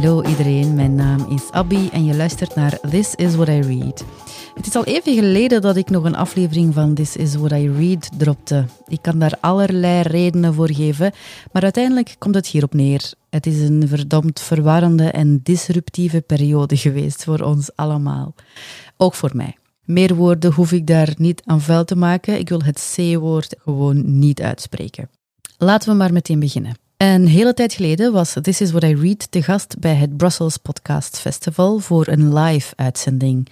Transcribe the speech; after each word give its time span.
Hallo 0.00 0.22
iedereen, 0.22 0.74
mijn 0.74 0.94
naam 0.94 1.26
is 1.30 1.50
Abby 1.50 1.88
en 1.92 2.04
je 2.04 2.16
luistert 2.16 2.54
naar 2.54 2.78
This 2.90 3.14
is 3.14 3.34
What 3.34 3.48
I 3.48 3.60
Read. 3.60 4.04
Het 4.54 4.66
is 4.66 4.74
al 4.74 4.84
even 4.84 5.14
geleden 5.14 5.60
dat 5.60 5.76
ik 5.76 5.90
nog 5.90 6.04
een 6.04 6.14
aflevering 6.14 6.74
van 6.74 6.94
This 6.94 7.16
is 7.16 7.34
What 7.34 7.52
I 7.52 7.70
Read 7.70 8.10
dropte. 8.18 8.64
Ik 8.86 9.02
kan 9.02 9.18
daar 9.18 9.34
allerlei 9.40 10.02
redenen 10.02 10.54
voor 10.54 10.72
geven, 10.72 11.12
maar 11.52 11.62
uiteindelijk 11.62 12.14
komt 12.18 12.34
het 12.34 12.46
hierop 12.46 12.74
neer. 12.74 13.12
Het 13.30 13.46
is 13.46 13.60
een 13.60 13.88
verdomd 13.88 14.40
verwarrende 14.40 15.10
en 15.10 15.40
disruptieve 15.42 16.20
periode 16.20 16.76
geweest 16.76 17.24
voor 17.24 17.40
ons 17.40 17.76
allemaal. 17.76 18.34
Ook 18.96 19.14
voor 19.14 19.30
mij. 19.32 19.56
Meer 19.84 20.14
woorden 20.14 20.52
hoef 20.52 20.72
ik 20.72 20.86
daar 20.86 21.14
niet 21.16 21.42
aan 21.44 21.60
vuil 21.60 21.84
te 21.84 21.96
maken. 21.96 22.38
Ik 22.38 22.48
wil 22.48 22.62
het 22.62 22.94
C-woord 22.96 23.54
gewoon 23.58 24.18
niet 24.18 24.42
uitspreken. 24.42 25.10
Laten 25.58 25.90
we 25.90 25.96
maar 25.96 26.12
meteen 26.12 26.40
beginnen. 26.40 26.88
Een 27.00 27.26
hele 27.26 27.54
tijd 27.54 27.72
geleden 27.72 28.12
was 28.12 28.36
This 28.42 28.60
Is 28.60 28.70
What 28.70 28.82
I 28.82 28.94
Read 28.94 29.30
te 29.30 29.42
gast 29.42 29.78
bij 29.78 29.94
het 29.94 30.16
Brussels 30.16 30.56
Podcast 30.56 31.18
Festival 31.18 31.78
voor 31.78 32.08
een 32.08 32.34
live 32.34 32.72
uitzending. 32.76 33.48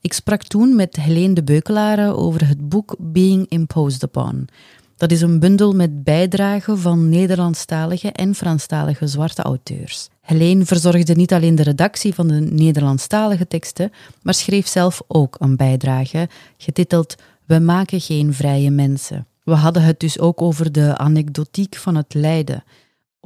Ik 0.00 0.12
sprak 0.12 0.42
toen 0.42 0.76
met 0.76 0.96
Helene 0.96 1.34
de 1.34 1.44
Beukelare 1.44 2.14
over 2.14 2.48
het 2.48 2.68
boek 2.68 2.96
Being 2.98 3.48
Imposed 3.48 4.02
Upon. 4.02 4.48
Dat 4.96 5.10
is 5.10 5.20
een 5.20 5.40
bundel 5.40 5.72
met 5.72 6.04
bijdragen 6.04 6.78
van 6.78 7.08
Nederlandstalige 7.08 8.12
en 8.12 8.34
Franstalige 8.34 9.06
zwarte 9.06 9.42
auteurs. 9.42 10.08
Helene 10.20 10.64
verzorgde 10.64 11.14
niet 11.14 11.32
alleen 11.32 11.54
de 11.54 11.62
redactie 11.62 12.14
van 12.14 12.28
de 12.28 12.40
Nederlandstalige 12.40 13.48
teksten, 13.48 13.92
maar 14.22 14.34
schreef 14.34 14.66
zelf 14.66 15.02
ook 15.06 15.36
een 15.38 15.56
bijdrage, 15.56 16.28
getiteld 16.56 17.14
We 17.44 17.58
maken 17.58 18.00
geen 18.00 18.34
vrije 18.34 18.70
mensen. 18.70 19.26
We 19.44 19.54
hadden 19.54 19.82
het 19.82 20.00
dus 20.00 20.18
ook 20.18 20.42
over 20.42 20.72
de 20.72 20.96
anekdotiek 20.96 21.76
van 21.76 21.94
het 21.94 22.14
lijden, 22.14 22.64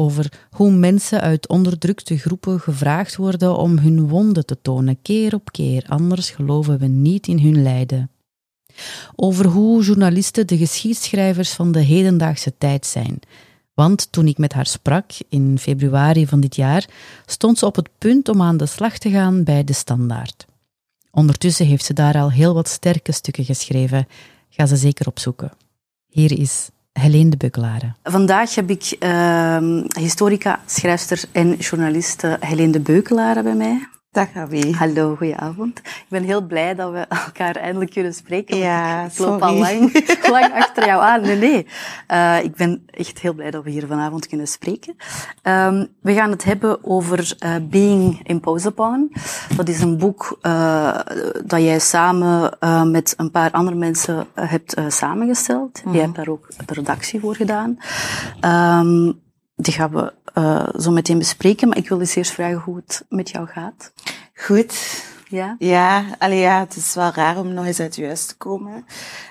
over 0.01 0.47
hoe 0.51 0.71
mensen 0.71 1.21
uit 1.21 1.49
onderdrukte 1.49 2.19
groepen 2.19 2.61
gevraagd 2.61 3.17
worden 3.17 3.57
om 3.57 3.79
hun 3.79 4.09
wonden 4.09 4.47
te 4.47 4.61
tonen, 4.63 5.03
keer 5.03 5.35
op 5.35 5.53
keer, 5.53 5.85
anders 5.89 6.31
geloven 6.31 6.79
we 6.79 6.87
niet 6.87 7.27
in 7.27 7.39
hun 7.39 7.63
lijden. 7.63 8.11
Over 9.17 9.47
hoe 9.47 9.83
journalisten 9.83 10.47
de 10.47 10.57
geschiedschrijvers 10.57 11.53
van 11.53 11.73
de 11.73 11.81
hedendaagse 11.81 12.53
tijd 12.59 12.87
zijn. 12.87 13.19
Want 13.75 14.13
toen 14.13 14.27
ik 14.27 14.39
met 14.39 14.53
haar 14.53 14.67
sprak 14.67 15.11
in 15.29 15.59
februari 15.59 16.27
van 16.27 16.41
dit 16.41 16.57
jaar, 16.57 16.89
stond 17.27 17.59
ze 17.59 17.67
op 17.67 17.77
het 17.77 17.89
punt 17.99 18.29
om 18.29 18.43
aan 18.43 18.57
de 18.57 18.67
slag 18.67 18.99
te 18.99 19.11
gaan 19.11 19.45
bij 19.45 19.65
de 19.65 19.73
Standaard. 19.73 20.47
Ondertussen 21.11 21.67
heeft 21.67 21.85
ze 21.85 21.93
daar 21.93 22.17
al 22.17 22.31
heel 22.31 22.55
wat 22.55 22.69
sterke 22.69 23.13
stukken 23.13 23.45
geschreven. 23.45 24.07
Ga 24.49 24.67
ze 24.67 24.77
zeker 24.77 25.07
opzoeken. 25.07 25.53
Hier 26.07 26.39
is 26.39 26.71
Helene 26.93 27.31
de 27.31 27.37
Beukelare. 27.37 27.95
Vandaag 28.03 28.55
heb 28.55 28.71
ik 28.71 28.97
uh, 29.01 29.83
historica, 29.99 30.61
schrijfster 30.67 31.23
en 31.33 31.55
journaliste 31.55 32.37
Helene 32.41 32.73
de 32.73 32.81
bij 33.43 33.55
mij. 33.55 33.89
Dag 34.13 34.35
Abby. 34.35 34.73
Hallo, 34.73 35.17
goedenavond. 35.17 35.79
Ik 35.79 36.07
ben 36.09 36.23
heel 36.23 36.47
blij 36.47 36.75
dat 36.75 36.93
we 36.93 36.99
elkaar 36.99 37.57
eindelijk 37.57 37.91
kunnen 37.91 38.15
spreken. 38.15 38.57
Ja, 38.57 39.05
ik 39.05 39.19
loop 39.19 39.43
al 39.43 39.55
lang, 39.55 40.07
lang 40.31 40.53
achter 40.53 40.87
jou 40.87 41.03
aan. 41.03 41.21
Nee, 41.21 41.37
nee. 41.37 41.67
Uh, 42.09 42.45
ik 42.45 42.55
ben 42.55 42.83
echt 42.87 43.19
heel 43.19 43.35
blij 43.35 43.51
dat 43.51 43.65
we 43.65 43.71
hier 43.71 43.87
vanavond 43.87 44.27
kunnen 44.27 44.49
spreken. 44.49 44.97
Um, 45.43 45.89
we 46.01 46.15
gaan 46.15 46.31
het 46.31 46.45
hebben 46.45 46.85
over 46.85 47.37
uh, 47.45 47.55
Being 47.63 48.21
Imposed 48.23 48.71
Upon. 48.71 49.13
Dat 49.57 49.69
is 49.69 49.81
een 49.81 49.99
boek 49.99 50.39
uh, 50.43 51.01
dat 51.45 51.61
jij 51.61 51.79
samen 51.79 52.57
met 52.91 53.15
een 53.17 53.31
paar 53.31 53.51
andere 53.51 53.77
mensen 53.77 54.27
hebt 54.35 54.75
samengesteld. 54.89 55.79
Mm 55.79 55.83
-hmm. 55.85 55.93
Jij 55.93 56.03
hebt 56.03 56.17
daar 56.17 56.29
ook 56.29 56.49
de 56.67 56.75
redactie 56.75 57.21
voor 57.21 57.35
gedaan. 57.35 57.79
Um, 58.45 59.21
die 59.63 59.75
gaan 59.75 59.91
we 59.91 60.13
uh, 60.35 60.69
zo 60.79 60.91
meteen 60.91 61.19
bespreken, 61.19 61.69
maar 61.69 61.77
ik 61.77 61.89
wil 61.89 62.01
eens 62.01 62.15
eerst 62.15 62.33
vragen 62.33 62.59
hoe 62.59 62.77
het 62.77 63.05
met 63.09 63.31
jou 63.31 63.47
gaat. 63.47 63.93
Goed. 64.35 65.03
Ja? 65.29 65.57
Ja, 65.59 66.05
allee, 66.19 66.39
ja, 66.39 66.61
het 66.61 66.77
is 66.77 66.95
wel 66.95 67.11
raar 67.11 67.39
om 67.39 67.55
nog 67.55 67.65
eens 67.65 67.81
uit 67.81 67.97
je 67.97 68.05
huis 68.05 68.27
te 68.27 68.37
komen. 68.37 68.85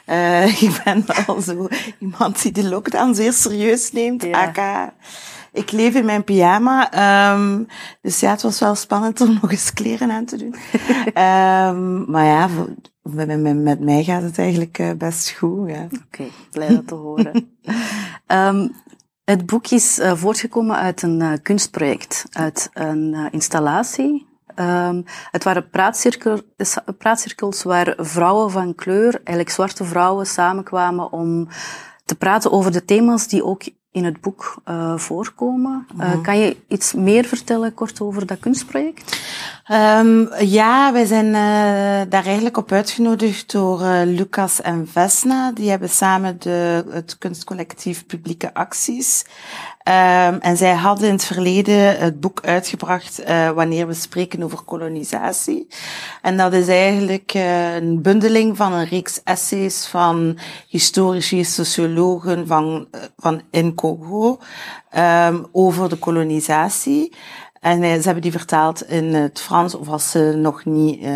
Uh, 0.09 0.61
ik 0.63 0.81
ben 0.83 1.03
wel 1.25 1.41
zo 1.41 1.67
iemand 1.99 2.41
die 2.41 2.51
de 2.51 2.69
lockdown 2.69 3.13
zeer 3.13 3.33
serieus 3.33 3.91
neemt. 3.91 4.23
Ja. 4.23 4.47
Aka, 4.47 4.93
ik 5.51 5.71
leef 5.71 5.95
in 5.95 6.05
mijn 6.05 6.23
pyjama. 6.23 7.33
Um, 7.33 7.67
dus 8.01 8.19
ja, 8.19 8.31
het 8.31 8.41
was 8.41 8.59
wel 8.59 8.75
spannend 8.75 9.21
om 9.21 9.33
nog 9.41 9.51
eens 9.51 9.73
kleren 9.73 10.11
aan 10.11 10.25
te 10.25 10.37
doen. 10.37 10.55
um, 11.23 12.05
maar 12.11 12.25
ja, 12.25 12.49
met, 13.01 13.39
met, 13.41 13.55
met, 13.55 13.79
mij 13.79 14.03
gaat 14.03 14.21
het 14.21 14.37
eigenlijk 14.37 14.79
uh, 14.79 14.91
best 14.97 15.29
goed. 15.29 15.69
Ja. 15.69 15.83
Oké, 15.83 15.95
okay, 16.05 16.31
blij 16.51 16.67
dat 16.67 16.87
te 16.87 16.95
horen. 16.95 17.57
um, 18.27 18.71
het 19.29 19.45
boek 19.45 19.67
is 19.67 19.99
uh, 19.99 20.13
voortgekomen 20.15 20.75
uit 20.75 21.01
een 21.01 21.19
uh, 21.19 21.33
kunstproject, 21.43 22.25
uit 22.31 22.69
een 22.73 23.13
uh, 23.13 23.25
installatie. 23.31 24.27
Um, 24.55 25.03
het 25.31 25.43
waren 25.43 25.69
praatcirkel, 25.69 26.41
praatcirkels 26.97 27.63
waar 27.63 27.93
vrouwen 27.97 28.51
van 28.51 28.75
kleur, 28.75 29.13
eigenlijk 29.13 29.49
zwarte 29.49 29.83
vrouwen, 29.83 30.25
samenkwamen 30.25 31.11
om 31.11 31.47
te 32.05 32.15
praten 32.15 32.51
over 32.51 32.71
de 32.71 32.85
thema's 32.85 33.27
die 33.27 33.43
ook 33.43 33.63
in 33.91 34.05
het 34.05 34.21
boek 34.21 34.61
voorkomen. 34.95 35.87
Mm 35.93 35.99
-hmm. 35.99 36.21
Kan 36.21 36.37
je 36.37 36.57
iets 36.67 36.93
meer 36.93 37.25
vertellen 37.25 37.73
kort 37.73 38.01
over 38.01 38.25
dat 38.25 38.39
kunstproject? 38.39 39.19
Um, 39.71 40.29
ja, 40.39 40.93
wij 40.93 41.05
zijn 41.05 41.25
uh, 41.25 42.09
daar 42.09 42.25
eigenlijk 42.25 42.57
op 42.57 42.71
uitgenodigd 42.71 43.51
door 43.51 43.81
Lucas 44.05 44.61
en 44.61 44.87
Vesna. 44.91 45.51
Die 45.51 45.69
hebben 45.69 45.89
samen 45.89 46.39
de, 46.39 46.85
het 46.89 47.17
kunstcollectief 47.17 48.05
Publieke 48.05 48.53
Acties. 48.53 49.25
Um, 49.83 50.39
en 50.39 50.57
zij 50.57 50.73
hadden 50.73 51.07
in 51.07 51.13
het 51.13 51.23
verleden 51.23 51.99
het 51.99 52.19
boek 52.19 52.41
uitgebracht 52.41 53.21
uh, 53.21 53.49
wanneer 53.49 53.87
we 53.87 53.93
spreken 53.93 54.43
over 54.43 54.61
kolonisatie. 54.61 55.67
En 56.21 56.37
dat 56.37 56.53
is 56.53 56.67
eigenlijk 56.67 57.33
een 57.79 58.01
bundeling 58.01 58.57
van 58.57 58.73
een 58.73 58.87
reeks 58.87 59.21
essays 59.23 59.87
van 59.87 60.37
historici, 60.67 61.43
sociologen 61.43 62.47
van, 62.47 62.87
van 63.17 63.41
in 63.51 63.75
Congo 63.75 64.39
um, 64.97 65.47
over 65.51 65.89
de 65.89 65.97
kolonisatie. 65.97 67.13
En 67.59 67.81
ze 67.81 68.03
hebben 68.03 68.21
die 68.21 68.31
vertaald 68.31 68.89
in 68.89 69.13
het 69.13 69.39
Frans, 69.41 69.75
of 69.75 69.87
als 69.87 70.11
ze 70.11 70.33
nog 70.35 70.65
niet 70.65 71.07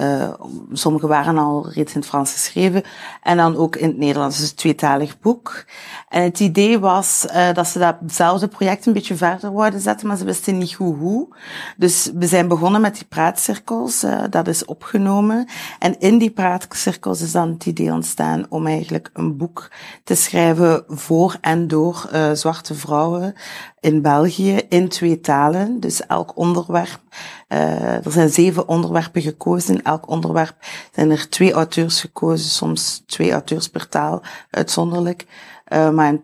uh, 0.00 0.32
sommige 0.72 1.06
waren 1.06 1.38
al 1.38 1.70
reeds 1.70 1.94
in 1.94 2.00
het 2.00 2.08
Frans 2.08 2.32
geschreven. 2.32 2.82
En 3.22 3.36
dan 3.36 3.56
ook 3.56 3.76
in 3.76 3.88
het 3.88 3.98
Nederlands. 3.98 4.38
Dus 4.38 4.50
een 4.50 4.56
tweetalig 4.56 5.20
boek. 5.20 5.64
En 6.08 6.22
het 6.22 6.40
idee 6.40 6.78
was 6.78 7.26
uh, 7.26 7.52
dat 7.52 7.66
ze 7.66 7.78
datzelfde 7.78 8.48
project 8.48 8.86
een 8.86 8.92
beetje 8.92 9.16
verder 9.16 9.52
wouden 9.52 9.80
zetten, 9.80 10.06
maar 10.06 10.16
ze 10.16 10.24
wisten 10.24 10.58
niet 10.58 10.74
goed 10.74 10.96
hoe. 10.98 11.28
Dus 11.76 12.10
we 12.14 12.26
zijn 12.26 12.48
begonnen 12.48 12.80
met 12.80 12.94
die 12.94 13.04
praatcirkels. 13.04 14.04
Uh, 14.04 14.22
dat 14.30 14.48
is 14.48 14.64
opgenomen. 14.64 15.48
En 15.78 16.00
in 16.00 16.18
die 16.18 16.30
praatcirkels 16.30 17.20
is 17.20 17.32
dan 17.32 17.50
het 17.50 17.66
idee 17.66 17.92
ontstaan 17.92 18.46
om 18.48 18.66
eigenlijk 18.66 19.10
een 19.12 19.36
boek 19.36 19.70
te 20.04 20.14
schrijven 20.14 20.84
voor 20.88 21.36
en 21.40 21.68
door 21.68 22.08
zwarte 22.32 22.74
vrouwen 22.74 23.34
in 23.80 24.02
België 24.02 24.60
in 24.68 24.88
twee 24.88 25.20
talen. 25.20 25.80
Dus 25.80 26.06
elk 26.06 26.36
onderwerp. 26.36 27.00
er 27.48 28.12
zijn 28.12 28.28
zeven 28.28 28.68
onderwerpen 28.68 29.22
gekozen 29.22 29.85
elk 29.86 30.08
onderwerp 30.08 30.54
zijn 30.92 31.10
er 31.10 31.28
twee 31.28 31.52
auteurs 31.52 32.00
gekozen, 32.00 32.50
soms 32.50 33.02
twee 33.06 33.32
auteurs 33.32 33.68
per 33.68 33.88
taal, 33.88 34.22
uitzonderlijk. 34.50 35.26
Uh, 35.68 35.90
maar 35.90 36.16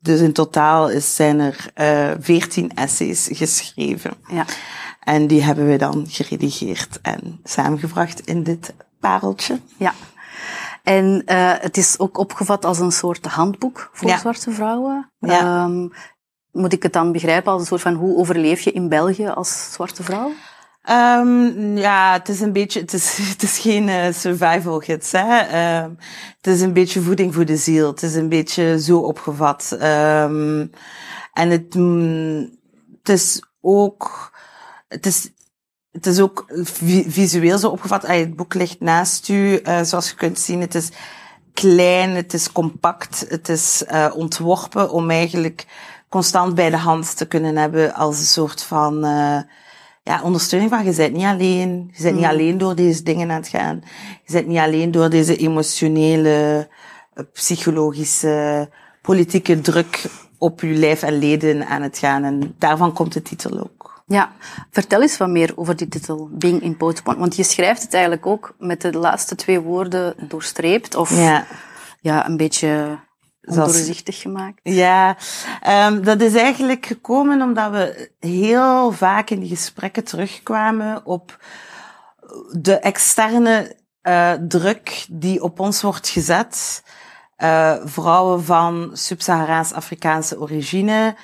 dus 0.00 0.20
in 0.20 0.32
totaal 0.32 0.90
is, 0.90 1.14
zijn 1.14 1.40
er 1.40 1.70
uh, 1.76 2.10
veertien 2.20 2.74
essays 2.74 3.28
geschreven. 3.32 4.12
Ja. 4.26 4.44
En 5.00 5.26
die 5.26 5.42
hebben 5.42 5.66
we 5.66 5.76
dan 5.76 6.04
geredigeerd 6.08 6.98
en 7.02 7.40
samengebracht 7.44 8.20
in 8.20 8.42
dit 8.42 8.74
pareltje. 9.00 9.60
Ja. 9.76 9.94
En 10.82 11.22
uh, 11.26 11.52
het 11.58 11.76
is 11.76 11.98
ook 11.98 12.18
opgevat 12.18 12.64
als 12.64 12.78
een 12.78 12.92
soort 12.92 13.26
handboek 13.26 13.90
voor 13.92 14.08
ja. 14.08 14.18
zwarte 14.18 14.50
vrouwen. 14.50 15.10
Ja. 15.18 15.64
Um, 15.64 15.92
moet 16.52 16.72
ik 16.72 16.82
het 16.82 16.92
dan 16.92 17.12
begrijpen 17.12 17.52
als 17.52 17.60
een 17.60 17.66
soort 17.66 17.80
van 17.80 17.94
hoe 17.94 18.16
overleef 18.16 18.60
je 18.60 18.72
in 18.72 18.88
België 18.88 19.28
als 19.28 19.72
zwarte 19.72 20.02
vrouw? 20.02 20.30
Um, 20.90 21.76
ja, 21.76 22.12
het 22.12 22.28
is 22.28 22.40
een 22.40 22.52
beetje, 22.52 22.80
het 22.80 22.92
is, 22.92 23.16
het 23.32 23.42
is 23.42 23.58
geen 23.58 23.88
uh, 23.88 24.12
survival 24.12 24.78
gids, 24.78 25.12
hè. 25.12 25.82
Um, 25.82 25.98
het 26.36 26.46
is 26.46 26.60
een 26.60 26.72
beetje 26.72 27.00
voeding 27.00 27.34
voor 27.34 27.44
de 27.44 27.56
ziel. 27.56 27.86
Het 27.86 28.02
is 28.02 28.14
een 28.14 28.28
beetje 28.28 28.80
zo 28.80 28.98
opgevat. 28.98 29.76
Um, 29.82 30.70
en 31.32 31.50
het, 31.50 31.74
mm, 31.74 32.58
het 32.98 33.08
is 33.08 33.42
ook, 33.60 34.32
het 34.88 35.06
is, 35.06 35.30
het 35.90 36.06
is 36.06 36.20
ook 36.20 36.44
visueel 37.06 37.58
zo 37.58 37.68
opgevat. 37.68 38.06
Het 38.06 38.36
boek 38.36 38.54
ligt 38.54 38.80
naast 38.80 39.28
u, 39.28 39.60
uh, 39.62 39.82
zoals 39.82 40.08
je 40.08 40.14
kunt 40.14 40.38
zien. 40.38 40.60
Het 40.60 40.74
is 40.74 40.88
klein, 41.52 42.10
het 42.10 42.34
is 42.34 42.52
compact, 42.52 43.26
het 43.28 43.48
is 43.48 43.84
uh, 43.90 44.10
ontworpen 44.14 44.90
om 44.90 45.10
eigenlijk 45.10 45.66
constant 46.08 46.54
bij 46.54 46.70
de 46.70 46.76
hand 46.76 47.16
te 47.16 47.26
kunnen 47.26 47.56
hebben 47.56 47.94
als 47.94 48.18
een 48.18 48.24
soort 48.24 48.62
van, 48.62 49.04
ja, 50.04 50.22
ondersteuning 50.22 50.70
van, 50.70 50.84
je 50.84 50.94
bent 50.94 51.12
niet 51.12 51.24
alleen. 51.24 51.90
Je 51.92 52.02
bent 52.02 52.16
niet 52.16 52.24
alleen 52.24 52.58
door 52.58 52.74
deze 52.74 53.02
dingen 53.02 53.30
aan 53.30 53.36
het 53.36 53.48
gaan. 53.48 53.82
Je 54.24 54.32
bent 54.32 54.46
niet 54.46 54.58
alleen 54.58 54.90
door 54.90 55.10
deze 55.10 55.36
emotionele, 55.36 56.68
psychologische, 57.32 58.68
politieke 59.02 59.60
druk 59.60 60.04
op 60.38 60.60
je 60.60 60.66
lijf 60.66 61.02
en 61.02 61.18
leden 61.18 61.66
aan 61.66 61.82
het 61.82 61.98
gaan. 61.98 62.24
En 62.24 62.54
daarvan 62.58 62.92
komt 62.92 63.12
de 63.12 63.22
titel 63.22 63.60
ook. 63.60 64.02
Ja, 64.06 64.32
vertel 64.70 65.02
eens 65.02 65.16
wat 65.16 65.28
meer 65.28 65.52
over 65.56 65.76
die 65.76 65.88
titel, 65.88 66.28
Being 66.32 66.62
Imposed 66.62 67.02
Want 67.02 67.36
je 67.36 67.42
schrijft 67.42 67.82
het 67.82 67.94
eigenlijk 67.94 68.26
ook 68.26 68.54
met 68.58 68.80
de 68.80 68.92
laatste 68.92 69.34
twee 69.34 69.60
woorden 69.60 70.14
doorstreept 70.28 70.94
of 70.94 71.16
Ja. 71.16 71.46
ja, 72.00 72.26
een 72.26 72.36
beetje 72.36 72.98
Zoals- 73.46 73.72
doorzichtig 73.72 74.20
gemaakt. 74.20 74.60
Ja, 74.62 75.16
ehm, 75.60 76.02
dat 76.02 76.20
is 76.20 76.34
eigenlijk 76.34 76.86
gekomen 76.86 77.42
omdat 77.42 77.70
we 77.70 78.10
heel 78.20 78.92
vaak 78.92 79.30
in 79.30 79.40
die 79.40 79.48
gesprekken 79.48 80.04
terugkwamen 80.04 81.06
op 81.06 81.38
de 82.52 82.78
externe 82.78 83.76
eh, 84.02 84.32
druk 84.32 85.06
die 85.10 85.42
op 85.42 85.60
ons 85.60 85.82
wordt 85.82 86.08
gezet. 86.08 86.82
Eh, 87.36 87.74
vrouwen 87.84 88.44
van 88.44 88.90
Sub-Saharaans-Afrikaanse 88.92 90.40
origine. 90.40 91.16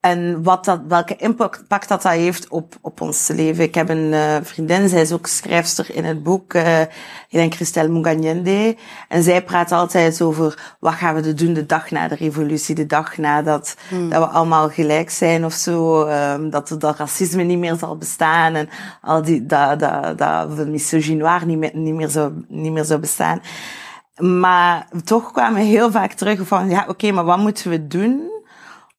En 0.00 0.42
wat 0.42 0.64
dat, 0.64 0.80
welke 0.88 1.16
impact 1.16 1.64
dat, 1.68 1.88
dat 1.88 2.02
heeft 2.02 2.48
op, 2.48 2.74
op 2.80 3.00
ons 3.00 3.28
leven. 3.28 3.64
Ik 3.64 3.74
heb 3.74 3.88
een 3.88 4.12
eh, 4.12 4.36
vriendin, 4.42 4.88
zij 4.88 5.00
is 5.00 5.12
ook 5.12 5.26
schrijfster 5.26 5.94
in 5.94 6.04
het 6.04 6.22
boek, 6.22 6.54
eh 6.54 6.80
ik 6.80 7.38
denk 7.38 7.54
Christelle 7.54 7.88
Munganyende. 7.88 8.76
En 9.08 9.22
zij 9.22 9.44
praat 9.44 9.72
altijd 9.72 10.22
over 10.22 10.76
wat 10.80 10.92
gaan 10.92 11.14
we 11.14 11.34
doen 11.34 11.52
de 11.52 11.66
dag 11.66 11.90
na 11.90 12.08
de 12.08 12.14
revolutie, 12.14 12.74
de 12.74 12.86
dag 12.86 13.16
nadat 13.16 13.76
dat 14.08 14.18
we 14.22 14.26
allemaal 14.26 14.68
gelijk 14.68 15.10
zijn 15.10 15.44
of 15.44 15.52
zo. 15.52 16.04
ehm, 16.04 16.50
dat, 16.50 16.74
dat 16.78 16.96
racisme 16.96 17.42
niet 17.42 17.58
meer 17.58 17.76
zal 17.76 17.96
bestaan 17.96 18.54
en 18.54 18.68
al 19.02 19.22
die, 19.22 19.46
dat, 19.46 19.80
dat, 19.80 20.18
dat 20.18 20.66
misogynoir 20.66 21.46
niet 21.46 21.58
meer, 21.58 21.70
niet, 21.74 21.94
meer 21.94 22.08
zou, 22.08 22.44
niet 22.48 22.72
meer 22.72 22.84
zou 22.84 23.00
bestaan. 23.00 23.42
Maar 24.16 24.88
toch 25.04 25.32
kwamen 25.32 25.60
we 25.60 25.66
heel 25.66 25.90
vaak 25.90 26.12
terug 26.12 26.46
van, 26.46 26.70
ja 26.70 26.84
oké, 26.88 27.10
maar 27.12 27.24
wat 27.24 27.38
moeten 27.38 27.70
we 27.70 27.86
doen 27.86 28.30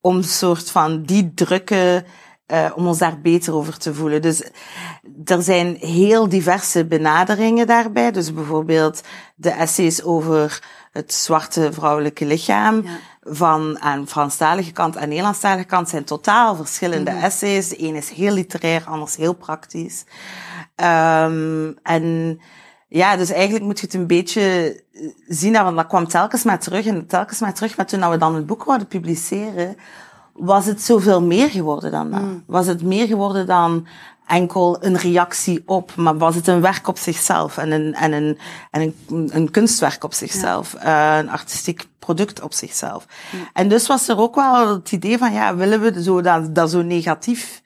om 0.02 0.16
een 0.16 0.24
soort 0.24 0.72
van 0.72 1.04
die 1.04 1.34
drukken, 1.34 2.06
eh, 2.46 2.72
om 2.76 2.88
ons 2.88 2.98
daar 2.98 3.22
beter 3.22 3.54
over 3.54 3.78
te 3.78 3.94
voelen. 3.94 4.22
Dus 4.22 4.44
er 5.26 5.42
zijn 5.42 5.76
heel 5.80 6.30
diverse 6.30 6.86
benaderingen 6.86 7.68
daarbij. 7.68 8.12
Dus 8.12 8.34
bijvoorbeeld 8.34 9.02
de 9.36 9.50
essays 9.50 10.04
over 10.04 10.64
het 10.92 11.14
zwarte 11.14 11.74
vrouwelijke 11.74 12.26
lichaam. 12.26 12.82
Ja. 12.84 12.90
Van 13.24 13.80
aan 13.80 14.08
Franstalige 14.08 14.72
kant 14.72 14.96
en 14.96 15.10
Nederlandstalige 15.10 15.66
kant 15.66 15.90
zijn 15.90 16.04
totaal 16.04 16.56
verschillende 16.56 17.12
essays. 17.12 17.70
De 17.70 17.84
een 17.84 17.96
is 17.96 18.10
heel 18.10 18.34
literair, 18.34 18.84
anders 18.86 19.16
heel 19.16 19.34
praktisch. 19.34 20.04
Ehm, 20.76 21.72
en 21.84 22.40
ja, 22.94 23.18
dus 23.18 23.30
eigenlijk 23.32 23.66
moet 23.66 23.80
je 23.80 23.86
het 23.86 23.96
een 23.96 24.08
beetje 24.08 24.42
eh, 24.94 25.10
zien, 25.28 25.54
want 25.54 25.76
dat 25.76 25.88
kwam 25.88 26.08
telkens 26.08 26.44
maar 26.44 26.60
terug 26.60 26.86
en 26.86 27.08
telkens 27.08 27.40
maar 27.40 27.54
terug. 27.54 27.78
Maar 27.78 27.86
toen 27.86 28.10
we 28.10 28.18
dan 28.18 28.36
het 28.36 28.46
boek 28.46 28.66
wilden 28.66 28.88
publiceren, 28.88 29.76
was 30.34 30.66
het 30.66 30.82
zoveel 30.82 31.22
meer 31.22 31.50
geworden 31.50 31.92
dan 31.92 32.12
dat. 32.12 32.22
Was 32.46 32.68
het 32.68 32.84
meer 32.84 33.08
geworden 33.08 33.46
dan 33.46 33.88
enkel 34.28 34.84
een 34.84 34.98
reactie 34.98 35.64
op, 35.66 35.96
maar 35.96 36.18
was 36.18 36.36
het 36.36 36.48
een 36.48 36.62
werk 36.62 36.88
op 36.88 36.98
zichzelf 36.98 37.58
en 37.58 37.72
een, 37.72 37.94
en 37.94 38.12
een, 38.12 38.38
en 38.72 38.82
een, 38.82 39.30
een 39.34 39.52
kunstwerk 39.52 40.04
op 40.04 40.14
zichzelf, 40.14 40.74
eh, 40.74 41.18
een 41.18 41.30
artistiek 41.30 41.88
product 42.00 42.42
op 42.42 42.54
zichzelf. 42.54 43.06
En 43.54 43.68
dus 43.68 43.88
was 43.88 44.08
er 44.08 44.18
ook 44.18 44.36
wel 44.36 44.68
het 44.68 44.92
idee 44.92 45.18
van, 45.18 45.34
ja, 45.34 45.56
willen 45.56 45.82
we 45.82 46.04
zo 46.04 46.22
dat, 46.22 46.56
dat 46.56 46.72
zo 46.72 46.82
negatief 46.82 47.62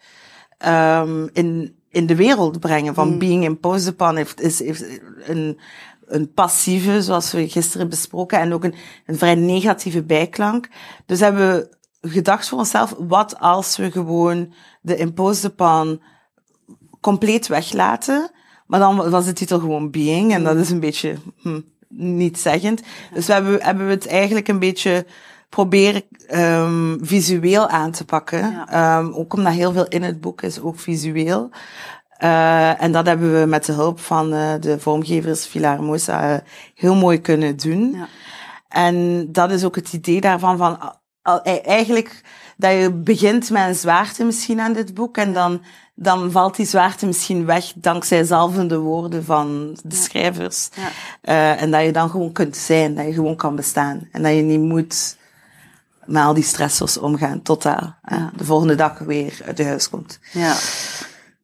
um, 0.67 1.29
in, 1.33 1.74
in 1.95 2.05
de 2.05 2.15
wereld 2.15 2.59
brengen 2.59 2.93
van 2.93 3.17
being 3.17 3.43
imposed 3.43 3.93
upon 3.93 4.15
heeft, 4.15 4.41
is, 4.41 4.59
heeft 4.59 4.99
een, 5.23 5.59
een 6.05 6.33
passieve, 6.33 7.01
zoals 7.01 7.31
we 7.31 7.49
gisteren 7.49 7.89
besproken, 7.89 8.39
en 8.39 8.53
ook 8.53 8.63
een, 8.63 8.73
een 9.05 9.17
vrij 9.17 9.35
negatieve 9.35 10.03
bijklank. 10.03 10.69
Dus 11.05 11.19
hebben 11.19 11.51
we 12.01 12.09
gedacht 12.09 12.47
voor 12.47 12.57
onszelf, 12.57 12.95
wat 12.99 13.39
als 13.39 13.77
we 13.77 13.91
gewoon 13.91 14.53
de 14.81 14.95
imposed 14.95 15.51
upon 15.51 16.01
compleet 17.01 17.47
weglaten, 17.47 18.31
maar 18.67 18.79
dan 18.79 19.09
was 19.09 19.25
de 19.25 19.33
titel 19.33 19.59
gewoon 19.59 19.91
being, 19.91 20.33
en 20.33 20.43
dat 20.43 20.55
is 20.55 20.69
een 20.69 20.79
beetje 20.79 21.15
hm, 21.41 21.61
niet 21.89 22.39
zeggend. 22.39 22.81
Dus 23.13 23.25
we 23.25 23.33
hebben, 23.33 23.63
hebben 23.63 23.85
we 23.85 23.91
het 23.91 24.07
eigenlijk 24.07 24.47
een 24.47 24.59
beetje 24.59 25.05
proberen 25.55 26.03
um, 26.33 26.97
visueel 27.01 27.67
aan 27.67 27.91
te 27.91 28.05
pakken. 28.05 28.65
Ja. 28.69 28.97
Um, 28.97 29.13
ook 29.13 29.33
omdat 29.33 29.53
heel 29.53 29.71
veel 29.71 29.87
in 29.87 30.03
het 30.03 30.21
boek 30.21 30.41
is 30.41 30.59
ook 30.59 30.79
visueel. 30.79 31.49
Uh, 32.23 32.81
en 32.81 32.91
dat 32.91 33.05
hebben 33.05 33.39
we 33.39 33.45
met 33.45 33.65
de 33.65 33.71
hulp 33.73 33.99
van 33.99 34.33
uh, 34.33 34.53
de 34.59 34.79
vormgevers 34.79 35.45
Villa 35.45 35.69
Hermosa 35.69 36.33
uh, 36.33 36.39
heel 36.75 36.95
mooi 36.95 37.21
kunnen 37.21 37.57
doen. 37.57 37.91
Ja. 37.93 38.07
En 38.69 39.27
dat 39.31 39.51
is 39.51 39.63
ook 39.63 39.75
het 39.75 39.93
idee 39.93 40.21
daarvan 40.21 40.57
van 40.57 40.79
al, 41.21 41.41
eigenlijk 41.63 42.21
dat 42.57 42.71
je 42.71 42.91
begint 42.91 43.49
met 43.49 43.67
een 43.67 43.75
zwaarte 43.75 44.23
misschien 44.23 44.59
aan 44.59 44.73
dit 44.73 44.93
boek 44.93 45.17
en 45.17 45.33
dan, 45.33 45.61
dan 45.93 46.31
valt 46.31 46.55
die 46.55 46.65
zwaarte 46.65 47.05
misschien 47.05 47.45
weg 47.45 47.73
dankzij 47.75 48.23
zalvende 48.23 48.77
woorden 48.77 49.23
van 49.23 49.77
de 49.83 49.95
Ja. 49.95 50.01
schrijvers. 50.01 50.69
Ja. 51.21 51.57
En 51.57 51.71
dat 51.71 51.83
je 51.83 51.91
dan 51.91 52.09
gewoon 52.09 52.31
kunt 52.31 52.57
zijn, 52.57 52.95
dat 52.95 53.05
je 53.05 53.13
gewoon 53.13 53.35
kan 53.35 53.55
bestaan. 53.55 54.07
En 54.11 54.23
dat 54.23 54.35
je 54.35 54.41
niet 54.41 54.59
moet 54.59 55.17
met 56.05 56.23
al 56.23 56.33
die 56.33 56.43
stressors 56.43 56.97
omgaan. 56.97 57.41
Ja. 57.43 58.31
De 58.35 58.45
volgende 58.45 58.75
dag 58.75 58.99
weer 58.99 59.39
uit 59.45 59.57
de 59.57 59.65
huis 59.65 59.89
komt. 59.89 60.19
Ja. 60.31 60.55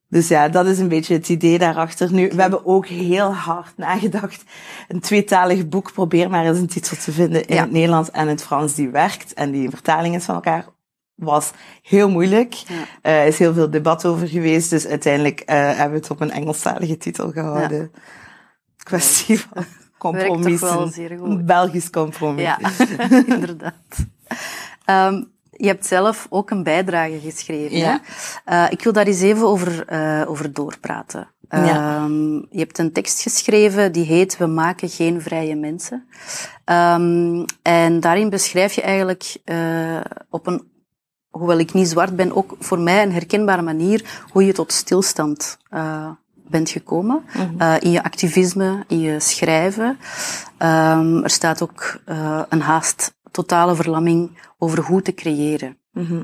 Dus 0.09 0.27
ja, 0.27 0.49
dat 0.49 0.65
is 0.65 0.79
een 0.79 0.87
beetje 0.87 1.13
het 1.13 1.29
idee 1.29 1.57
daarachter. 1.59 2.13
Nu, 2.13 2.29
we 2.29 2.41
hebben 2.41 2.65
ook 2.65 2.87
heel 2.87 3.33
hard 3.33 3.77
nagedacht. 3.77 4.43
Een 4.87 4.99
tweetalig 4.99 5.67
boek, 5.67 5.93
probeer 5.93 6.29
maar 6.29 6.45
eens 6.45 6.57
een 6.57 6.67
titel 6.67 6.97
te 6.97 7.11
vinden 7.11 7.45
in 7.45 7.55
Ja. 7.55 7.61
het 7.61 7.71
Nederlands 7.71 8.11
en 8.11 8.27
het 8.27 8.43
Frans 8.43 8.75
die 8.75 8.89
werkt. 8.89 9.33
En 9.33 9.51
die 9.51 9.69
vertaling 9.69 10.15
is 10.15 10.23
van 10.25 10.35
elkaar 10.35 10.65
was 11.15 11.51
heel 11.81 12.09
moeilijk. 12.09 12.53
Ja. 12.53 12.83
Er 13.01 13.25
is 13.25 13.37
heel 13.37 13.53
veel 13.53 13.69
debat 13.69 14.05
over 14.05 14.27
geweest. 14.27 14.69
Dus 14.69 14.85
uiteindelijk 14.87 15.39
eh, 15.39 15.55
hebben 15.57 15.89
we 15.89 15.95
het 15.95 16.09
op 16.11 16.21
een 16.21 16.31
Engelstalige 16.31 16.97
titel 16.97 17.31
gehouden. 17.31 17.91
Kwestie 18.83 19.39
van 19.39 19.65
compromissen. 20.01 20.43
Werkt 20.43 20.59
toch 20.59 20.75
wel 20.75 20.87
zeer 20.87 21.17
goed. 21.17 21.29
Een 21.29 21.45
Belgisch 21.45 21.89
compromis. 21.89 22.43
Ja, 22.43 22.59
inderdaad. 23.35 23.73
Ehm, 24.85 25.23
je 25.51 25.67
hebt 25.67 25.85
zelf 25.85 26.27
ook 26.29 26.49
een 26.49 26.63
bijdrage 26.63 27.19
geschreven. 27.19 27.77
Ja. 27.77 28.01
Hè? 28.45 28.63
Eh, 28.63 28.71
ik 28.71 28.83
wil 28.83 28.93
daar 28.93 29.07
eens 29.07 29.21
even 29.21 29.47
over, 29.47 29.85
eh, 29.87 30.23
over 30.27 30.53
doorpraten. 30.53 31.27
Ja. 31.49 31.95
Ehm, 31.95 32.33
je 32.33 32.59
hebt 32.59 32.77
een 32.77 32.91
tekst 32.91 33.21
geschreven 33.21 33.91
die 33.91 34.05
heet 34.05 34.37
We 34.37 34.45
maken 34.45 34.89
geen 34.89 35.21
vrije 35.21 35.55
mensen. 35.55 36.07
Ehm, 36.65 37.45
en 37.61 37.99
daarin 37.99 38.29
beschrijf 38.29 38.73
je 38.73 38.81
eigenlijk 38.81 39.37
eh, 39.43 40.01
op 40.29 40.47
een, 40.47 40.63
hoewel 41.29 41.59
ik 41.59 41.73
niet 41.73 41.87
zwart 41.87 42.15
ben, 42.15 42.35
ook 42.35 42.55
voor 42.59 42.79
mij 42.79 43.03
een 43.03 43.11
herkenbare 43.11 43.61
manier 43.61 44.23
hoe 44.29 44.45
je 44.45 44.53
tot 44.53 44.71
stilstand 44.71 45.57
bent 46.51 46.69
gekomen. 46.69 47.23
Eh, 47.57 47.75
in 47.79 47.91
je 47.91 48.03
activisme, 48.03 48.83
in 48.87 48.99
je 48.99 49.19
schrijven. 49.19 49.97
Ehm, 50.57 51.23
er 51.23 51.29
staat 51.29 51.61
ook 51.61 51.99
eh, 52.05 52.41
een 52.49 52.61
haast 52.61 53.13
totale 53.31 53.75
verlamming 53.75 54.37
over 54.57 54.83
hoe 54.83 55.01
te 55.01 55.13
creëren. 55.13 55.77
Mhm. 55.91 56.23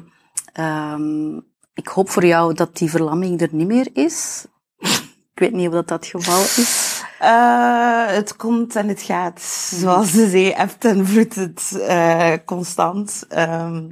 Ehm, 0.54 1.36
ik 1.74 1.88
hoop 1.88 2.10
voor 2.10 2.26
jou 2.26 2.54
dat 2.54 2.78
die 2.78 2.90
verlamming 2.90 3.42
er 3.42 3.50
niet 3.52 3.68
meer 3.68 3.90
is. 3.94 4.46
Ik 5.34 5.44
weet 5.44 5.54
niet 5.54 5.68
of 5.68 5.74
dat 5.74 5.88
dat 5.88 6.00
het 6.00 6.24
geval 6.24 6.42
is. 6.42 7.02
Eh, 7.20 8.06
het 8.06 8.36
komt 8.36 8.76
en 8.76 8.88
het 8.88 9.02
gaat. 9.02 9.42
Zoals 9.74 10.12
de 10.12 10.30
zee 10.30 10.54
ebt 10.54 10.86
en 10.86 11.08
vloedt 11.08 11.36
het 11.36 11.78
constant. 12.46 13.26
Ehm, 13.30 13.84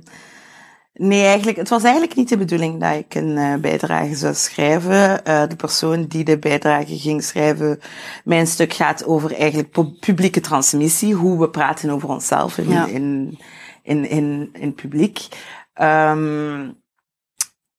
nee, 0.97 1.23
eigenlijk, 1.25 1.57
het 1.57 1.69
was 1.69 1.83
eigenlijk 1.83 2.15
niet 2.15 2.29
de 2.29 2.37
bedoeling 2.37 2.79
dat 2.79 2.95
ik 2.95 3.15
een 3.15 3.37
eh, 3.37 3.55
bijdrage 3.55 4.15
zou 4.15 4.33
schrijven. 4.33 5.25
Eh, 5.25 5.47
de 5.47 5.55
persoon 5.55 6.05
die 6.05 6.23
de 6.23 6.39
bijdrage 6.39 6.97
ging 6.99 7.23
schrijven, 7.23 7.79
mijn 8.23 8.47
stuk 8.47 8.73
gaat 8.73 9.05
over 9.05 9.33
eigenlijk 9.35 9.71
pu- 9.71 9.97
publieke 9.99 10.39
transmissie. 10.39 11.13
Hoe 11.13 11.39
we 11.39 11.49
praten 11.49 11.89
over 11.89 12.09
onszelf 12.09 12.57
in, 12.57 12.69
Ja. 12.69 12.85
in, 12.85 13.37
in, 13.83 14.49
in, 14.53 14.73
publiek. 14.75 15.27
Ehm, 15.73 16.71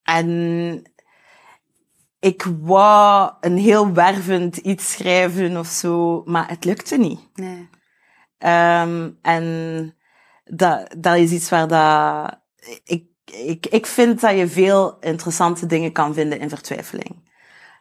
en 0.02 0.82
ik 2.20 2.46
wou 2.60 3.32
een 3.40 3.56
heel 3.58 3.92
wervend 3.92 4.56
iets 4.56 4.92
schrijven 4.92 5.56
of 5.56 5.66
zo, 5.66 6.22
maar 6.24 6.48
het 6.48 6.64
lukte 6.64 6.96
niet. 6.96 7.20
Nee. 7.34 7.68
Ehm, 8.38 9.10
en 9.22 9.94
dat, 10.44 10.94
dat 10.98 11.16
is 11.16 11.30
iets 11.30 11.48
waar 11.48 11.68
dat, 11.68 12.40
ik, 12.84 13.04
ik, 13.24 13.66
ik 13.66 13.86
vind 13.86 14.20
dat 14.20 14.36
je 14.38 14.48
veel 14.48 14.96
interessante 15.00 15.66
dingen 15.66 15.92
kan 15.92 16.14
vinden 16.14 16.38
in 16.40 16.48
vertwijfeling. 16.48 17.24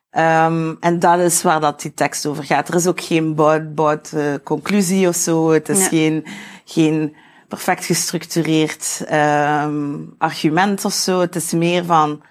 Ehm, 0.10 0.76
en 0.80 1.00
dat 1.00 1.20
is 1.20 1.42
waar 1.42 1.60
dat 1.60 1.82
die 1.82 1.94
tekst 1.94 2.26
over 2.26 2.44
gaat. 2.44 2.68
Er 2.68 2.76
is 2.76 2.88
ook 2.88 3.02
geen 3.02 3.36
bout, 3.36 3.76
bout 3.76 4.12
eh, 4.14 4.34
conclusie 4.44 5.08
of 5.08 5.16
zo. 5.16 5.50
Het 5.50 5.70
is 5.70 5.80
Ja. 5.82 5.88
geen, 5.88 6.26
geen 6.66 7.16
perfect 7.48 7.86
gestructureerd 7.86 9.04
ehm, 9.08 9.98
argument 10.18 10.86
of 10.86 10.94
zo. 10.94 11.20
Het 11.20 11.36
is 11.36 11.52
meer 11.52 11.86
van 11.86 12.24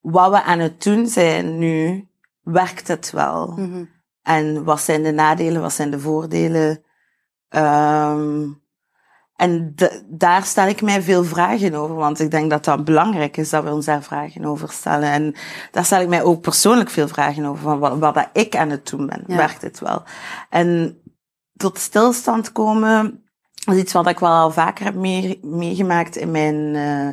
wat 0.00 0.30
we 0.30 0.42
aan 0.42 0.58
het 0.58 0.82
doen 0.82 1.06
zijn 1.06 1.58
nu, 1.58 2.08
werkt 2.42 2.88
het 2.88 3.10
wel? 3.10 3.46
Mhm. 3.56 3.84
En 4.22 4.64
wat 4.64 4.80
zijn 4.80 5.02
de 5.02 5.12
nadelen, 5.12 5.62
wat 5.62 5.72
zijn 5.72 5.90
de 5.90 6.00
voordelen? 6.00 6.84
Ehm 7.48 8.48
en 9.36 9.72
de, 9.74 10.02
daar 10.08 10.44
stel 10.44 10.66
ik 10.66 10.82
mij 10.82 11.02
veel 11.02 11.24
vragen 11.24 11.74
over, 11.74 11.94
want 11.94 12.20
ik 12.20 12.30
denk 12.30 12.50
dat 12.50 12.64
dat 12.64 12.84
belangrijk 12.84 13.36
is 13.36 13.50
dat 13.50 13.64
we 13.64 13.70
ons 13.70 13.84
daar 13.84 14.02
vragen 14.02 14.44
over 14.44 14.72
stellen. 14.72 15.10
En 15.10 15.34
daar 15.70 15.84
stel 15.84 16.00
ik 16.00 16.08
mij 16.08 16.22
ook 16.22 16.40
persoonlijk 16.40 16.90
veel 16.90 17.08
vragen 17.08 17.44
over, 17.44 17.62
van 17.62 17.78
wat, 17.78 17.98
wat 17.98 18.14
dat 18.14 18.28
ik 18.32 18.56
aan 18.56 18.70
het 18.70 18.88
doen 18.88 19.06
ben. 19.06 19.24
Ja. 19.26 19.36
Werkt 19.36 19.62
het 19.62 19.80
wel? 19.80 20.02
En 20.50 21.00
tot 21.56 21.78
stilstand 21.78 22.52
komen, 22.52 23.24
is 23.66 23.76
iets 23.76 23.92
wat 23.92 24.08
ik 24.08 24.18
wel 24.18 24.30
al 24.30 24.50
vaker 24.50 24.84
heb 24.84 24.94
mee, 24.94 25.38
meegemaakt 25.42 26.16
in 26.16 26.30
mijn 26.30 26.74
uh, 26.74 27.08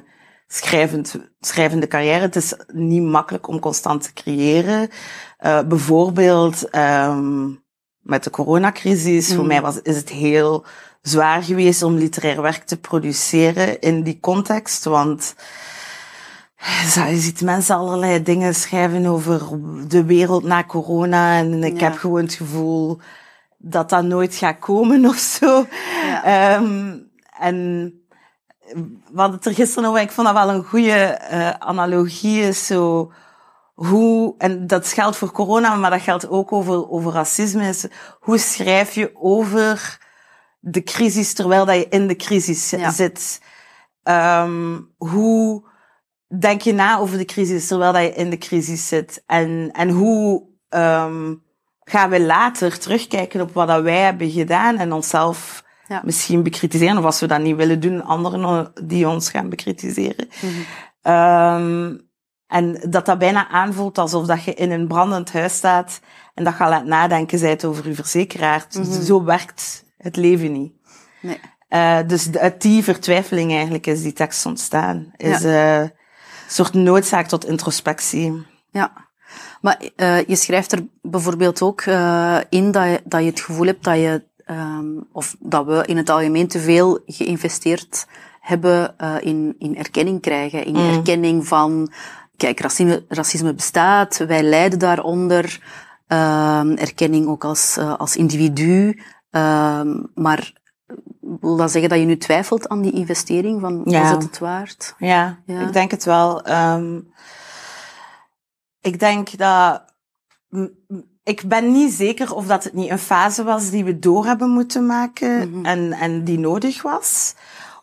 schrijvend, 0.48 1.16
schrijvende 1.40 1.88
carrière. 1.88 2.22
Het 2.22 2.36
is 2.36 2.54
niet 2.68 3.04
makkelijk 3.04 3.48
om 3.48 3.60
constant 3.60 4.04
te 4.04 4.14
creëren. 4.14 4.90
Uh, 5.46 5.62
bijvoorbeeld 5.62 6.76
um, 6.76 7.64
met 8.00 8.24
de 8.24 8.30
coronacrisis. 8.30 9.30
Mm. 9.30 9.36
Voor 9.36 9.46
mij 9.46 9.62
was, 9.62 9.82
is 9.82 9.96
het 9.96 10.10
heel 10.10 10.66
zwaar 11.04 11.44
geweest 11.44 11.84
om 11.84 11.96
literair 11.96 12.42
werk 12.42 12.64
te 12.64 12.80
produceren 12.80 13.80
in 13.80 14.04
die 14.04 14.20
context, 14.20 14.84
want 14.84 15.36
je 16.96 17.18
ziet 17.18 17.42
mensen 17.42 17.76
allerlei 17.76 18.24
dingen 18.24 18.56
schrijven 18.56 19.06
over 19.06 19.42
de 19.88 20.04
wereld 20.04 20.44
na 20.44 20.64
corona 20.64 21.38
en 21.38 21.64
ik 21.64 21.80
ja. 21.80 21.84
heb 21.84 21.98
gewoon 21.98 22.24
het 22.24 22.34
gevoel 22.34 23.00
dat 23.58 23.90
dat 23.90 24.04
nooit 24.04 24.36
gaat 24.36 24.60
komen 24.60 25.06
of 25.10 25.18
zo. 25.18 25.66
Ja. 26.04 26.56
Um, 26.56 27.12
en 27.40 27.94
we 29.12 29.20
hadden 29.20 29.36
het 29.38 29.46
er 29.46 29.54
gisteren 29.54 29.90
over, 29.90 30.02
ik 30.02 30.12
vond 30.12 30.28
dat 30.28 30.36
wel 30.36 30.50
een 30.50 30.64
goede 30.64 31.22
uh, 31.32 31.50
analogie, 31.50 32.42
is 32.42 32.66
zo 32.66 33.12
hoe, 33.74 34.36
en 34.38 34.68
dat 34.68 34.88
geldt 34.88 35.18
voor 35.18 35.32
corona, 35.32 35.76
maar 35.76 35.90
dat 35.90 36.02
geldt 36.02 36.30
ook 36.30 36.52
over, 36.52 36.90
over 36.90 37.12
racisme, 37.12 37.68
is 37.68 37.88
hoe 38.20 38.38
schrijf 38.38 38.94
je 38.94 39.12
over 39.14 40.02
de 40.66 40.84
crisis 40.84 41.34
terwijl 41.34 41.66
dat 41.66 41.76
je 41.76 41.88
in 41.90 42.08
de 42.08 42.16
crisis 42.16 42.70
ja. 42.70 42.92
zit. 42.92 43.42
Um, 44.04 44.94
hoe 44.98 45.64
denk 46.40 46.62
je 46.62 46.74
na 46.74 46.98
over 46.98 47.18
de 47.18 47.26
crisis 47.26 47.68
terwijl 47.68 47.94
dat 47.94 48.02
je 48.02 48.14
in 48.14 48.30
de 48.30 48.38
crisis 48.38 48.88
zit? 48.88 49.24
En, 49.26 49.70
en 49.72 49.90
hoe 49.90 50.44
um, 50.70 51.44
gaan 51.80 52.10
we 52.10 52.22
later 52.22 52.80
terugkijken 52.80 53.42
op 53.42 53.54
wat 53.54 53.68
dat 53.68 53.84
wij 53.84 54.00
hebben 54.00 54.30
gedaan 54.30 54.78
en 54.78 54.94
onszelf 54.94 55.64
ja. 55.88 56.02
misschien 56.04 56.44
bekritiseren? 56.44 56.98
Of 56.98 57.06
als 57.06 57.20
we 57.20 57.28
dat 57.28 57.42
niet 57.42 57.56
willen 57.56 57.80
doen, 57.80 58.04
anderen 58.04 58.72
die 58.84 59.08
ons 59.08 59.30
gaan 59.30 59.50
bekritiseren. 59.50 60.28
Mm 60.42 60.50
-hmm. 60.50 61.14
um, 61.14 62.12
en 62.48 62.90
dat 62.90 63.06
dat 63.06 63.18
bijna 63.18 63.48
aanvoelt 63.48 63.98
alsof 63.98 64.26
dat 64.26 64.44
je 64.44 64.54
in 64.54 64.72
een 64.72 64.88
brandend 64.88 65.34
huis 65.34 65.54
staat 65.54 66.00
en 66.34 66.44
dat 66.44 66.58
je 66.58 66.64
laat 66.64 66.86
nadenken 66.86 67.40
bent 67.40 67.66
over 67.66 67.88
je 67.88 67.96
verzekeraar. 67.96 68.66
Mm 68.72 68.84
-hmm. 68.84 69.02
Zo 69.02 69.24
werkt 69.24 69.83
het 70.04 70.16
leven 70.16 70.52
niet. 70.52 70.72
Nee. 71.22 71.40
Uh, 71.70 72.00
dus 72.08 72.38
uit 72.38 72.62
die 72.62 72.84
vertwijfeling 72.84 73.52
eigenlijk 73.52 73.88
is 73.88 74.02
die 74.02 74.14
tekst 74.14 74.46
ontstaan. 74.46 75.14
Is 75.18 75.42
ja. 75.42 75.80
uh, 75.80 75.82
een 75.82 75.92
soort 76.48 76.74
noodzaak 76.74 77.28
tot 77.28 77.46
introspectie. 77.46 78.46
Ja. 78.72 78.94
Maar 79.62 79.82
uh, 79.96 80.22
je 80.22 80.36
schrijft 80.36 80.72
er 80.72 80.88
bijvoorbeeld 81.02 81.62
ook 81.62 81.82
in 82.50 82.72
dat 82.72 82.86
je, 82.86 83.02
dat 83.06 83.22
je 83.22 83.30
het 83.30 83.40
gevoel 83.40 83.66
hebt 83.66 83.84
dat 83.84 83.96
je, 83.96 84.24
um, 84.46 85.08
of 85.12 85.36
dat 85.40 85.66
we 85.66 85.84
in 85.86 85.98
het 85.98 86.10
algemeen 86.10 86.48
te 86.48 86.60
veel 86.60 87.00
geïnvesteerd 87.06 88.08
hebben 88.40 88.96
in, 89.20 89.56
in 89.60 89.78
erkenning 89.78 90.22
krijgen. 90.22 90.66
In 90.66 90.74
mm. 90.74 90.90
erkenning 90.90 91.48
van, 91.48 91.92
kijk, 92.38 92.60
racisme, 92.60 93.06
racisme 93.08 93.54
bestaat, 93.54 94.18
wij 94.18 94.44
lijden 94.44 94.80
daaronder. 94.80 95.60
erkenning 96.76 97.28
ook 97.28 97.44
als, 97.44 97.78
als 97.78 98.16
individu. 98.16 99.02
Maar 100.14 100.54
wil 101.40 101.56
dat 101.56 101.72
zeggen 101.72 101.90
dat 101.90 102.00
je 102.00 102.06
nu 102.06 102.18
twijfelt 102.18 102.70
aan 102.70 102.82
die 102.82 102.92
investering? 102.92 103.62
Van, 103.62 103.82
ja. 103.86 104.04
Is 104.04 104.10
het 104.10 104.24
het 104.24 104.40
waard? 104.40 104.96
Ja, 104.98 105.40
ja, 105.46 105.62
ik 105.62 105.74
denk 105.74 105.92
het 105.92 106.04
wel. 106.04 106.50
Um, 106.50 107.14
ik 108.82 109.00
denk 109.00 109.38
dat... 109.38 109.84
Ik 111.24 111.44
ben 111.46 111.72
niet 111.72 111.94
zeker 111.94 112.36
of 112.36 112.46
dat 112.46 112.64
het 112.64 112.74
niet 112.74 112.90
een 112.90 113.00
fase 113.00 113.44
was 113.44 113.70
die 113.70 113.84
we 113.84 114.00
door 114.00 114.26
hebben 114.26 114.50
moeten 114.50 114.86
maken 114.86 115.48
mm 115.48 115.54
-hmm. 115.54 115.66
en, 115.66 115.92
en 115.92 116.24
die 116.24 116.40
nodig 116.40 116.82
was. 116.82 117.36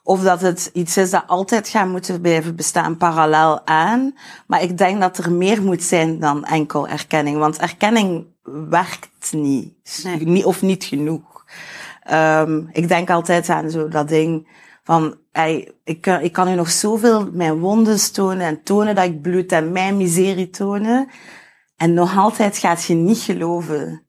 Of 0.03 0.21
dat 0.23 0.41
het 0.41 0.71
iets 0.73 0.97
is 0.97 1.11
dat 1.11 1.25
altijd 1.27 1.69
gaat 1.69 1.89
moeten 1.89 2.21
blijven 2.21 2.57
bestaan 2.57 2.97
parallel 2.97 3.67
aan. 3.67 4.15
Maar 4.47 4.63
ik 4.63 4.79
denk 4.79 5.01
dat 5.01 5.19
er 5.19 5.33
meer 5.33 5.63
moet 5.63 5.83
zijn 5.83 6.19
dan 6.19 6.45
enkel 6.45 6.89
erkenning. 6.89 7.39
Want 7.39 7.59
erkenning 7.59 8.27
werkt 8.69 9.33
niet. 9.33 10.01
Nee. 10.03 10.27
niet 10.27 10.45
of 10.45 10.63
niet 10.63 10.85
genoeg. 10.85 11.30
Um, 12.13 12.69
ik 12.73 12.89
denk 12.89 13.11
altijd 13.11 13.49
aan 13.49 13.71
zo 13.71 13.89
dat 13.89 14.09
ding 14.09 14.49
van, 14.83 15.19
hey, 15.33 15.73
ik, 15.85 16.07
ik 16.07 16.33
kan 16.33 16.49
u 16.49 16.55
nog 16.55 16.71
zoveel 16.71 17.31
mijn 17.33 17.59
wonden 17.59 18.13
tonen 18.13 18.47
en 18.47 18.63
tonen 18.63 18.95
dat 18.95 19.05
ik 19.05 19.23
bloed 19.23 19.53
en 19.53 19.73
mijn 19.73 19.97
miserie 19.97 20.51
tonen. 20.51 21.09
En 21.77 21.95
nog 21.95 22.17
altijd 22.17 22.59
gaat 22.59 22.85
je 22.85 22.95
niet 22.95 23.19
geloven 23.19 24.07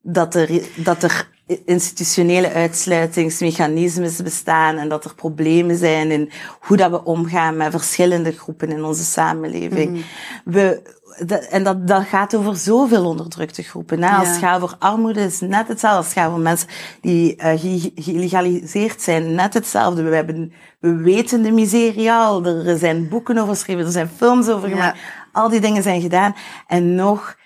dat 0.00 0.34
er, 0.34 0.62
dat 0.76 1.02
er 1.02 1.28
institutionele 1.64 2.52
uitsluitingsmechanismes 2.52 4.22
bestaan 4.22 4.76
en 4.76 4.88
dat 4.88 5.04
er 5.04 5.14
problemen 5.14 5.76
zijn 5.76 6.10
in 6.10 6.30
hoe 6.60 6.76
dat 6.76 6.90
we 6.90 7.04
omgaan 7.04 7.56
met 7.56 7.70
verschillende 7.70 8.32
groepen 8.32 8.70
in 8.70 8.84
onze 8.84 9.04
samenleving. 9.04 9.90
Mm. 9.90 10.02
We, 10.44 10.82
dat, 11.18 11.44
en 11.44 11.64
dat, 11.64 11.86
dat 11.86 12.04
gaat 12.04 12.34
over 12.34 12.56
zoveel 12.56 13.04
onderdrukte 13.04 13.62
groepen. 13.62 14.02
Hè? 14.02 14.16
Als 14.16 14.28
het 14.28 14.36
gaat 14.36 14.62
over 14.62 14.76
armoede 14.78 15.20
is 15.20 15.40
net 15.40 15.68
hetzelfde. 15.68 15.96
Als 15.96 16.06
het 16.06 16.14
gaat 16.14 16.28
over 16.28 16.40
mensen 16.40 16.68
die 17.00 17.36
uh, 17.36 17.52
geïlegaliseerd 17.94 19.02
zijn, 19.02 19.34
net 19.34 19.54
hetzelfde. 19.54 20.02
We, 20.02 20.14
hebben, 20.14 20.52
we 20.80 20.94
weten 20.96 21.42
de 21.42 21.50
miserie 21.50 22.12
al. 22.12 22.44
Er 22.44 22.78
zijn 22.78 23.08
boeken 23.08 23.38
over 23.38 23.54
geschreven, 23.54 23.84
er 23.84 23.90
zijn 23.90 24.10
films 24.16 24.48
over 24.48 24.68
gemaakt. 24.68 24.98
Ja. 24.98 25.04
Al 25.32 25.48
die 25.48 25.60
dingen 25.60 25.82
zijn 25.82 26.00
gedaan. 26.00 26.34
En 26.66 26.94
nog 26.94 27.36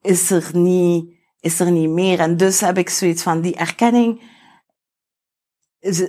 is 0.00 0.30
er 0.30 0.50
niet, 0.52 1.14
is 1.40 1.60
er 1.60 1.70
niet 1.70 1.90
meer. 1.90 2.18
En 2.18 2.36
dus 2.36 2.60
heb 2.60 2.78
ik 2.78 2.88
zoiets 2.88 3.22
van, 3.22 3.40
die 3.40 3.56
erkenning, 3.56 4.22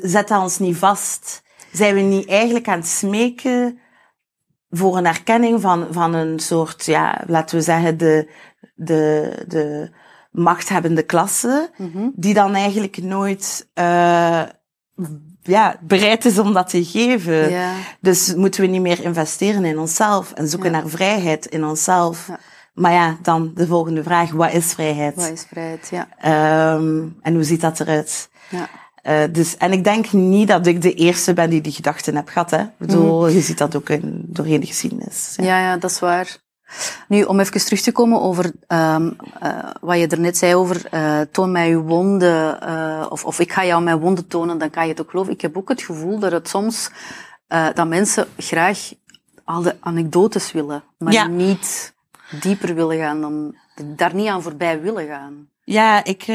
zet 0.02 0.28
dat 0.28 0.42
ons 0.42 0.60
niet 0.60 0.78
vast. 0.78 1.44
Zijn 1.72 1.96
we 1.96 2.02
niet 2.02 2.28
eigenlijk 2.28 2.68
aan 2.68 2.80
het 2.80 2.88
smeken 2.88 3.80
voor 4.70 4.98
een 4.98 5.06
erkenning 5.06 5.62
van, 5.62 5.88
van 5.92 6.14
een 6.14 6.40
soort, 6.40 6.86
ja, 6.86 7.24
laten 7.28 7.58
we 7.58 7.64
zeggen, 7.64 7.98
de, 7.98 8.30
de, 8.76 9.32
de 9.48 9.90
machthebbende 10.32 11.04
klasse, 11.04 11.70
mm 11.78 11.92
-hmm. 11.94 12.12
die 12.16 12.34
dan 12.34 12.54
eigenlijk 12.56 13.02
nooit 13.02 13.70
uh, 13.74 14.44
ja, 15.42 15.80
bereid 15.82 16.26
is 16.26 16.40
om 16.40 16.54
dat 16.54 16.70
te 16.70 16.86
geven. 16.86 17.50
Ja. 17.50 17.74
Dus 18.02 18.36
moeten 18.36 18.62
we 18.62 18.68
niet 18.68 18.82
meer 18.82 19.04
investeren 19.04 19.66
in 19.66 19.80
onszelf 19.80 20.32
en 20.32 20.48
zoeken 20.48 20.72
Ja. 20.72 20.80
naar 20.80 20.90
vrijheid 20.90 21.46
in 21.46 21.66
onszelf. 21.66 22.28
Ja. 22.28 22.40
Maar 22.74 22.92
ja, 22.92 23.18
dan 23.22 23.52
de 23.56 23.68
volgende 23.68 24.04
vraag, 24.04 24.32
wat 24.32 24.54
is 24.54 24.74
vrijheid? 24.74 25.16
Wat 25.16 25.30
is 25.30 25.46
vrijheid? 25.50 25.92
Ja. 25.92 26.08
Um, 26.76 27.18
en 27.22 27.34
hoe 27.34 27.44
ziet 27.44 27.62
dat 27.62 27.80
eruit? 27.80 28.30
ja. 28.50 28.70
Uh, 29.08 29.24
dus, 29.32 29.58
en 29.58 29.72
ik 29.72 29.84
denk 29.84 30.12
niet 30.12 30.48
dat 30.48 30.66
ik 30.66 30.82
de 30.82 30.94
eerste 30.94 31.34
ben 31.34 31.50
die 31.50 31.62
die 31.62 31.72
gedachten 31.72 32.16
heb 32.16 32.28
gehad. 32.28 32.52
Hè. 32.52 32.62
Ik 32.62 32.78
bedoel, 32.78 33.22
Mhm. 33.26 33.32
je 33.34 33.42
ziet 33.42 33.58
dat 33.58 33.76
ook 33.76 33.90
in, 33.90 34.24
doorheen 34.28 34.60
de 34.60 34.66
geschiedenis. 34.66 35.34
Ja, 35.36 35.60
ja, 35.60 35.78
dat 35.78 35.92
is 35.92 36.00
waar. 36.00 36.38
Nu, 37.08 37.24
om 37.24 37.40
even 37.40 37.66
terug 37.66 37.82
te 37.82 37.92
komen 37.92 38.22
over 38.22 38.46
um, 38.68 39.16
uh, 39.44 39.60
wat 39.82 39.98
je 39.98 40.08
er 40.08 40.20
net 40.20 40.38
zei 40.38 40.56
over 40.56 40.82
uh, 40.94 41.20
toon 41.32 41.52
mij 41.52 41.72
uw 41.72 41.82
wonden, 41.82 43.12
of, 43.12 43.26
of 43.26 43.40
ik 43.40 43.52
ga 43.52 43.66
jou 43.66 43.84
mijn 43.84 44.00
wonden 44.00 44.28
tonen, 44.28 44.58
dan 44.58 44.70
kan 44.70 44.84
je 44.84 44.90
het 44.90 45.02
ook 45.02 45.10
geloven. 45.10 45.34
Ik 45.34 45.42
heb 45.42 45.58
ook 45.58 45.70
het 45.70 45.82
gevoel 45.82 46.20
dat 46.20 46.32
het 46.32 46.50
soms, 46.50 46.90
dat 47.74 47.88
mensen 47.88 48.28
graag 48.38 48.80
al 49.44 49.62
de 49.62 49.76
anekdotes 49.80 50.52
willen, 50.52 50.84
maar 50.98 51.14
Ja. 51.14 51.28
niet 51.28 51.94
dieper 52.42 52.76
willen 52.76 52.98
gaan 52.98 53.22
dan, 53.22 53.56
daar 53.96 54.16
niet 54.16 54.28
aan 54.28 54.42
voorbij 54.42 54.82
willen 54.82 55.08
gaan. 55.08 55.48
Ja, 55.64 56.04
ik 56.04 56.26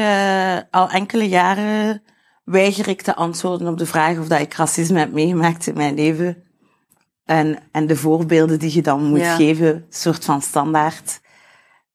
al 0.71 0.89
enkele 0.89 1.27
jaren 1.29 2.03
weiger 2.43 2.87
ik 2.87 3.01
te 3.01 3.15
antwoorden 3.15 3.67
op 3.67 3.77
de 3.77 3.85
vraag 3.85 4.17
of 4.17 4.27
dat 4.27 4.39
ik 4.39 4.53
racisme 4.53 4.99
heb 4.99 5.11
meegemaakt 5.11 5.67
in 5.67 5.73
mijn 5.77 5.95
leven. 5.95 6.43
En, 7.25 7.59
en 7.71 7.87
de 7.87 7.95
voorbeelden 7.95 8.59
die 8.59 8.73
je 8.73 8.81
dan 8.81 9.03
moet 9.03 9.19
Ja. 9.19 9.35
geven, 9.35 9.85
soort 9.89 10.25
van 10.25 10.41
standaard. 10.41 11.21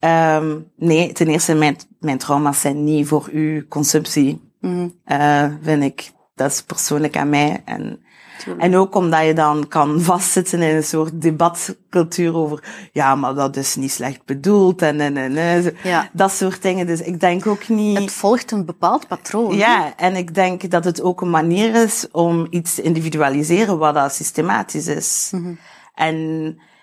Um, 0.00 0.70
nee, 0.76 1.12
ten 1.12 1.26
eerste, 1.28 1.54
mijn, 1.54 1.76
mijn 2.00 2.18
trauma's 2.18 2.60
zijn 2.60 2.84
niet 2.84 3.06
voor 3.06 3.28
uw 3.32 3.66
consumptie. 3.68 4.52
Mhm. 4.60 4.88
Uh, 5.06 5.52
vind 5.62 5.82
ik, 5.82 6.12
dat 6.34 6.50
is 6.50 6.62
persoonlijk 6.62 7.16
aan 7.16 7.28
mij. 7.28 7.62
En, 7.64 8.00
Tuurlijk. 8.38 8.64
en 8.64 8.76
ook 8.76 8.94
omdat 8.94 9.24
je 9.26 9.34
dan 9.34 9.68
kan 9.68 10.00
vastzitten 10.00 10.62
in 10.62 10.76
een 10.76 10.84
soort 10.84 11.22
debatcultuur 11.22 12.34
over, 12.34 12.64
ja, 12.92 13.14
maar 13.14 13.34
dat 13.34 13.56
is 13.56 13.76
niet 13.76 13.90
slecht 13.92 14.24
bedoeld 14.24 14.82
en, 14.82 15.00
en, 15.00 15.16
en, 15.16 15.36
en. 15.36 15.76
Ja. 15.82 16.08
dat 16.12 16.32
soort 16.32 16.62
dingen. 16.62 16.86
Dus 16.86 17.00
ik 17.00 17.20
denk 17.20 17.46
ook 17.46 17.68
niet. 17.68 17.98
Het 17.98 18.12
volgt 18.12 18.50
een 18.50 18.64
bepaald 18.64 19.06
patroon. 19.08 19.56
Ja, 19.56 19.92
en 19.96 20.16
ik 20.16 20.34
denk 20.34 20.70
dat 20.70 20.84
het 20.84 21.02
ook 21.02 21.20
een 21.20 21.30
manier 21.30 21.74
is 21.74 22.06
om 22.12 22.46
iets 22.50 22.74
te 22.74 22.82
individualiseren 22.82 23.78
wat 23.78 23.94
dat 23.94 24.14
systematisch 24.14 24.86
is. 24.86 25.28
Mhm. 25.32 25.52
En 25.94 26.16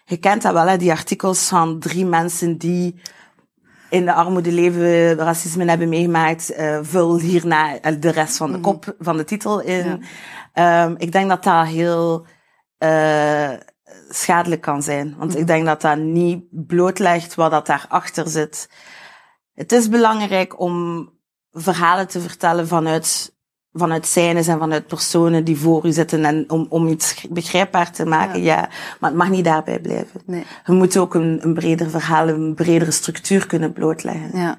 je 0.06 0.18
kent 0.18 0.42
dat 0.42 0.54
wel, 0.54 0.68
hè, 0.68 0.78
die 0.78 0.92
artikels 0.92 1.48
van 1.48 1.80
drie 1.80 2.06
mensen 2.06 2.58
die 2.58 2.96
in 3.90 4.06
de 4.06 4.14
armoede 4.14 4.52
leven, 4.52 5.16
racisme 5.16 5.66
hebben 5.66 5.90
meegemaakt, 5.90 6.54
uh, 6.60 6.78
vul 6.82 7.20
hierna 7.20 7.80
de 8.00 8.10
rest 8.12 8.38
van 8.38 8.48
de 8.52 8.58
Mhm. 8.58 8.62
kop 8.62 8.96
van 9.00 9.18
de 9.18 9.24
titel 9.24 9.62
in. 9.62 10.04
Ehm, 10.56 10.96
ik 10.98 11.12
denk 11.12 11.30
dat 11.30 11.44
dat 11.44 11.66
heel 11.68 12.26
eh, 12.78 13.52
schadelijk 14.10 14.62
kan 14.62 14.84
zijn. 14.84 15.16
Want 15.18 15.32
Mhm. 15.32 15.40
ik 15.40 15.48
denk 15.48 15.66
dat 15.66 15.82
dat 15.82 15.98
niet 15.98 16.44
blootlegt 16.50 17.36
wat 17.36 17.52
dat 17.52 17.66
daarachter 17.66 18.28
zit. 18.28 18.70
Het 19.54 19.72
is 19.72 19.90
belangrijk 19.90 20.60
om 20.60 21.10
verhalen 21.52 22.08
te 22.08 22.20
vertellen 22.22 22.68
vanuit, 22.68 23.36
vanuit 23.74 24.06
scènes 24.06 24.48
en 24.48 24.60
vanuit 24.60 24.88
personen 24.88 25.44
die 25.44 25.58
voor 25.58 25.86
u 25.86 25.92
zitten 25.92 26.26
en 26.26 26.50
om, 26.50 26.66
om 26.70 26.88
iets 26.88 27.28
begrijpbaar 27.30 27.92
te 27.92 28.06
maken, 28.06 28.42
ja. 28.42 28.70
Maar 29.00 29.10
het 29.10 29.20
mag 29.20 29.30
niet 29.30 29.46
daarbij 29.46 29.80
blijven. 29.80 30.22
Nee. 30.26 30.46
We 30.66 30.74
moeten 30.74 31.02
ook 31.02 31.14
een, 31.14 31.40
een 31.42 31.54
breder 31.54 31.90
verhaal, 31.90 32.28
een 32.28 32.54
bredere 32.56 32.92
structuur 32.92 33.48
kunnen 33.48 33.74
blootleggen. 33.74 34.30
Ja. 34.40 34.58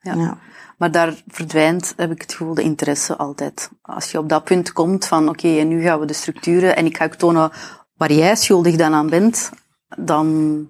Ja. 0.00 0.14
Ja. 0.14 0.38
Maar 0.84 0.92
daar 0.92 1.14
verdwijnt, 1.26 1.94
heb 1.96 2.10
ik 2.10 2.20
het 2.20 2.32
gevoel, 2.32 2.54
de 2.54 2.62
interesse 2.62 3.16
altijd. 3.16 3.70
Als 3.82 4.10
je 4.10 4.18
op 4.18 4.28
dat 4.28 4.44
punt 4.44 4.72
komt 4.72 5.06
van, 5.06 5.28
oké, 5.28 5.58
en 5.58 5.68
nu 5.68 5.82
gaan 5.82 6.00
we 6.00 6.06
de 6.06 6.12
structuren 6.12 6.76
en 6.76 6.86
ik 6.86 6.96
ga 6.96 7.04
ook 7.04 7.14
tonen 7.14 7.50
waar 7.96 8.12
jij 8.12 8.36
schuldig 8.36 8.76
dan 8.76 8.92
aan 8.92 9.10
bent, 9.10 9.50
dan 9.98 10.68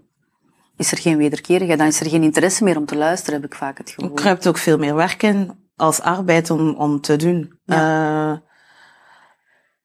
is 0.76 0.92
er 0.92 0.98
geen 0.98 1.16
wederkerigheid. 1.16 1.78
Dan 1.78 1.88
is 1.88 2.00
er 2.00 2.08
geen 2.08 2.22
interesse 2.22 2.64
meer 2.64 2.76
om 2.76 2.86
te 2.86 2.96
luisteren, 2.96 3.40
heb 3.40 3.50
ik 3.50 3.56
vaak 3.56 3.78
het 3.78 3.90
gevoel. 3.90 4.10
kruipt 4.10 4.46
ook 4.46 4.58
veel 4.58 4.78
meer 4.78 4.94
werk 4.94 5.22
in 5.22 5.50
als 5.76 6.00
arbeid 6.00 6.50
om, 6.50 6.74
om 6.74 7.00
te 7.00 7.16
doen. 7.16 7.58
Eh, 7.66 8.32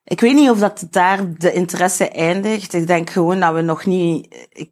ik 0.04 0.20
weet 0.20 0.36
niet 0.36 0.50
of 0.50 0.60
dat 0.60 0.88
daar 0.90 1.34
de 1.38 1.54
interesse 1.54 2.10
eindigt. 2.10 2.74
Ik 2.74 2.88
denk 2.88 3.10
gewoon 3.10 3.40
dat 3.40 3.54
we 3.54 3.62
nog 3.62 3.86
niet... 3.86 4.48
Ik, 4.50 4.72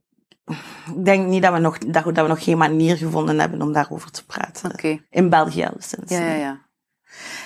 ik 0.95 1.05
denk 1.05 1.27
niet 1.27 1.41
dat 1.41 1.53
we 1.53 1.59
nog, 1.59 1.77
dat, 1.77 2.03
we- 2.03 2.11
we 2.11 2.27
nog 2.27 2.43
geen 2.43 2.57
manier 2.57 2.97
gevonden 2.97 3.39
hebben 3.39 3.61
om 3.61 3.73
daarover 3.73 4.11
te 4.11 4.25
praten. 4.25 4.71
In 5.09 5.29
België 5.29 5.63
alleszins. 5.63 6.11
Ja, 6.11 6.19
ja, 6.19 6.33
ja. 6.33 6.65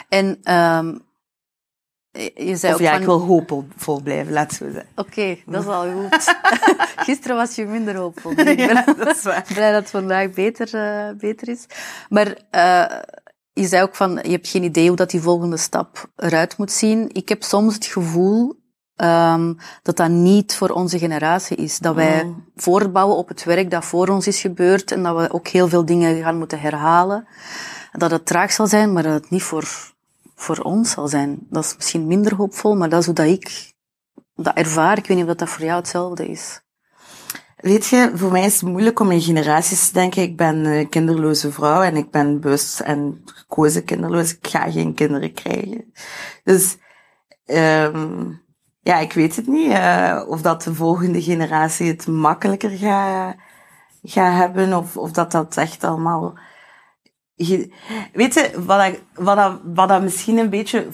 En 0.09 0.39
ehm 0.43 0.95
je 2.35 2.55
zei 2.55 2.73
Of 2.73 2.79
ook 2.79 2.85
ja, 2.85 2.91
van... 2.91 2.99
ik 2.99 3.05
wil 3.05 3.19
hoopvol 3.19 4.01
blijven, 4.01 4.37
het 4.37 4.53
zo 4.53 4.65
zeggen. 4.71 4.89
Oké, 4.95 5.37
dat 5.45 5.61
is 5.61 5.67
al 5.67 5.91
goed. 5.91 6.35
Gisteren 7.05 7.35
was 7.37 7.55
je 7.55 7.65
minder 7.65 7.95
hoopvol. 7.95 8.35
dus 8.35 8.45
ik 8.45 8.57
ben 8.57 8.83
dat 8.97 9.15
is 9.15 9.23
waar. 9.23 9.45
blij 9.53 9.71
dat 9.71 9.81
het 9.81 9.89
vandaag 9.89 10.31
beter, 10.31 10.73
eh, 10.73 11.15
beter 11.17 11.49
is. 11.49 11.65
Maar 12.09 12.37
eh, 12.49 12.99
je 13.53 13.67
zei 13.67 13.83
ook 13.83 13.95
van, 13.95 14.19
je 14.23 14.31
hebt 14.31 14.47
geen 14.47 14.63
idee 14.63 14.87
hoe 14.87 14.95
dat 14.97 15.09
die 15.11 15.21
volgende 15.21 15.57
stap 15.57 16.11
eruit 16.15 16.57
moet 16.57 16.71
zien. 16.71 17.09
Ik 17.13 17.29
heb 17.29 17.43
soms 17.43 17.73
het 17.73 17.85
gevoel 17.85 18.60
ehm, 19.01 19.53
dat 19.83 19.97
dat 19.97 20.09
niet 20.09 20.55
voor 20.55 20.69
onze 20.69 20.99
generatie 20.99 21.57
is. 21.57 21.79
Dat 21.79 21.95
wij 21.95 22.23
Mm. 22.23 22.45
voortbouwen 22.55 23.17
op 23.17 23.27
het 23.27 23.43
werk 23.43 23.71
dat 23.71 23.85
voor 23.85 24.07
ons 24.07 24.27
is 24.27 24.41
gebeurd 24.41 24.91
en 24.91 25.03
dat 25.03 25.17
we 25.17 25.33
ook 25.33 25.47
heel 25.47 25.67
veel 25.67 25.85
dingen 25.85 26.21
gaan 26.23 26.37
moeten 26.37 26.59
herhalen. 26.59 27.27
Dat 27.91 28.11
het 28.11 28.25
traag 28.25 28.51
zal 28.51 28.67
zijn, 28.67 28.93
maar 28.93 29.03
dat 29.03 29.13
het 29.13 29.29
niet 29.29 29.43
voor, 29.43 29.67
voor 30.35 30.57
ons 30.57 30.91
zal 30.91 31.07
zijn. 31.07 31.39
Dat 31.49 31.63
is 31.63 31.75
misschien 31.75 32.07
minder 32.07 32.35
hoopvol, 32.35 32.75
maar 32.75 32.89
dat 32.89 32.99
is 32.99 33.05
hoe 33.05 33.15
dat 33.15 33.25
ik 33.25 33.73
dat 34.35 34.55
ervaar. 34.55 34.97
Ik 34.97 35.07
weet 35.07 35.17
niet 35.17 35.27
of 35.27 35.35
dat 35.35 35.49
voor 35.49 35.65
jou 35.65 35.77
hetzelfde 35.77 36.27
is. 36.27 36.61
Weet 37.57 37.85
je, 37.87 38.11
voor 38.15 38.31
mij 38.31 38.45
is 38.45 38.61
het 38.61 38.69
moeilijk 38.69 38.99
om 38.99 39.11
in 39.11 39.21
generaties 39.21 39.87
te 39.87 39.93
denken. 39.93 40.21
Ik 40.21 40.37
ben 40.37 40.65
een 40.65 40.89
kinderloze 40.89 41.51
vrouw 41.51 41.81
en 41.81 41.95
ik 41.95 42.11
ben 42.11 42.39
bewust 42.39 42.79
en 42.79 43.21
gekozen 43.25 43.83
kinderloos. 43.83 44.33
Ik 44.33 44.47
ga 44.47 44.71
geen 44.71 44.93
kinderen 44.93 45.33
krijgen. 45.33 45.93
Dus, 46.43 46.77
ehm 47.45 48.31
ja, 48.81 48.97
ik 48.99 49.13
weet 49.13 49.35
het 49.35 49.47
niet. 49.47 49.71
eh, 49.71 50.23
of 50.27 50.41
dat 50.41 50.63
de 50.63 50.75
volgende 50.75 51.21
generatie 51.21 51.87
het 51.87 52.07
makkelijker 52.07 52.69
gaat 52.69 53.35
gaat 54.03 54.37
hebben. 54.37 54.77
Of, 54.77 54.97
of 54.97 55.11
dat 55.11 55.31
dat 55.31 55.57
echt 55.57 55.83
allemaal... 55.83 56.37
Weet 58.13 58.33
je, 58.33 58.51
wat, 58.65 58.83
ik- 58.85 59.01
wat, 59.15 59.35
dat, 59.35 59.51
wat 59.63 59.89
dat 59.89 60.01
misschien 60.01 60.37
een 60.37 60.49
beetje 60.49 60.87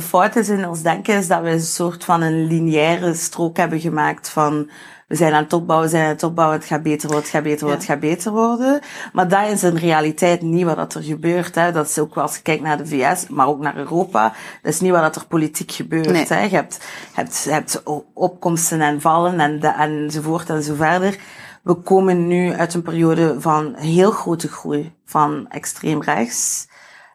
fout 0.00 0.36
is 0.36 0.48
in 0.48 0.68
ons 0.68 0.82
denken, 0.82 1.14
is 1.16 1.26
dat 1.28 1.42
we 1.42 1.50
een 1.50 1.60
soort 1.60 2.04
van 2.04 2.22
een 2.22 2.46
lineaire 2.46 3.14
strook 3.14 3.56
hebben 3.56 3.80
gemaakt 3.80 4.28
van 4.28 4.70
we 5.08 5.14
zijn 5.16 5.32
aan 5.32 5.42
het 5.42 5.52
opbouwen, 5.52 5.88
we 5.88 5.94
zijn 5.94 6.04
aan 6.06 6.12
het 6.12 6.22
opbouwen, 6.22 6.58
het 6.58 6.66
gaat 6.66 6.82
beter 6.82 7.06
worden, 7.08 7.22
het 7.24 7.30
gaat 7.34 7.42
beter 7.42 7.60
worden, 7.60 7.78
het 7.78 7.88
gaat 7.88 8.00
beter 8.00 8.32
worden. 8.32 8.80
Maar 9.12 9.28
dat 9.28 9.48
is 9.48 9.62
in 9.62 9.76
realiteit 9.76 10.42
niet 10.42 10.64
wat 10.64 10.94
er 10.94 11.02
gebeurt. 11.02 11.54
Hè. 11.54 11.72
Dat 11.72 11.88
is 11.88 11.98
ook 11.98 12.14
wel 12.14 12.24
als 12.24 12.36
je 12.36 12.42
kijkt 12.42 12.62
naar 12.62 12.76
de 12.76 12.86
VS, 12.86 13.28
maar 13.28 13.46
ook 13.46 13.60
naar 13.60 13.76
Europa. 13.76 14.32
Dat 14.62 14.72
is 14.72 14.80
niet 14.80 14.90
wat 14.90 15.16
er 15.16 15.26
politiek 15.26 15.72
gebeurt. 15.72 16.10
Nee. 16.10 16.26
Hè. 16.28 16.42
Je 16.42 16.48
hebt, 16.54 16.84
hebt, 17.12 17.42
je 17.44 17.50
hebt 17.50 17.82
opkomsten 18.12 18.80
en 18.80 19.00
vallen 19.00 19.40
en 19.40 19.60
de, 19.60 19.68
enzovoort 19.68 20.50
en 20.50 20.62
zo 20.62 20.74
verder. 20.74 21.18
We 21.64 21.74
komen 21.74 22.26
nu 22.26 22.52
uit 22.52 22.74
een 22.74 22.82
periode 22.82 23.40
van 23.40 23.74
heel 23.74 24.10
grote 24.10 24.48
groei 24.48 24.94
van 25.04 25.48
extreem 25.48 26.02
rechts. 26.02 26.68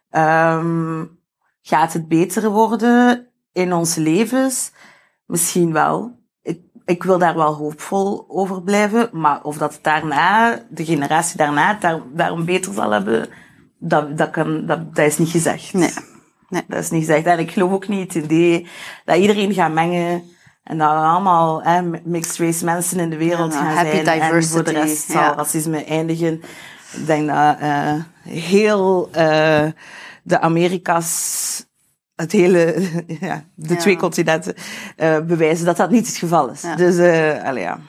Ehm, 0.10 1.06
gaat 1.62 1.94
het 1.94 2.08
beter 2.08 2.50
worden 2.50 3.28
in 3.52 3.74
onze 3.74 4.02
levens? 4.02 4.72
Misschien 5.26 5.74
wel. 5.74 6.20
Ik, 6.42 6.62
ik 6.86 7.04
wil 7.04 7.18
daar 7.18 7.36
wel 7.36 7.54
hoopvol 7.54 8.26
over 8.28 8.64
blijven. 8.64 9.10
Maar 9.12 9.44
of 9.44 9.58
dat 9.58 9.80
daarna, 9.82 10.60
de 10.70 10.86
generatie 10.86 11.38
daarna, 11.38 11.68
het 11.68 11.82
daar, 11.82 12.02
daarom 12.14 12.46
beter 12.46 12.74
zal 12.74 12.92
hebben, 12.92 13.30
dat, 13.80 14.18
dat, 14.18 14.30
kan, 14.30 14.66
dat, 14.66 14.96
dat 14.96 15.06
is 15.06 15.18
niet 15.18 15.30
gezegd. 15.30 15.74
Nee. 15.74 15.94
Nee. 16.50 16.64
Dat 16.68 16.80
is 16.80 16.90
niet 16.90 17.06
gezegd. 17.06 17.26
En 17.26 17.40
ik 17.40 17.52
geloof 17.52 17.72
ook 17.72 17.88
niet 17.88 18.14
het 18.14 18.24
idee 18.24 18.68
dat 19.06 19.18
iedereen 19.18 19.54
gaat 19.54 19.74
mengen. 19.74 20.24
En 20.63 20.78
dat 20.78 20.91
er 20.91 20.98
allemaal 20.98 21.63
hè, 21.63 21.82
mixed 22.04 22.38
race 22.38 22.65
mensen 22.65 23.00
in 23.00 23.10
de 23.10 23.17
wereld 23.17 23.54
Ja, 23.54 23.60
gaan 23.60 23.76
happy 23.76 24.04
zijn. 24.04 24.22
En 24.22 24.43
voor 24.43 24.63
de 24.63 24.72
diversity, 24.72 24.72
rest 24.72 25.10
zal 25.12 25.36
racisme 25.36 25.84
eindigen. 25.84 26.41
Ik 26.91 27.06
denk 27.06 27.28
dat 27.28 27.60
eh, 27.60 27.93
heel 28.24 29.10
eh, 29.12 29.67
de 30.24 30.39
Amerika's, 30.39 31.65
het 32.15 32.32
hele, 32.32 32.89
ja, 33.19 33.43
de 33.56 33.74
Ja. 33.74 33.80
twee 33.80 33.98
continenten, 33.98 34.54
eh, 34.95 35.19
bewijzen 35.19 35.65
dat 35.65 35.78
dat 35.78 35.89
niet 35.89 36.08
het 36.08 36.17
geval 36.17 36.50
is. 36.50 36.62
Ja. 36.62 36.76
Dus, 36.76 36.95
allee, 37.43 37.63
ja. 37.63 37.80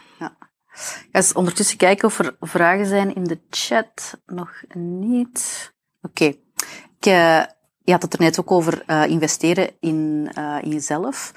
Ik 0.78 1.08
ga 1.12 1.18
eens 1.18 1.32
ondertussen 1.32 1.76
kijken 1.76 2.08
of 2.08 2.18
er 2.18 2.36
vragen 2.40 2.86
zijn 2.86 3.14
in 3.14 3.24
de 3.24 3.40
chat. 3.50 4.20
Nog 4.26 4.62
niet. 4.74 5.72
Oké. 6.02 6.24
Ik, 6.24 7.04
Je 7.84 7.92
had 7.92 8.02
het 8.02 8.12
er 8.12 8.20
net 8.20 8.40
ook 8.40 8.50
over 8.50 8.82
investeren 9.08 9.70
in, 9.80 10.30
in 10.62 10.70
jezelf. 10.70 11.32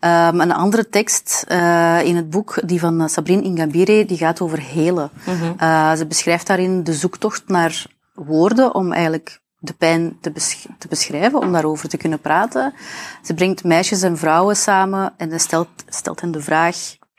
Um, 0.00 0.40
een 0.40 0.52
andere 0.52 0.88
tekst 0.88 1.44
uh, 1.48 2.00
in 2.04 2.16
het 2.16 2.30
boek, 2.30 2.58
die 2.64 2.80
van 2.80 3.00
uh, 3.00 3.06
Sabrine 3.06 3.42
Ingabire, 3.42 4.04
die 4.04 4.16
gaat 4.16 4.40
over 4.40 4.60
helen. 4.60 5.10
Mhm. 5.26 5.52
Uh, 5.60 5.92
ze 5.92 6.06
beschrijft 6.06 6.46
daarin 6.46 6.84
de 6.84 6.94
zoektocht 6.94 7.48
naar 7.48 7.86
woorden 8.14 8.74
om 8.74 8.92
eigenlijk 8.92 9.40
de 9.58 9.72
pijn 9.72 10.18
te, 10.20 10.30
besch 10.30 10.66
te 10.78 10.88
beschrijven, 10.88 11.38
om 11.38 11.52
daarover 11.52 11.88
te 11.88 11.96
kunnen 11.96 12.20
praten. 12.20 12.74
Ze 13.22 13.34
brengt 13.34 13.64
meisjes 13.64 14.02
en 14.02 14.18
vrouwen 14.18 14.56
samen 14.56 15.14
en 15.16 15.40
stelt, 15.40 15.68
stelt 15.88 16.20
hen 16.20 16.30
de 16.30 16.40
vraag, 16.40 16.76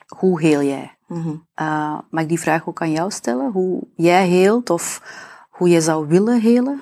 hoe 0.08 0.42
heel 0.42 0.62
jij? 0.62 0.98
Mhm. 1.08 1.30
Uh, 1.62 2.00
mag 2.10 2.24
ik 2.24 2.30
die 2.30 2.40
vraag 2.40 2.68
ook 2.68 2.82
aan 2.82 2.92
jou 2.92 3.12
stellen? 3.12 3.52
Hoe 3.52 3.88
jij 3.96 4.28
heelt 4.28 4.70
of 4.70 5.02
hoe 5.50 5.70
je 5.70 5.82
zou 5.82 6.08
willen 6.08 6.40
helen? 6.40 6.82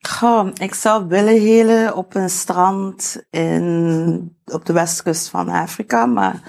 Goh, 0.00 0.48
ik 0.54 0.74
zou 0.74 1.08
willen 1.08 1.40
helen 1.40 1.96
op 1.96 2.14
een 2.14 2.30
strand 2.30 3.22
in, 3.30 4.36
op 4.44 4.66
de 4.66 4.72
westkust 4.72 5.28
van 5.28 5.48
Afrika, 5.48 6.06
maar 6.06 6.42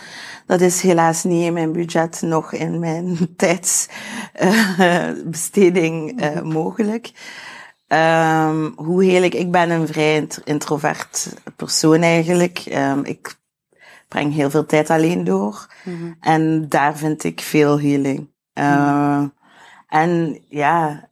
dat 0.45 0.62
is 0.62 0.81
helaas 0.81 1.23
niet 1.23 1.45
in 1.45 1.53
mijn 1.53 1.71
budget, 1.71 2.21
nog 2.21 2.53
in 2.53 2.79
mijn 2.79 3.17
tijdsbesteding 3.35 6.23
uh, 6.23 6.41
mogelijk. 6.41 7.12
Um, 7.88 8.73
hoe 8.75 9.03
heel 9.03 9.23
ik? 9.23 9.33
Ik 9.33 9.51
ben 9.51 9.69
een 9.69 9.88
vrij 9.88 10.27
introvert 10.43 11.33
persoon 11.55 12.01
eigenlijk. 12.01 12.63
Um, 12.73 13.05
ik 13.05 13.38
breng 14.07 14.33
heel 14.33 14.49
veel 14.49 14.65
tijd 14.65 14.89
alleen 14.89 15.23
door. 15.23 15.67
Mm-hmm. 15.83 16.17
En 16.19 16.69
daar 16.69 16.97
vind 16.97 17.23
ik 17.23 17.41
veel 17.41 17.79
healing. 17.79 18.29
Uh, 18.53 19.23
en 19.88 20.43
ja, 20.49 21.09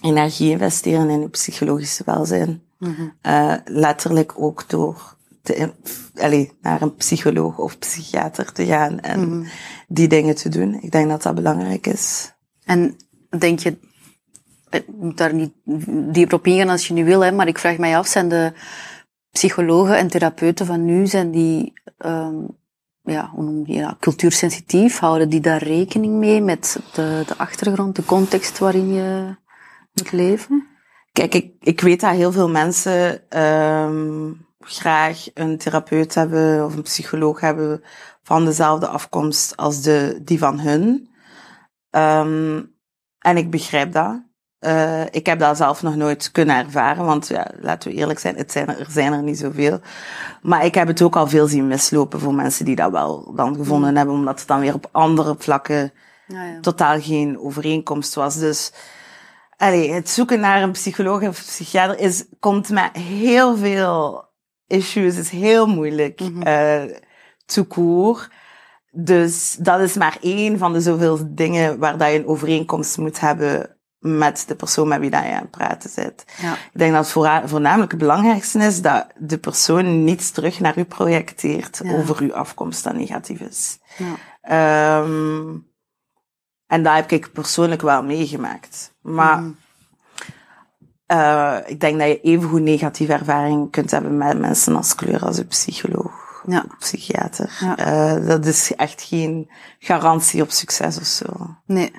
energie 0.00 0.50
investeren 0.50 1.10
in 1.10 1.20
je 1.20 1.28
psychologische 1.28 2.02
welzijn. 2.06 2.62
Mm-hmm. 2.78 3.14
Uh, 3.22 3.54
letterlijk 3.64 4.32
ook 4.36 4.68
door 4.68 5.16
te, 5.42 5.72
naar 6.60 6.82
een 6.82 6.94
psycholoog 6.94 7.58
of 7.58 7.78
psychiater 7.78 8.52
te 8.52 8.66
gaan 8.66 9.00
en 9.00 9.20
Mm-hmm. 9.20 9.46
die 9.88 10.08
dingen 10.08 10.34
te 10.34 10.48
doen. 10.48 10.82
Ik 10.82 10.90
denk 10.90 11.08
dat 11.08 11.22
dat 11.22 11.34
belangrijk 11.34 11.86
is. 11.86 12.34
En 12.64 12.96
denk 13.38 13.58
je, 13.58 13.76
ik 14.70 14.84
moet 14.96 15.16
daar 15.16 15.34
niet 15.34 15.52
dieper 16.14 16.38
op 16.38 16.46
ingaan 16.46 16.68
als 16.68 16.88
je 16.88 16.94
nu 16.94 17.04
wil, 17.04 17.20
hè, 17.20 17.32
maar 17.32 17.48
ik 17.48 17.58
vraag 17.58 17.78
mij 17.78 17.96
af, 17.96 18.06
zijn 18.06 18.28
de 18.28 18.52
psychologen 19.30 19.96
en 19.96 20.08
therapeuten 20.08 20.66
van 20.66 20.84
nu, 20.84 21.06
zijn 21.06 21.30
die, 21.30 21.72
um, 21.98 22.58
ja, 23.02 23.30
hoe 23.34 23.44
noem 23.44 23.62
je 23.66 23.72
ja, 23.72 23.96
cultuursensitief? 24.00 24.98
Houden 24.98 25.28
die 25.28 25.40
daar 25.40 25.62
rekening 25.62 26.14
mee 26.14 26.42
met 26.42 26.80
de, 26.94 27.22
de 27.26 27.36
achtergrond, 27.36 27.96
de 27.96 28.04
context 28.04 28.58
waarin 28.58 28.92
je 28.92 29.36
moet 29.92 30.12
leven? 30.12 30.66
Kijk, 31.12 31.34
ik, 31.34 31.52
ik 31.60 31.80
weet 31.80 32.00
dat 32.00 32.10
heel 32.10 32.32
veel 32.32 32.48
mensen 32.48 33.22
um, 33.42 34.46
graag 34.60 35.26
een 35.34 35.58
therapeut 35.58 36.14
hebben 36.14 36.64
of 36.64 36.76
een 36.76 36.82
psycholoog 36.82 37.40
hebben 37.40 37.82
van 38.22 38.44
dezelfde 38.44 38.86
afkomst 38.86 39.56
als 39.56 39.82
de, 39.82 40.20
die 40.22 40.38
van 40.38 40.60
hun. 40.60 41.08
Um, 41.90 42.74
en 43.18 43.36
ik 43.36 43.50
begrijp 43.50 43.92
dat. 43.92 44.28
Uh, 44.60 45.04
ik 45.10 45.26
heb 45.26 45.38
dat 45.38 45.56
zelf 45.56 45.82
nog 45.82 45.96
nooit 45.96 46.30
kunnen 46.30 46.56
ervaren, 46.56 47.04
want 47.04 47.28
ja, 47.28 47.50
laten 47.60 47.90
we 47.90 47.96
eerlijk 47.96 48.18
zijn, 48.18 48.36
het 48.36 48.52
zijn 48.52 48.68
er, 48.68 48.80
er 48.80 48.90
zijn 48.90 49.12
er 49.12 49.22
niet 49.22 49.38
zoveel. 49.38 49.80
Maar 50.42 50.64
ik 50.64 50.74
heb 50.74 50.88
het 50.88 51.02
ook 51.02 51.16
al 51.16 51.26
veel 51.28 51.46
zien 51.46 51.66
mislopen 51.66 52.20
voor 52.20 52.34
mensen 52.34 52.64
die 52.64 52.76
dat 52.76 52.90
wel 52.90 53.32
dan 53.34 53.56
gevonden 53.56 53.90
mm. 53.90 53.96
hebben, 53.96 54.14
omdat 54.14 54.38
het 54.38 54.48
dan 54.48 54.60
weer 54.60 54.74
op 54.74 54.88
andere 54.92 55.34
vlakken 55.38 55.92
ja, 56.26 56.44
ja. 56.44 56.60
totaal 56.60 57.00
geen 57.00 57.38
overeenkomst 57.38 58.14
was. 58.14 58.38
Dus 58.38 58.72
allee, 59.60 59.92
het 59.92 60.10
zoeken 60.10 60.40
naar 60.40 60.62
een 60.62 60.72
psycholoog 60.72 61.22
of 61.22 61.38
psychiater 61.38 61.98
is, 61.98 62.24
komt 62.38 62.68
met 62.68 62.96
heel 62.96 63.56
veel 63.56 64.24
issues, 64.66 65.16
is 65.16 65.30
heel 65.30 65.66
moeilijk. 65.66 66.20
Mm 66.20 66.42
-hmm. 66.42 66.46
uh, 66.46 68.20
Dus 68.90 69.56
dat 69.60 69.80
is 69.80 69.94
maar 69.94 70.18
één 70.20 70.58
van 70.58 70.72
de 70.72 70.80
zoveel 70.80 71.18
dingen 71.34 71.78
waar 71.78 71.98
dat 71.98 72.10
je 72.10 72.18
een 72.18 72.26
overeenkomst 72.26 72.98
moet 72.98 73.20
hebben 73.20 73.76
met 73.98 74.44
de 74.46 74.54
persoon 74.54 74.88
met 74.88 75.00
wie 75.00 75.10
dat 75.10 75.22
je 75.22 75.32
aan 75.32 75.40
het 75.40 75.50
praten 75.50 75.90
bent. 75.94 76.24
Ja. 76.40 76.52
Ik 76.52 76.78
denk 76.78 76.92
dat 76.92 77.14
het 77.14 77.50
voornamelijk 77.50 77.90
het 77.90 78.00
belangrijkste 78.00 78.58
is 78.58 78.82
dat 78.82 79.06
de 79.18 79.38
persoon 79.38 80.04
niets 80.04 80.30
terug 80.30 80.60
naar 80.60 80.78
u 80.78 80.84
projecteert 80.84 81.82
over 81.84 82.22
uw 82.22 82.34
afkomst 82.34 82.84
dat 82.84 82.94
negatief 82.94 83.40
is. 83.40 83.78
Ja. 83.96 84.98
Um, 85.00 85.69
en 86.70 86.82
dat 86.82 86.94
heb 86.94 87.10
ik 87.10 87.32
persoonlijk 87.32 87.82
wel 87.82 88.02
meegemaakt. 88.02 88.92
Maar 89.02 89.40
mm. 89.40 89.56
uh, 91.06 91.56
ik 91.66 91.80
denk 91.80 91.98
dat 91.98 92.08
je 92.08 92.20
evengoed 92.20 92.60
negatieve 92.60 93.12
ervaring 93.12 93.70
kunt 93.70 93.90
hebben 93.90 94.16
met 94.16 94.38
mensen 94.38 94.76
als 94.76 94.94
kleur 94.94 95.24
als 95.24 95.38
een 95.38 95.46
psycholoog. 95.46 96.42
Ja. 96.46 96.64
Psychiater. 96.78 97.56
Ja. 97.60 97.78
Uh, 98.18 98.26
dat 98.26 98.46
is 98.46 98.74
echt 98.74 99.02
geen 99.02 99.50
garantie 99.78 100.42
op 100.42 100.50
succes 100.50 100.98
of 100.98 101.04
zo. 101.04 101.56
Nee. 101.66 101.92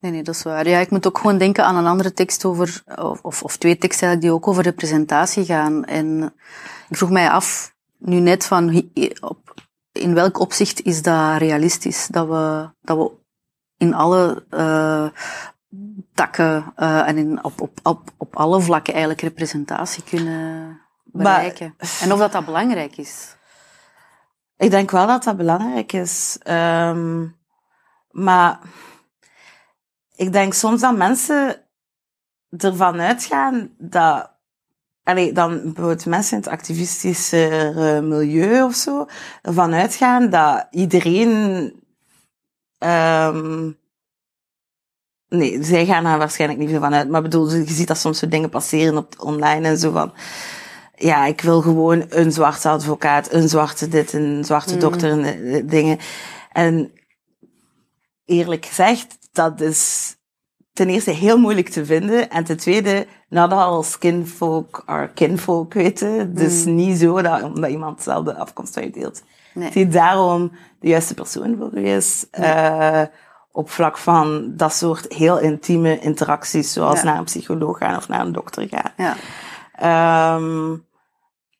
Nee, 0.00 0.12
nee, 0.12 0.22
dat 0.22 0.34
is 0.34 0.42
waar. 0.42 0.68
Ja, 0.68 0.78
ik 0.78 0.90
moet 0.90 1.06
ook 1.06 1.18
gewoon 1.18 1.38
denken 1.38 1.64
aan 1.64 1.76
een 1.76 1.86
andere 1.86 2.12
tekst 2.12 2.44
over, 2.44 2.82
of, 3.22 3.42
of 3.42 3.56
twee 3.56 3.78
teksten 3.78 4.20
die 4.20 4.32
ook 4.32 4.48
over 4.48 4.62
representatie 4.62 5.44
gaan. 5.44 5.84
En 5.84 6.34
ik 6.88 6.96
vroeg 6.96 7.10
mij 7.10 7.30
af, 7.30 7.74
nu 7.98 8.20
net 8.20 8.46
van, 8.46 8.90
op, 9.20 9.54
in 9.92 10.14
welk 10.14 10.38
opzicht 10.38 10.82
is 10.82 11.02
dat 11.02 11.38
realistisch? 11.38 12.06
Dat 12.06 12.28
we, 12.28 12.70
dat 12.80 12.96
we 12.96 13.26
in 13.78 13.94
alle 13.94 14.44
uh, 14.50 15.08
takken 16.14 16.72
uh, 16.76 17.08
en 17.08 17.16
in, 17.16 17.44
op, 17.44 17.60
op, 17.60 17.78
op, 17.82 18.10
op 18.16 18.36
alle 18.36 18.60
vlakken 18.60 18.92
eigenlijk 18.92 19.22
representatie 19.22 20.02
kunnen 20.02 20.80
bereiken. 21.04 21.74
Maar, 21.78 21.98
en 22.00 22.12
of 22.12 22.18
dat 22.18 22.32
dat 22.32 22.44
belangrijk 22.44 22.96
is? 22.96 23.36
Ik 24.56 24.70
denk 24.70 24.90
wel 24.90 25.06
dat 25.06 25.24
dat 25.24 25.36
belangrijk 25.36 25.92
is. 25.92 26.38
Um, 26.44 27.36
maar 28.10 28.58
ik 30.14 30.32
denk 30.32 30.54
soms 30.54 30.80
dat 30.80 30.96
mensen 30.96 31.64
ervan 32.56 33.00
uitgaan 33.00 33.70
dat. 33.78 34.36
Allee, 35.02 35.32
dan 35.32 35.62
bijvoorbeeld 35.62 36.06
mensen 36.06 36.36
in 36.36 36.42
het 36.42 36.52
activistische 36.52 38.00
milieu 38.02 38.62
of 38.62 38.74
zo, 38.74 39.06
ervan 39.42 39.74
uitgaan 39.74 40.30
dat 40.30 40.66
iedereen. 40.70 41.72
Um, 42.78 43.78
nee, 45.28 45.64
zij 45.64 45.86
gaan 45.86 46.06
er 46.06 46.18
waarschijnlijk 46.18 46.60
niet 46.60 46.70
veel 46.70 46.80
van 46.80 46.94
uit. 46.94 47.08
Maar 47.08 47.22
bedoel, 47.22 47.54
je 47.54 47.64
ziet 47.66 47.88
dat 47.88 47.98
soms 47.98 48.18
zo 48.18 48.28
dingen 48.28 48.50
passeren 48.50 48.96
op 48.96 49.14
online 49.18 49.68
en 49.68 49.78
zo 49.78 49.90
van. 49.90 50.12
Ja, 50.94 51.26
ik 51.26 51.40
wil 51.40 51.60
gewoon 51.60 52.04
een 52.08 52.32
zwarte 52.32 52.68
advocaat, 52.68 53.32
een 53.32 53.48
zwarte 53.48 53.88
dit, 53.88 54.12
een 54.12 54.44
zwarte 54.44 54.74
mm. 54.74 54.80
dokter 54.80 55.10
en 55.10 55.66
dingen. 55.66 55.98
En 56.52 56.92
eerlijk 58.24 58.66
gezegd, 58.66 59.18
dat 59.32 59.60
is 59.60 60.14
ten 60.72 60.88
eerste 60.88 61.10
heel 61.10 61.38
moeilijk 61.38 61.68
te 61.68 61.84
vinden. 61.84 62.30
En 62.30 62.44
ten 62.44 62.56
tweede, 62.56 63.06
not 63.28 63.52
all 63.52 63.82
skinfolk 63.82 64.82
are 64.86 65.12
kinfolk, 65.12 65.74
weten. 65.74 66.34
Dus 66.34 66.64
mm. 66.64 66.74
niet 66.74 66.98
zo 66.98 67.22
dat 67.22 67.42
omdat 67.42 67.70
iemand 67.70 67.96
dezelfde 67.96 68.34
afkomst 68.34 68.76
uitdeelt. 68.76 69.22
Nee. 69.58 69.70
Die 69.70 69.88
daarom 69.88 70.52
de 70.80 70.88
juiste 70.88 71.14
persoon 71.14 71.56
voor 71.58 71.78
u 71.78 71.88
is. 71.88 72.26
Uh, 72.40 73.02
op 73.52 73.70
vlak 73.70 73.98
van 73.98 74.52
dat 74.56 74.72
soort 74.72 75.12
heel 75.12 75.38
intieme 75.38 75.98
interacties, 75.98 76.72
zoals 76.72 77.02
naar 77.02 77.18
een 77.18 77.24
psycholoog 77.24 77.78
gaan 77.78 77.96
of 77.96 78.08
naar 78.08 78.20
een 78.20 78.32
dokter 78.32 78.68
gaan. 78.70 78.92
Ja. 78.96 80.36
Um, 80.36 80.86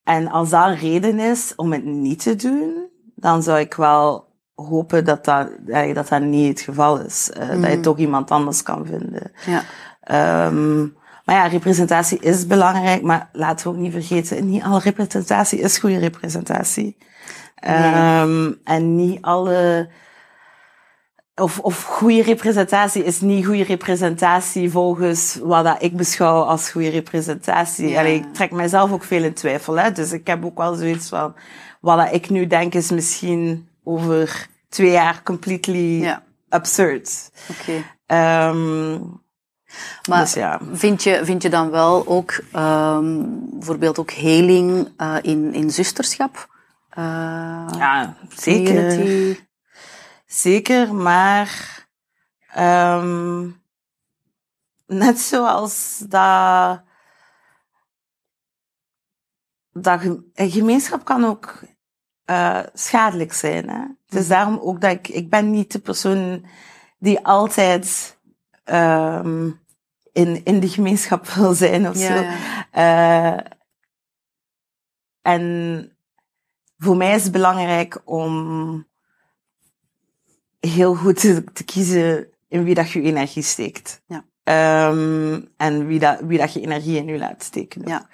en 0.05 0.29
als 0.29 0.53
een 0.53 0.77
reden 0.77 1.19
is 1.19 1.53
om 1.57 1.73
het 1.73 1.85
niet 1.85 2.23
te 2.23 2.37
doen, 2.37 2.89
dan 3.15 3.43
zou 3.43 3.59
ik 3.59 3.75
wel 3.75 4.27
hopen 4.55 5.05
dat 5.05 5.25
dat, 5.25 5.49
dat, 5.67 6.09
dat 6.09 6.21
niet 6.21 6.49
het 6.49 6.61
geval 6.61 7.01
is. 7.01 7.31
Uh, 7.41 7.49
Dat 7.49 7.71
je 7.71 7.77
mm. 7.77 7.83
toch 7.83 7.99
iemand 7.99 8.31
anders 8.31 8.63
kan 8.63 8.87
vinden. 8.87 9.33
Ja. 9.47 10.47
Um, 10.47 10.97
maar 11.25 11.37
ja, 11.37 11.47
representatie 11.47 12.19
is 12.19 12.47
belangrijk, 12.47 13.03
maar 13.03 13.29
laten 13.33 13.67
we 13.67 13.73
ook 13.73 13.81
niet 13.81 13.93
vergeten, 13.93 14.49
niet 14.49 14.63
alle 14.63 14.79
representatie 14.79 15.59
is 15.59 15.79
goede 15.79 15.99
representatie. 15.99 16.97
Nee. 17.61 18.21
Um, 18.21 18.61
en 18.65 18.97
niet 18.97 19.23
alle, 19.23 19.89
of, 21.35 21.59
of 21.59 21.83
goede 21.83 22.23
representatie 22.23 23.05
is 23.05 23.21
niet 23.21 23.47
goede 23.47 23.65
representatie 23.65 24.71
volgens 24.71 25.39
wat 25.43 25.65
dat 25.65 25.83
ik 25.83 25.97
beschouw 25.97 26.43
als 26.43 26.71
goede 26.71 26.91
representatie. 26.91 27.89
Ja. 27.89 27.99
Allee, 27.99 28.15
ik 28.15 28.35
trek 28.35 28.51
mijzelf 28.51 28.93
ook 28.93 29.05
veel 29.05 29.23
in 29.23 29.35
twijfel, 29.35 29.79
hè. 29.79 29.93
Dus 29.93 30.13
ik 30.13 30.27
heb 30.27 30.45
ook 30.45 30.59
wel 30.59 30.75
zoiets 30.75 31.09
van, 31.09 31.35
wat 31.81 31.99
dat 31.99 32.13
ik 32.13 32.31
nu 32.31 32.47
denk 32.47 32.75
is 32.75 32.91
misschien 32.91 33.69
over 33.85 34.49
twee 34.69 34.91
jaar 34.91 35.23
completely 35.23 36.01
ja. 36.01 36.23
absurd. 36.49 37.31
Oké. 37.51 37.83
Okay. 38.07 38.49
Um, 38.51 39.27
maar 40.09 40.21
dus 40.21 40.33
ja. 40.33 40.61
vind, 40.73 41.03
je, 41.03 41.21
vind 41.25 41.43
je 41.43 41.49
dan 41.49 41.71
wel 41.71 42.07
ook 42.07 42.43
um, 42.57 43.41
bijvoorbeeld 43.53 43.99
ook 43.99 44.11
heling 44.11 44.89
uh, 44.99 45.17
in, 45.23 45.55
in 45.55 45.71
zusterschap? 45.71 46.57
Uh, 46.99 47.69
ja, 47.79 48.17
zeker. 48.29 49.47
Zeker, 50.27 50.95
maar 50.95 51.87
um, 52.59 53.63
net 54.87 55.19
zoals 55.19 55.99
dat, 56.09 56.83
dat 59.73 60.03
een 60.35 60.51
gemeenschap 60.51 61.05
kan 61.05 61.25
ook 61.25 61.63
uh, 62.27 62.63
schadelijk 62.73 63.33
zijn. 63.33 63.69
Hè? 63.69 63.85
Dus 64.07 64.23
mm. 64.23 64.29
daarom 64.29 64.59
ook 64.59 64.81
dat 64.81 64.91
ik, 64.91 65.09
ik 65.09 65.31
ben 65.31 65.51
niet 65.51 65.73
de 65.73 65.79
persoon 65.79 66.47
die 66.99 67.27
altijd 67.27 68.19
um, 68.65 69.61
in, 70.13 70.45
in 70.45 70.61
de 70.61 70.69
gemeenschap 70.69 71.27
wil 71.35 71.55
zijn 71.55 71.89
of 71.89 71.99
ja, 71.99 72.07
zo. 72.07 72.23
Ja. 72.23 73.37
Uh, 73.37 73.41
en 75.23 75.93
voor 76.79 76.97
mij 76.97 77.15
is 77.15 77.23
het 77.23 77.33
belangrijk 77.33 78.01
om 78.05 78.87
heel 80.61 80.95
goed 80.95 81.21
te, 81.21 81.45
te 81.53 81.65
kiezen 81.65 82.29
in 82.49 82.65
wie 82.65 82.75
dat 82.75 82.91
je 82.91 83.03
energie 83.03 83.43
steekt. 83.43 84.03
Ja. 84.07 84.25
Um, 84.89 85.49
en 85.57 85.87
wie 85.87 85.99
dat, 85.99 86.21
wie 86.21 86.39
dat 86.39 86.53
je 86.53 86.61
energie 86.61 86.97
in 86.97 87.07
je 87.07 87.19
laat 87.19 87.43
steken. 87.43 87.83
Ja. 87.85 88.09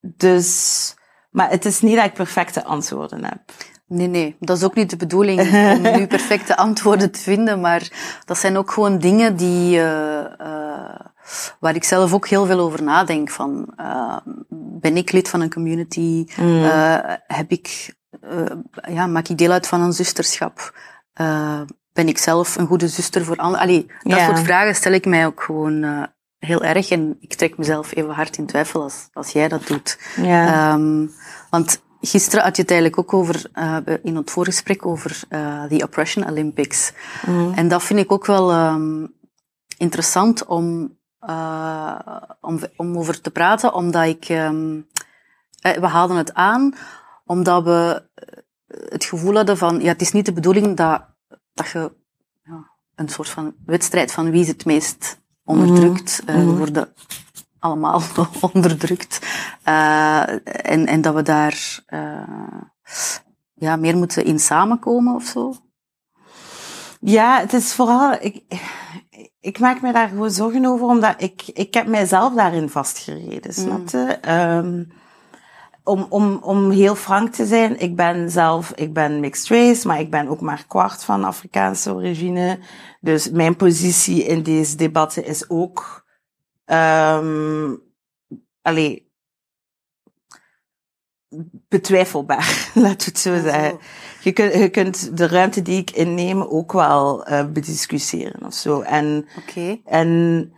Dus 0.00 0.96
maar 1.30 1.50
het 1.50 1.64
is 1.64 1.80
niet 1.80 1.96
dat 1.96 2.04
ik 2.04 2.12
perfecte 2.12 2.64
antwoorden 2.64 3.24
heb. 3.24 3.40
Nee, 3.86 4.06
nee, 4.06 4.36
dat 4.40 4.56
is 4.56 4.64
ook 4.64 4.74
niet 4.74 4.90
de 4.90 4.96
bedoeling 4.96 5.40
om 5.40 5.80
nu 5.80 6.06
perfecte 6.16 6.56
antwoorden 6.56 7.10
te 7.10 7.20
vinden, 7.20 7.60
maar 7.60 7.90
dat 8.24 8.38
zijn 8.38 8.56
ook 8.56 8.70
gewoon 8.70 8.98
dingen 8.98 9.36
die, 9.36 9.76
uh, 9.76 10.24
uh, 10.40 11.00
waar 11.60 11.74
ik 11.74 11.84
zelf 11.84 12.12
ook 12.12 12.28
heel 12.28 12.46
veel 12.46 12.58
over 12.58 12.82
nadenk. 12.82 13.30
Van, 13.30 13.68
uh, 13.80 14.16
ben 14.80 14.96
ik 14.96 15.12
lid 15.12 15.28
van 15.28 15.40
een 15.40 15.52
community? 15.52 16.26
Mm. 16.36 16.62
heb 17.26 17.50
ik, 17.50 17.94
ja, 18.88 19.06
maak 19.06 19.28
ik 19.28 19.38
deel 19.38 19.50
uit 19.50 19.66
van 19.66 19.80
een 19.80 19.92
zusterschap? 19.92 20.74
ben 21.92 22.08
ik 22.08 22.18
zelf 22.18 22.56
een 22.56 22.66
goede 22.66 22.88
zuster 22.88 23.24
voor 23.24 23.36
anderen? 23.36 23.60
Allee, 23.60 23.86
dat 24.02 24.20
soort 24.20 24.40
vragen 24.40 24.74
stel 24.74 24.92
ik 24.92 25.06
mij 25.06 25.26
ook 25.26 25.42
gewoon 25.42 26.08
heel 26.38 26.62
erg. 26.62 26.90
En 26.90 27.16
ik 27.20 27.34
trek 27.34 27.58
mezelf 27.58 27.94
even 27.94 28.10
hard 28.10 28.36
in 28.36 28.46
twijfel 28.46 28.82
als, 28.82 29.08
als 29.12 29.30
jij 29.32 29.48
dat 29.48 29.66
doet. 29.66 29.98
Ja. 30.16 30.72
Um, 30.72 31.10
want 31.50 31.82
gisteren 32.00 32.44
had 32.44 32.56
je 32.56 32.62
het 32.62 32.70
eigenlijk 32.70 33.00
ook 33.00 33.14
over, 33.14 33.50
uh, 33.54 33.76
in 34.02 34.16
het 34.16 34.30
voorgesprek 34.30 34.86
over 34.86 35.22
uh, 35.30 35.62
de 35.68 35.82
Oppression 35.82 36.28
Olympics. 36.28 36.92
Mm. 37.26 37.52
En 37.54 37.68
dat 37.68 37.82
vind 37.82 37.98
ik 37.98 38.12
ook 38.12 38.26
wel 38.26 38.54
um, 38.54 39.14
interessant 39.76 40.46
om, 40.46 40.96
uh, 41.28 41.98
om, 42.40 42.60
om 42.76 42.98
over 42.98 43.20
te 43.20 43.30
praten, 43.30 43.74
omdat 43.74 44.04
ik, 44.04 44.28
um, 44.28 44.86
we 45.60 45.86
haalden 45.86 46.16
het 46.16 46.34
aan, 46.34 46.74
omdat 47.24 47.64
we 47.64 48.02
het 48.88 49.04
gevoel 49.04 49.34
hadden 49.34 49.58
van, 49.58 49.80
ja, 49.80 49.88
het 49.88 50.00
is 50.00 50.12
niet 50.12 50.26
de 50.26 50.32
bedoeling 50.32 50.76
dat, 50.76 51.02
dat 51.54 51.68
je 51.68 51.92
ja, 52.44 52.70
een 52.94 53.08
soort 53.08 53.28
van 53.28 53.54
wedstrijd 53.66 54.12
van 54.12 54.30
wie 54.30 54.40
is 54.40 54.48
het 54.48 54.64
meest 54.64 55.20
onderdrukt. 55.44 56.22
Mm. 56.26 56.46
we 56.46 56.56
worden 56.56 56.92
allemaal 57.58 58.02
onderdrukt. 58.52 59.18
Uh, 59.68 60.28
en, 60.70 60.86
en 60.86 61.00
dat 61.00 61.14
we 61.14 61.22
daar 61.22 61.84
ja, 63.54 63.76
meer 63.76 63.96
moeten 63.96 64.24
in 64.24 64.38
samenkomen 64.38 65.14
of 65.14 65.24
zo. 65.24 65.54
Ja, 67.00 67.40
het 67.40 67.52
is 67.52 67.72
vooral. 67.72 68.16
Ik, 68.20 68.42
ik 69.48 69.58
maak 69.58 69.80
me 69.80 69.92
daar 69.92 70.08
gewoon 70.08 70.30
zorgen 70.30 70.64
over, 70.64 70.86
omdat 70.86 71.22
ik, 71.22 71.42
ik 71.52 71.74
heb 71.74 71.86
mijzelf 71.86 72.34
daarin 72.34 72.68
vastgereden, 72.68 73.52
snap 73.52 73.88
je? 73.88 74.18
Ehm, 74.20 74.84
om, 75.82 76.06
om, 76.08 76.38
om 76.42 76.70
heel 76.70 76.94
frank 76.94 77.32
te 77.32 77.46
zijn, 77.46 77.80
ik 77.80 77.96
ben 77.96 78.30
zelf, 78.30 78.72
ik 78.74 78.92
ben 78.92 79.20
mixed 79.20 79.48
race, 79.48 79.86
maar 79.86 80.00
ik 80.00 80.10
ben 80.10 80.28
ook 80.28 80.40
maar 80.40 80.64
kwart 80.66 81.04
van 81.04 81.24
Afrikaanse 81.24 81.94
origine. 81.94 82.58
Dus 83.00 83.30
mijn 83.30 83.56
positie 83.56 84.24
in 84.24 84.42
deze 84.42 84.76
debatten 84.76 85.24
is 85.24 85.50
ook, 85.50 86.04
um, 86.66 87.82
allee, 88.62 89.07
betwijfelbaar, 91.68 92.70
laat 92.74 93.04
het 93.04 93.18
zo 93.18 93.40
zeggen. 93.40 93.78
Je 94.20 94.32
kunt, 94.32 94.52
je 94.52 94.68
kunt 94.68 95.16
de 95.16 95.26
ruimte 95.26 95.62
die 95.62 95.80
ik 95.80 95.90
inneem 95.90 96.42
ook 96.42 96.72
wel 96.72 97.30
uh, 97.30 97.46
bediscussiëren 97.46 98.46
of 98.46 98.54
zo. 98.54 98.80
En, 98.80 99.28
okay. 99.38 99.82
en 99.84 100.52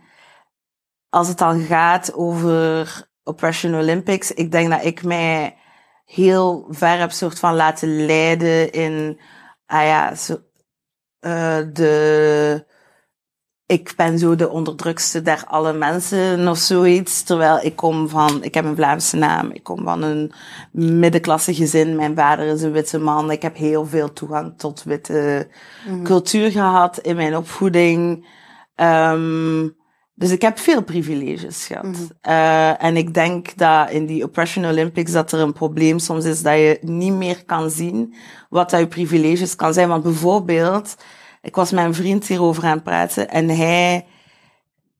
als 1.09 1.27
het 1.27 1.37
dan 1.37 1.61
gaat 1.61 2.13
over 2.13 3.07
Oppression 3.23 3.75
Olympics, 3.75 4.31
ik 4.31 4.51
denk 4.51 4.69
dat 4.69 4.85
ik 4.85 5.03
mij 5.03 5.57
heel 6.05 6.67
ver 6.69 6.99
heb 6.99 7.11
soort 7.11 7.39
van 7.39 7.55
laten 7.55 8.05
leiden 8.05 8.71
in, 8.71 9.19
ah 9.65 9.83
ja, 9.83 10.15
zo, 10.15 10.33
uh, 10.33 11.57
de, 11.73 12.65
ik 13.71 13.93
ben 13.95 14.19
zo 14.19 14.35
de 14.35 14.49
onderdrukste 14.49 15.21
der 15.21 15.43
alle 15.47 15.73
mensen 15.73 16.47
of 16.47 16.57
zoiets. 16.57 17.23
Terwijl 17.23 17.59
ik 17.61 17.75
kom 17.75 18.09
van, 18.09 18.43
ik 18.43 18.53
heb 18.53 18.65
een 18.65 18.75
Vlaamse 18.75 19.15
naam, 19.15 19.51
ik 19.51 19.63
kom 19.63 19.83
van 19.83 20.01
een 20.01 20.31
middenklasse 20.71 21.53
gezin. 21.53 21.95
Mijn 21.95 22.15
vader 22.15 22.45
is 22.45 22.61
een 22.61 22.71
witte 22.71 22.99
man. 22.99 23.31
Ik 23.31 23.41
heb 23.41 23.55
heel 23.55 23.85
veel 23.85 24.13
toegang 24.13 24.53
tot 24.57 24.83
witte 24.83 25.47
mm. 25.87 26.03
cultuur 26.03 26.51
gehad 26.51 26.97
in 26.97 27.15
mijn 27.15 27.37
opvoeding. 27.37 28.27
Um, 28.75 29.75
dus 30.13 30.31
ik 30.31 30.41
heb 30.41 30.59
veel 30.59 30.83
privileges 30.83 31.65
gehad. 31.65 31.83
Mm 31.83 32.09
uh, 32.27 32.83
en 32.83 32.97
ik 32.97 33.13
denk 33.13 33.57
dat 33.57 33.89
in 33.89 34.05
die 34.05 34.23
Oppression 34.23 34.65
Olympics 34.65 35.11
dat 35.11 35.31
er 35.31 35.39
een 35.39 35.53
probleem 35.53 35.99
soms 35.99 36.25
is 36.25 36.41
dat 36.41 36.53
je 36.53 36.77
niet 36.81 37.13
meer 37.13 37.45
kan 37.45 37.69
zien 37.69 38.15
wat 38.49 38.69
dat 38.69 38.79
je 38.79 38.87
privileges 38.87 39.55
kan 39.55 39.73
zijn. 39.73 39.87
Want 39.87 40.03
bijvoorbeeld, 40.03 40.95
ik 41.41 41.55
was 41.55 41.71
met 41.71 41.85
een 41.85 41.93
vriend 41.93 42.27
hierover 42.27 42.63
aan 42.63 42.71
het 42.71 42.83
praten 42.83 43.29
en 43.29 43.49
hij 43.49 44.05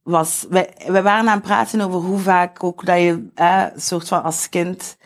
was, 0.04 0.45
wij, 0.49 0.73
wij 0.88 1.04
waren 1.04 1.30
aan 1.30 1.36
het 1.36 1.43
praten 1.43 1.82
over 1.82 1.99
hoe 1.99 2.19
vaak 2.19 2.63
ook 2.63 2.86
dat 2.86 2.97
je, 2.97 3.30
eh, 3.36 3.65
soort 3.75 4.08
van 4.08 4.23
als 4.23 4.49
kind 4.49 4.97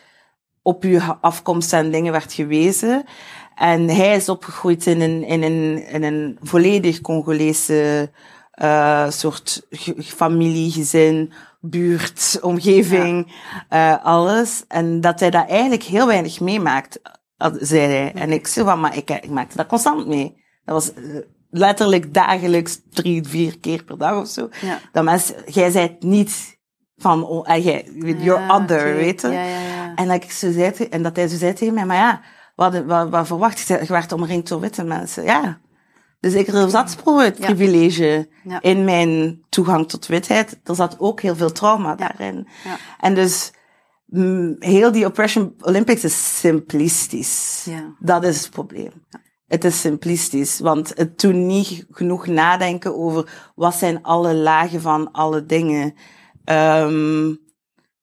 op 0.62 0.82
je 0.82 1.16
afkomst 1.20 1.72
en 1.72 1.90
dingen 1.90 2.12
werd 2.12 2.32
gewezen. 2.32 3.04
En 3.54 3.88
hij 3.88 4.16
is 4.16 4.28
opgegroeid 4.28 4.86
in 4.86 5.00
een, 5.00 5.24
in 5.24 5.42
een, 5.42 5.86
in 5.86 6.02
een 6.02 6.38
volledig 6.42 7.00
Congolese 7.00 8.10
uh, 8.62 9.10
soort 9.10 9.66
familie, 10.02 10.70
gezin, 10.70 11.32
buurt, 11.60 12.38
omgeving, 12.40 13.32
ja. 13.70 13.98
uh, 13.98 14.04
alles. 14.04 14.64
En 14.68 15.00
dat 15.00 15.20
hij 15.20 15.30
dat 15.30 15.48
eigenlijk 15.48 15.82
heel 15.82 16.06
weinig 16.06 16.40
meemaakt, 16.40 17.00
zei 17.60 17.80
hij. 17.80 18.12
En 18.14 18.32
ik 18.32 18.46
zei 18.46 18.66
van, 18.66 18.80
maar 18.80 18.96
ik, 18.96 19.10
ik 19.10 19.30
maakte 19.30 19.56
dat 19.56 19.66
constant 19.66 20.06
mee. 20.06 20.44
Dat 20.66 20.74
was 20.74 21.04
uh, 21.04 21.18
letterlijk 21.50 22.14
dagelijks 22.14 22.80
drie, 22.90 23.24
vier 23.28 23.58
keer 23.58 23.84
per 23.84 23.98
dag 23.98 24.20
of 24.20 24.28
zo. 24.28 24.48
Ja. 24.60 24.78
Dat 24.92 25.04
mensen, 25.04 25.36
jij 25.46 25.70
zei 25.70 25.86
het 25.88 26.02
niet 26.02 26.58
van, 26.96 27.24
oh, 27.24 27.48
uh, 27.56 27.64
jij, 27.64 27.90
your 28.00 28.40
Ja, 28.40 28.54
other, 28.56 28.80
oké. 28.80 28.92
weet 28.94 29.20
je. 29.20 29.28
Ja, 29.28 29.42
ja, 29.42 29.60
ja. 29.60 29.94
En 29.94 30.06
dat 30.08 30.22
ik 30.22 30.30
zo 30.30 30.52
zei, 30.52 30.72
te- 30.72 30.88
en 30.88 31.02
dat 31.02 31.16
hij 31.16 31.28
zo 31.28 31.36
zei 31.36 31.52
tegen 31.52 31.74
mij, 31.74 31.86
maar 31.86 31.96
ja, 31.96 32.20
wat, 32.54 32.84
wat, 32.84 33.08
wat 33.08 33.26
verwacht 33.26 33.58
je? 33.68 33.78
Je 33.80 33.86
werd 33.86 34.12
omringd 34.12 34.48
door 34.48 34.60
witte 34.60 34.84
mensen. 34.84 35.24
Ja. 35.24 35.58
Dus 36.20 36.34
ik 36.34 36.48
er 36.48 36.70
zat 36.70 36.96
het 37.04 37.38
privilege 37.38 38.28
in 38.60 38.84
mijn 38.84 39.40
toegang 39.48 39.88
tot 39.88 40.06
witheid. 40.06 40.60
Er 40.64 40.74
zat 40.74 40.96
ook 40.98 41.20
heel 41.20 41.36
veel 41.36 41.52
trauma 41.52 41.94
daarin. 41.94 42.48
En 43.00 43.14
dus 43.14 43.52
mm, 44.06 44.56
heel 44.58 44.92
die 44.92 45.06
Oppression 45.06 45.54
Olympics 45.60 46.04
is 46.04 46.38
simplistisch. 46.40 47.62
Ja. 47.68 47.94
Dat 47.98 48.24
is 48.24 48.40
het 48.40 48.50
probleem. 48.50 48.92
Het 49.46 49.64
is 49.64 49.80
simplistisch, 49.80 50.58
want 50.60 50.92
het 50.94 51.20
doet 51.20 51.34
niet 51.34 51.86
genoeg 51.90 52.26
nadenken 52.26 52.96
over 52.98 53.28
wat 53.54 53.74
zijn 53.74 54.02
alle 54.02 54.34
lagen 54.34 54.80
van 54.80 55.12
alle 55.12 55.46
dingen. 55.46 55.94
Ehm 56.44 57.34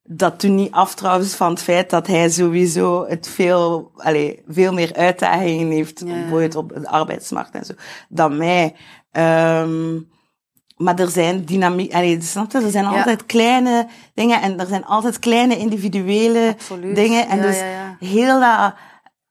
dat 0.06 0.42
doet 0.42 0.52
niet 0.52 0.72
af 0.72 0.96
trouwens 0.96 1.34
van 1.36 1.50
het 1.50 1.62
feit 1.62 1.90
dat 1.90 2.08
hij 2.08 2.30
sowieso 2.30 3.06
het 3.08 3.28
veel, 3.28 3.92
allez, 3.96 4.34
veel 4.48 4.74
meer 4.74 4.94
uitdagingen 4.94 5.72
heeft, 5.72 6.00
ja. 6.00 6.06
bijvoorbeeld 6.06 6.56
op 6.56 6.70
de 6.70 6.88
arbeidsmarkt 6.90 7.56
en 7.56 7.66
zo, 7.66 7.74
dan 8.10 8.38
mij. 8.38 8.76
Ehm 9.12 10.00
maar 10.78 11.00
er 11.00 11.10
zijn 11.10 11.46
dynamiek, 11.46 11.94
allee, 11.94 12.22
snap? 12.22 12.54
Er 12.54 12.72
zijn 12.72 12.84
Ja. 12.84 12.98
altijd 12.98 13.26
kleine 13.26 13.88
dingen 14.14 14.42
en 14.42 14.60
er 14.60 14.68
zijn 14.68 14.86
altijd 14.86 15.20
kleine 15.20 15.58
individuele 15.58 16.50
Absoluut. 16.60 16.96
dingen. 16.96 17.28
En 17.28 17.38
Ja, 17.38 17.44
dus 17.44 17.62
heel 18.10 18.40
dat 18.40 18.74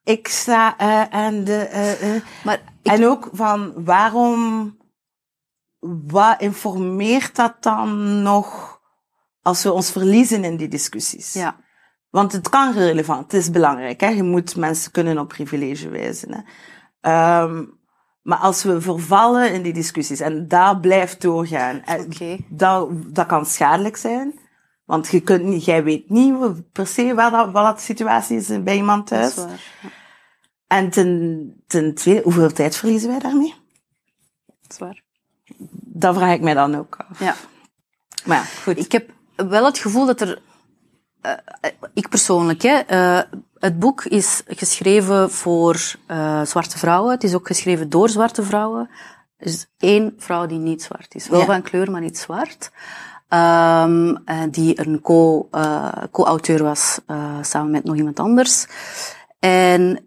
ik 0.05 0.29
sta 0.29 0.79
eh, 0.79 1.15
en 1.27 1.45
de. 1.45 1.57
eh, 1.57 2.15
eh. 2.17 2.23
Maar 2.45 2.61
ik, 2.83 2.93
En 2.93 3.07
ook 3.07 3.29
van 3.33 3.85
waarom, 3.85 4.77
wat 6.07 6.41
informeert 6.41 7.37
dat 7.37 7.62
dan 7.62 8.23
nog 8.23 8.81
als 9.43 9.62
we 9.62 9.73
ons 9.73 9.91
verliezen 9.91 10.45
in 10.45 10.57
die 10.57 10.69
discussies? 10.69 11.33
ja. 11.33 11.57
Want 12.11 12.33
het 12.33 12.49
kan 12.49 12.73
relevant, 12.73 13.23
het 13.23 13.41
is 13.41 13.51
belangrijk. 13.51 14.01
Hè? 14.01 14.09
Je 14.09 14.23
moet 14.23 14.57
mensen 14.57 14.93
kunnen 14.93 15.19
op 15.19 15.29
privilege 15.29 15.88
wijzen. 15.88 16.35
Hè? 16.35 16.41
Ehm, 17.01 17.65
maar 18.23 18.38
als 18.38 18.62
we 18.62 18.81
vervallen 18.81 19.53
in 19.53 19.62
die 19.62 19.73
discussies 19.73 20.21
en 20.21 20.49
dat 20.49 20.81
blijft 20.81 21.21
doorgaan, 21.21 21.83
dat, 22.49 22.88
dat 23.15 23.27
kan 23.27 23.47
schadelijk 23.47 23.97
zijn. 23.97 24.38
Want 24.85 25.09
je 25.09 25.21
kunt 25.21 25.45
niet, 25.45 25.64
jij 25.64 25.85
weet 25.85 26.11
niet 26.11 26.35
per 26.73 26.87
se 26.87 27.14
wat 27.14 27.33
dat, 27.33 27.51
wat 27.51 27.64
dat 27.64 27.77
de 27.77 27.83
situatie 27.83 28.37
is 28.37 28.62
bij 28.62 28.77
iemand 28.77 29.09
Dat 29.09 29.18
thuis. 29.18 29.31
is 29.37 29.45
waar. 29.45 29.61
Ja, 29.83 29.88
En 30.66 30.90
ten, 30.90 31.62
ten 31.66 31.95
tweede, 31.95 32.23
hoeveel 32.23 32.53
tijd 32.53 32.77
verliezen 32.77 33.09
wij 33.11 33.18
daarmee? 33.18 33.55
dat 34.61 34.71
is 34.73 34.79
waar. 34.79 35.03
Dat 35.85 36.14
vraag 36.14 36.35
ik 36.35 36.40
mij 36.40 36.55
dan 36.55 36.75
ook 36.75 36.97
af. 37.09 37.18
Ja. 37.18 37.35
Maar 38.25 38.37
ja, 38.37 38.42
goed. 38.42 38.79
Ik 38.79 38.92
heb 38.92 39.11
wel 39.37 39.64
het 39.64 39.79
gevoel 39.79 40.07
dat 40.07 40.21
er, 40.21 40.42
eh, 41.21 41.33
ik 41.95 42.09
persoonlijk, 42.09 42.62
hè, 42.62 42.77
eh, 42.79 43.21
het 43.59 43.79
boek 43.79 44.05
is 44.05 44.42
geschreven 44.47 45.31
voor 45.31 45.95
eh, 46.07 46.42
zwarte 46.45 46.79
vrouwen. 46.79 47.12
Het 47.12 47.25
is 47.25 47.35
ook 47.35 47.47
geschreven 47.47 47.88
door 47.90 48.09
zwarte 48.09 48.42
vrouwen. 48.42 48.90
Er 49.37 49.47
is 49.47 49.66
één 49.79 50.14
vrouw 50.18 50.47
die 50.47 50.59
niet 50.59 50.83
zwart 50.83 51.14
is. 51.14 51.29
Wel 51.29 51.40
Ja. 51.40 51.47
van 51.47 51.62
kleur, 51.62 51.90
maar 51.90 52.01
niet 52.01 52.18
zwart. 52.18 52.71
Ehm, 53.33 54.14
eh, 54.25 54.42
die 54.51 54.87
een 54.87 55.01
co, 55.01 55.49
eh, 55.51 55.92
co-auteur 56.11 56.62
was 56.62 57.01
eh, 57.07 57.42
samen 57.42 57.71
met 57.71 57.85
nog 57.85 57.97
iemand 57.97 58.21
anders. 58.21 58.66
En 59.38 60.03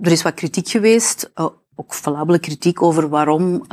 er 0.00 0.10
is 0.12 0.22
wat 0.22 0.34
kritiek 0.34 0.68
geweest, 0.68 1.30
ook 1.74 1.94
valabele 1.94 2.38
kritiek 2.38 2.82
over 2.82 3.08
waarom 3.08 3.64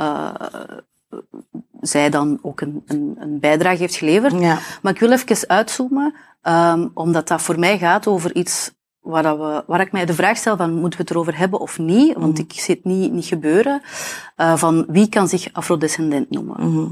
zij 1.80 2.10
dan 2.10 2.38
ook 2.42 2.60
een, 2.60 2.82
een, 2.86 3.16
een 3.18 3.40
bijdrage 3.40 3.78
heeft 3.78 3.94
geleverd. 3.94 4.32
Ja. 4.32 4.58
Maar 4.82 4.92
ik 4.92 5.00
wil 5.00 5.12
even 5.12 5.48
uitzoomen, 5.48 6.14
um, 6.42 6.90
omdat 6.94 7.28
dat 7.28 7.42
voor 7.42 7.58
mij 7.58 7.78
gaat 7.78 8.06
over 8.06 8.34
iets 8.34 8.70
waar, 9.00 9.22
dat 9.22 9.38
we, 9.38 9.64
waar 9.66 9.80
ik 9.80 9.92
mij 9.92 10.06
de 10.06 10.14
vraag 10.14 10.36
stel 10.36 10.56
van, 10.56 10.72
moeten 10.72 10.98
we 10.98 11.04
het 11.04 11.10
erover 11.10 11.38
hebben 11.38 11.60
of 11.60 11.78
niet? 11.78 12.16
Want 12.16 12.38
ik 12.38 12.52
zie 12.52 12.74
het 12.74 12.84
niet, 12.84 13.12
niet 13.12 13.26
gebeuren. 13.26 13.82
Uh, 14.36 14.56
van 14.56 14.84
wie 14.88 15.08
kan 15.08 15.28
zich 15.28 15.52
afrodescendent 15.52 16.30
noemen? 16.30 16.70
Mhm. 16.70 16.90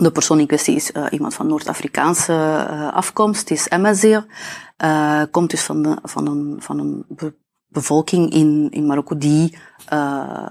De 0.00 0.10
persoon 0.10 0.40
in 0.40 0.46
kwestie 0.46 0.74
is 0.74 0.90
uh, 0.90 1.06
iemand 1.10 1.34
van 1.34 1.46
Noord-Afrikaanse 1.46 2.32
uh, 2.32 2.92
afkomst, 2.92 3.50
is 3.50 3.68
Amazigh, 3.68 4.24
uh, 4.84 5.22
komt 5.30 5.50
dus 5.50 5.62
van, 5.62 5.98
van 6.02 6.26
een, 6.26 6.56
van 6.58 6.78
een 6.78 7.04
be 7.08 7.34
bevolking 7.70 8.32
in, 8.32 8.68
in 8.70 8.86
Marokko 8.86 9.18
die 9.18 9.58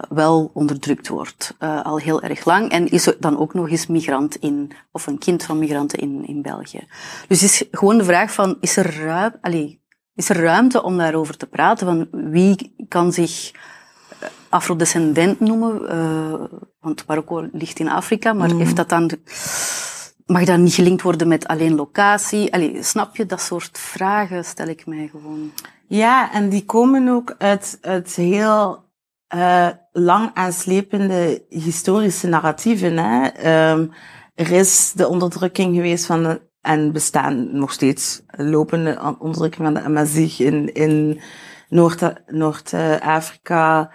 wel 0.10 0.52
onderdrukt 0.54 1.08
wordt, 1.08 1.56
al 1.84 1.98
heel 1.98 2.22
erg 2.22 2.46
lang. 2.46 2.72
En 2.72 2.88
is 2.92 3.16
dan 3.20 3.38
ook 3.38 3.54
nog 3.54 3.70
eens 3.70 3.88
migrant 3.88 4.36
in, 4.36 4.72
of 4.92 5.08
een 5.08 5.18
kind 5.18 5.44
van 5.44 5.60
migranten 5.60 6.00
in, 6.00 6.26
in 6.28 6.42
België. 6.42 6.88
Dus 7.28 7.44
is 7.44 7.64
gewoon 7.72 7.98
de 7.98 8.04
vraag 8.04 8.34
van, 8.34 8.58
is 8.62 8.78
er, 8.78 8.96
ruim, 9.04 9.34
allez, 9.42 9.76
is 10.16 10.30
er 10.30 10.42
ruimte 10.42 10.84
om 10.84 10.98
daarover 10.98 11.38
te 11.38 11.46
praten? 11.48 11.88
Van 11.88 12.32
wie 12.32 12.76
kan 12.88 13.14
zich 13.14 13.52
afrodescendent 14.58 15.40
noemen? 15.40 15.82
Uh, 15.82 16.34
want 16.80 17.08
Marokko 17.08 17.48
ligt 17.52 17.80
in 17.80 17.90
Afrika, 17.90 18.34
maar 18.34 18.52
mm. 18.54 18.60
heeft 18.60 18.76
dat 18.76 18.90
dan... 18.90 19.12
Mag 20.26 20.44
dat 20.44 20.58
niet 20.58 20.74
gelinkt 20.74 21.02
worden 21.02 21.28
met 21.28 21.48
alleen 21.48 21.76
locatie? 21.76 22.54
Allee, 22.54 22.84
snap 22.84 23.16
je? 23.16 23.26
Dat 23.26 23.42
soort 23.42 23.78
vragen 23.78 24.46
stel 24.46 24.68
ik 24.68 24.86
mij 24.86 25.10
gewoon. 25.12 25.52
Ja, 25.88 26.34
en 26.34 26.50
die 26.50 26.66
komen 26.66 27.10
ook 27.10 27.36
uit, 27.38 27.78
uit 27.82 28.16
heel 28.16 28.86
uh, 29.36 29.68
lang 29.92 30.32
aanslepende 30.34 31.46
historische 31.50 32.28
narratieven. 32.28 32.98
Hè? 32.98 33.24
Um, 33.72 33.92
er 34.36 34.52
is 34.52 34.92
de 34.96 35.08
onderdrukking 35.08 35.76
geweest 35.76 36.06
van 36.06 36.24
de, 36.24 36.42
en 36.62 36.92
bestaan 36.92 37.58
nog 37.58 37.72
steeds 37.72 38.22
lopende 38.28 39.16
onderdrukking 39.20 39.64
van 39.64 39.74
de 39.74 39.82
Amazigh 39.82 40.40
in, 40.40 40.74
in 40.74 41.20
Noord-Afrika. 42.28 43.92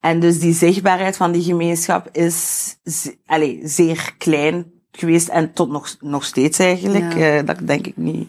En 0.00 0.20
dus 0.20 0.38
die 0.40 0.54
zichtbaarheid 0.54 1.16
van 1.16 1.32
die 1.32 1.42
gemeenschap 1.42 2.08
is 2.12 2.68
ze- 2.84 3.16
allee, 3.26 3.60
zeer 3.64 4.14
klein 4.18 4.72
geweest 4.92 5.28
en 5.28 5.52
tot 5.52 5.70
nog, 5.70 5.96
nog 6.00 6.24
steeds 6.24 6.58
eigenlijk. 6.58 7.12
Ja. 7.12 7.36
Eh, 7.38 7.46
dat 7.46 7.58
denk 7.66 7.86
ik 7.86 7.96
niet 7.96 8.28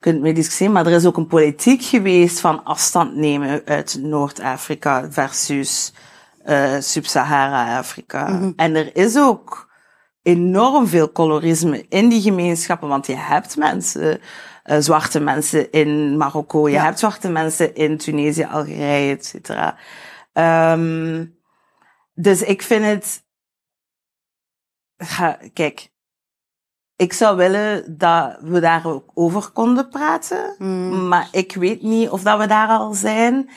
kunt 0.00 0.20
mee 0.20 0.32
discussiëren. 0.34 0.72
Maar 0.72 0.86
er 0.86 0.92
is 0.92 1.06
ook 1.06 1.16
een 1.16 1.26
politiek 1.26 1.82
geweest 1.82 2.40
van 2.40 2.64
afstand 2.64 3.14
nemen 3.16 3.62
uit 3.64 3.98
Noord-Afrika 4.00 5.06
versus 5.10 5.92
eh 6.44 6.74
Sub-Sahara-Afrika. 6.80 8.52
En 8.56 8.74
er 8.74 8.96
is 8.96 9.16
ook 9.18 9.68
enorm 10.22 10.86
veel 10.86 11.12
colorisme 11.12 11.84
in 11.88 12.08
die 12.08 12.20
gemeenschappen, 12.22 12.88
want 12.88 13.06
je 13.06 13.16
hebt 13.16 13.56
mensen, 13.56 14.20
eh, 14.62 14.76
zwarte 14.78 15.20
mensen 15.20 15.70
in 15.72 16.16
Marokko, 16.16 16.68
je 16.68 16.74
Ja. 16.74 16.84
hebt 16.84 16.98
zwarte 16.98 17.28
mensen 17.28 17.74
in 17.74 17.96
Tunesië, 17.98 18.44
Algerije, 18.50 19.12
et 19.14 19.26
cetera. 19.26 19.76
Ehm, 20.38 21.26
dus 22.14 22.42
ik 22.42 22.62
vind 22.62 22.84
het, 22.84 23.24
kijk, 25.52 25.90
ik 26.96 27.12
zou 27.12 27.36
willen 27.36 27.98
dat 27.98 28.36
we 28.40 28.60
daar 28.60 28.86
ook 28.86 29.10
over 29.14 29.50
konden 29.50 29.88
praten, 29.88 30.54
Mm. 30.58 31.08
maar 31.08 31.28
ik 31.32 31.54
weet 31.54 31.82
niet 31.82 32.08
of 32.10 32.22
dat 32.22 32.38
we 32.38 32.46
daar 32.46 32.68
al 32.68 32.94
zijn. 32.94 33.50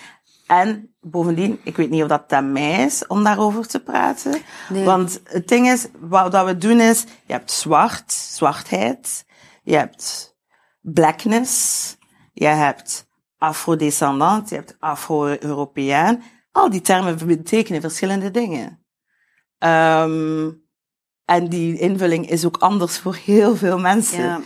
En 0.47 0.95
bovendien, 0.99 1.59
ik 1.63 1.75
weet 1.75 1.89
niet 1.89 2.01
of 2.01 2.07
dat 2.07 2.33
aan 2.33 2.51
mij 2.51 2.83
is 2.85 3.07
om 3.07 3.23
daarover 3.23 3.67
te 3.67 3.79
praten. 3.83 4.41
Nee. 4.69 4.85
Want 4.85 5.21
het 5.23 5.47
ding 5.47 5.67
is, 5.69 5.87
wat 5.99 6.31
dat 6.31 6.45
we 6.45 6.57
doen 6.57 6.79
is, 6.79 7.01
je 7.01 7.33
hebt 7.33 7.51
zwart, 7.51 8.11
zwartheid, 8.11 9.25
je 9.63 9.75
hebt 9.75 10.35
blackness, 10.81 11.97
je 12.33 12.47
hebt 12.47 13.07
afrodescendant, 13.37 14.49
je 14.49 14.55
hebt 14.55 14.75
afro-Europeaan. 14.79 16.23
Al 16.51 16.69
die 16.69 16.81
termen 16.81 17.27
betekenen 17.27 17.81
verschillende 17.81 18.31
dingen. 18.31 18.85
Ehm, 19.57 20.51
en 21.25 21.49
die 21.49 21.77
invulling 21.79 22.29
is 22.29 22.45
ook 22.45 22.57
anders 22.57 22.99
voor 22.99 23.15
heel 23.15 23.55
veel 23.55 23.79
mensen. 23.79 24.23
Ja. 24.23 24.41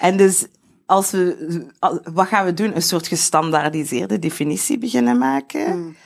En 0.00 0.16
dus 0.16 0.46
als 0.86 1.10
we, 1.10 1.66
wat 2.12 2.26
gaan 2.26 2.44
we 2.44 2.54
doen? 2.54 2.74
Een 2.74 2.82
soort 2.82 3.06
gestandaardiseerde 3.06 4.18
definitie 4.18 4.78
beginnen 4.78 5.18
maken. 5.18 5.78
Mm. 5.78 5.96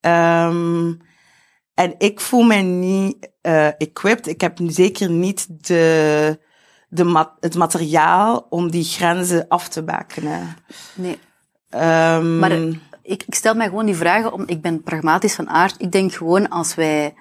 Ehm, 0.00 0.94
en 1.74 1.94
ik 1.98 2.20
voel 2.20 2.42
mij 2.42 2.62
niet 2.62 3.32
eh, 3.40 3.66
equipped. 3.66 4.26
Ik 4.26 4.40
heb 4.40 4.58
zeker 4.66 5.10
niet 5.10 5.66
de, 5.66 6.38
de 6.88 7.28
het 7.40 7.54
materiaal 7.54 8.46
om 8.48 8.70
die 8.70 8.84
grenzen 8.84 9.48
af 9.48 9.68
te 9.68 9.82
bakenen. 9.82 10.56
Nee. 10.94 11.18
Ehm, 11.70 12.38
Maar 12.38 12.58
ik, 13.04 13.22
ik 13.26 13.34
stel 13.34 13.54
mij 13.54 13.68
gewoon 13.68 13.86
die 13.86 13.96
vragen, 13.96 14.32
om, 14.32 14.42
ik 14.46 14.62
ben 14.62 14.82
pragmatisch 14.82 15.34
van 15.34 15.48
aard. 15.48 15.74
Ik 15.78 15.92
denk 15.92 16.12
gewoon 16.12 16.48
als 16.48 16.74
wij 16.74 17.14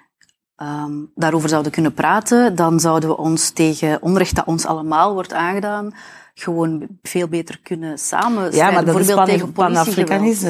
ehm, 0.56 0.92
daarover 1.16 1.50
zouden 1.50 1.72
kunnen 1.72 1.94
praten, 1.94 2.56
dan 2.56 2.80
zouden 2.80 3.10
we 3.10 3.18
ons 3.18 3.50
tegen 3.50 4.02
onrecht 4.02 4.36
dat 4.36 4.46
ons 4.46 4.66
allemaal 4.66 5.14
wordt 5.14 5.34
aangedaan, 5.34 5.94
gewoon 6.34 6.88
veel 7.02 7.28
beter 7.28 7.60
kunnen 7.64 7.98
samen 7.98 8.52
ja, 8.56 8.72
maar 8.72 8.86
dat 8.86 9.00
is 9.00 9.14
pan- 9.14 9.28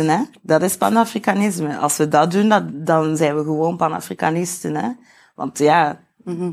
hè? 0.10 0.24
Dat 0.42 0.62
is 0.62 0.78
Pan-Afrikanisme. 0.78 1.78
Als 1.78 1.98
we 1.98 2.08
dat 2.08 2.32
doen, 2.32 2.50
dat, 2.50 2.64
dan 2.86 3.18
zijn 3.18 3.36
we 3.36 3.44
gewoon 3.44 3.78
Pan-Afrikanisten, 3.78 4.76
hè? 4.76 4.90
Want 5.36 5.58
ja, 5.58 6.00
Mhm. 6.24 6.52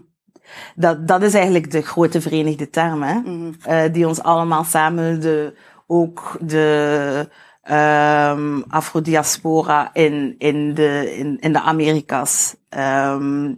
dat, 0.74 1.08
dat 1.08 1.22
is 1.22 1.34
eigenlijk 1.34 1.70
de 1.70 1.82
grote 1.82 2.20
verenigde 2.20 2.70
term, 2.70 3.02
hè? 3.02 3.14
Mhm. 3.14 3.52
Eh, 3.62 3.92
die 3.92 4.08
ons 4.08 4.22
allemaal 4.22 4.64
samen 4.64 5.20
de, 5.20 5.54
ook 5.86 6.36
de 6.40 7.28
ehm 7.62 8.60
afrodiaspora 8.68 9.90
in, 9.92 10.34
in, 10.38 10.74
de, 10.74 11.16
in, 11.16 11.38
in 11.40 11.52
de 11.52 11.60
Amerika's. 11.60 12.54
ehm 12.68 13.52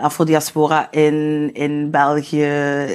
afrodiaspora 0.00 0.90
in, 0.90 1.50
in 1.52 1.90
België 1.90 2.46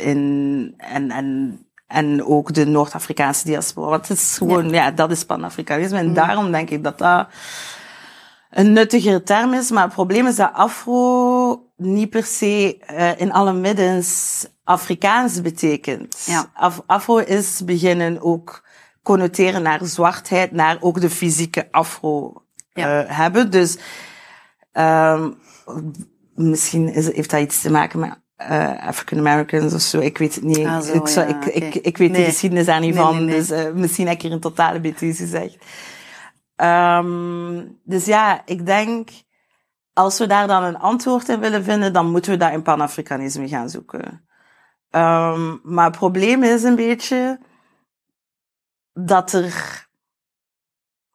in, 0.04 0.74
en, 0.78 1.12
en, 1.12 1.60
en 1.88 2.26
ook 2.26 2.54
de 2.54 2.66
Noord-Afrikaanse 2.66 3.46
diaspora. 3.46 3.90
Want 3.90 4.08
het 4.08 4.18
is 4.18 4.38
gewoon, 4.38 4.70
ja, 4.70 4.92
dat 4.92 5.12
is 5.12 5.26
Pan-Afrikanisme. 5.26 5.98
En 5.98 6.14
daarom 6.14 6.52
denk 6.52 6.70
ik 6.70 6.84
dat 6.84 6.98
dat 6.98 7.28
een 8.50 8.74
nuttigere 8.74 9.24
term 9.24 9.54
is. 9.54 9.72
Maar 9.72 9.84
het 9.84 9.94
probleem 9.94 10.28
is 10.28 10.36
dat 10.36 10.54
afro 10.54 11.64
niet 11.78 12.10
per 12.10 12.24
se 12.24 12.78
eh, 12.80 13.20
in 13.20 13.32
alle 13.32 13.54
middens 13.54 14.46
Afrikaans 14.64 15.42
betekent. 15.42 16.24
Ja. 16.26 16.46
Af, 16.54 16.82
afro 16.86 17.18
is 17.18 17.62
beginnen 17.66 18.22
ook 18.22 18.64
connoteren 19.04 19.62
naar 19.62 19.80
zwartheid, 19.86 20.52
naar 20.52 20.78
ook 20.80 21.02
de 21.02 21.10
fysieke 21.10 21.68
afro 21.72 22.44
Ja. 22.74 23.04
eh, 23.04 23.18
hebben. 23.18 23.52
Dus 23.52 23.78
ehm 24.72 25.32
misschien 26.36 26.94
is, 26.94 27.14
heeft 27.14 27.30
dat 27.30 27.42
iets 27.42 27.62
te 27.62 27.72
maken 27.72 28.00
met 28.00 28.22
eh, 28.36 28.88
African 28.88 29.20
Americans 29.20 29.74
of 29.74 29.82
zo. 29.82 30.00
Ik 30.00 30.18
weet 30.18 30.36
het 30.36 30.44
niet. 30.44 30.66
Ah, 30.66 30.82
zo, 30.82 30.94
ik, 30.94 31.08
ja, 31.08 31.24
ik, 31.24 31.46
ik, 31.46 31.76
ik 31.76 31.98
weet 31.98 32.12
de 32.14 32.18
Nee. 32.20 32.26
geschiedenis 32.30 32.66
daar 32.66 32.80
niet 32.80 32.94
Nee, 32.94 33.04
van. 33.04 33.26
nee. 33.26 33.36
Dus 33.36 33.50
eh, 33.50 33.72
misschien 33.74 34.08
heb 34.08 34.16
ik 34.16 34.22
hier 34.22 34.32
een 34.32 34.40
totale 34.40 34.80
bêtise 34.80 34.98
gezegd. 35.16 35.58
Ehm, 36.56 37.62
dus 37.84 38.06
ja, 38.06 38.42
ik 38.46 38.66
denk, 38.66 39.10
als 39.94 40.18
we 40.20 40.28
daar 40.28 40.48
dan 40.48 40.64
een 40.64 40.78
antwoord 40.78 41.30
in 41.30 41.40
willen 41.40 41.64
vinden, 41.64 41.94
dan 41.94 42.12
moeten 42.12 42.32
we 42.32 42.38
dat 42.38 42.52
in 42.52 42.62
Pan-Afrikanisme 42.62 43.48
gaan 43.48 43.70
zoeken. 43.70 44.26
Ehm, 44.90 45.56
maar 45.64 45.86
het 45.86 45.98
probleem 45.98 46.44
is 46.44 46.64
een 46.64 46.76
beetje 46.76 47.40
dat 48.94 49.32
er, 49.34 49.86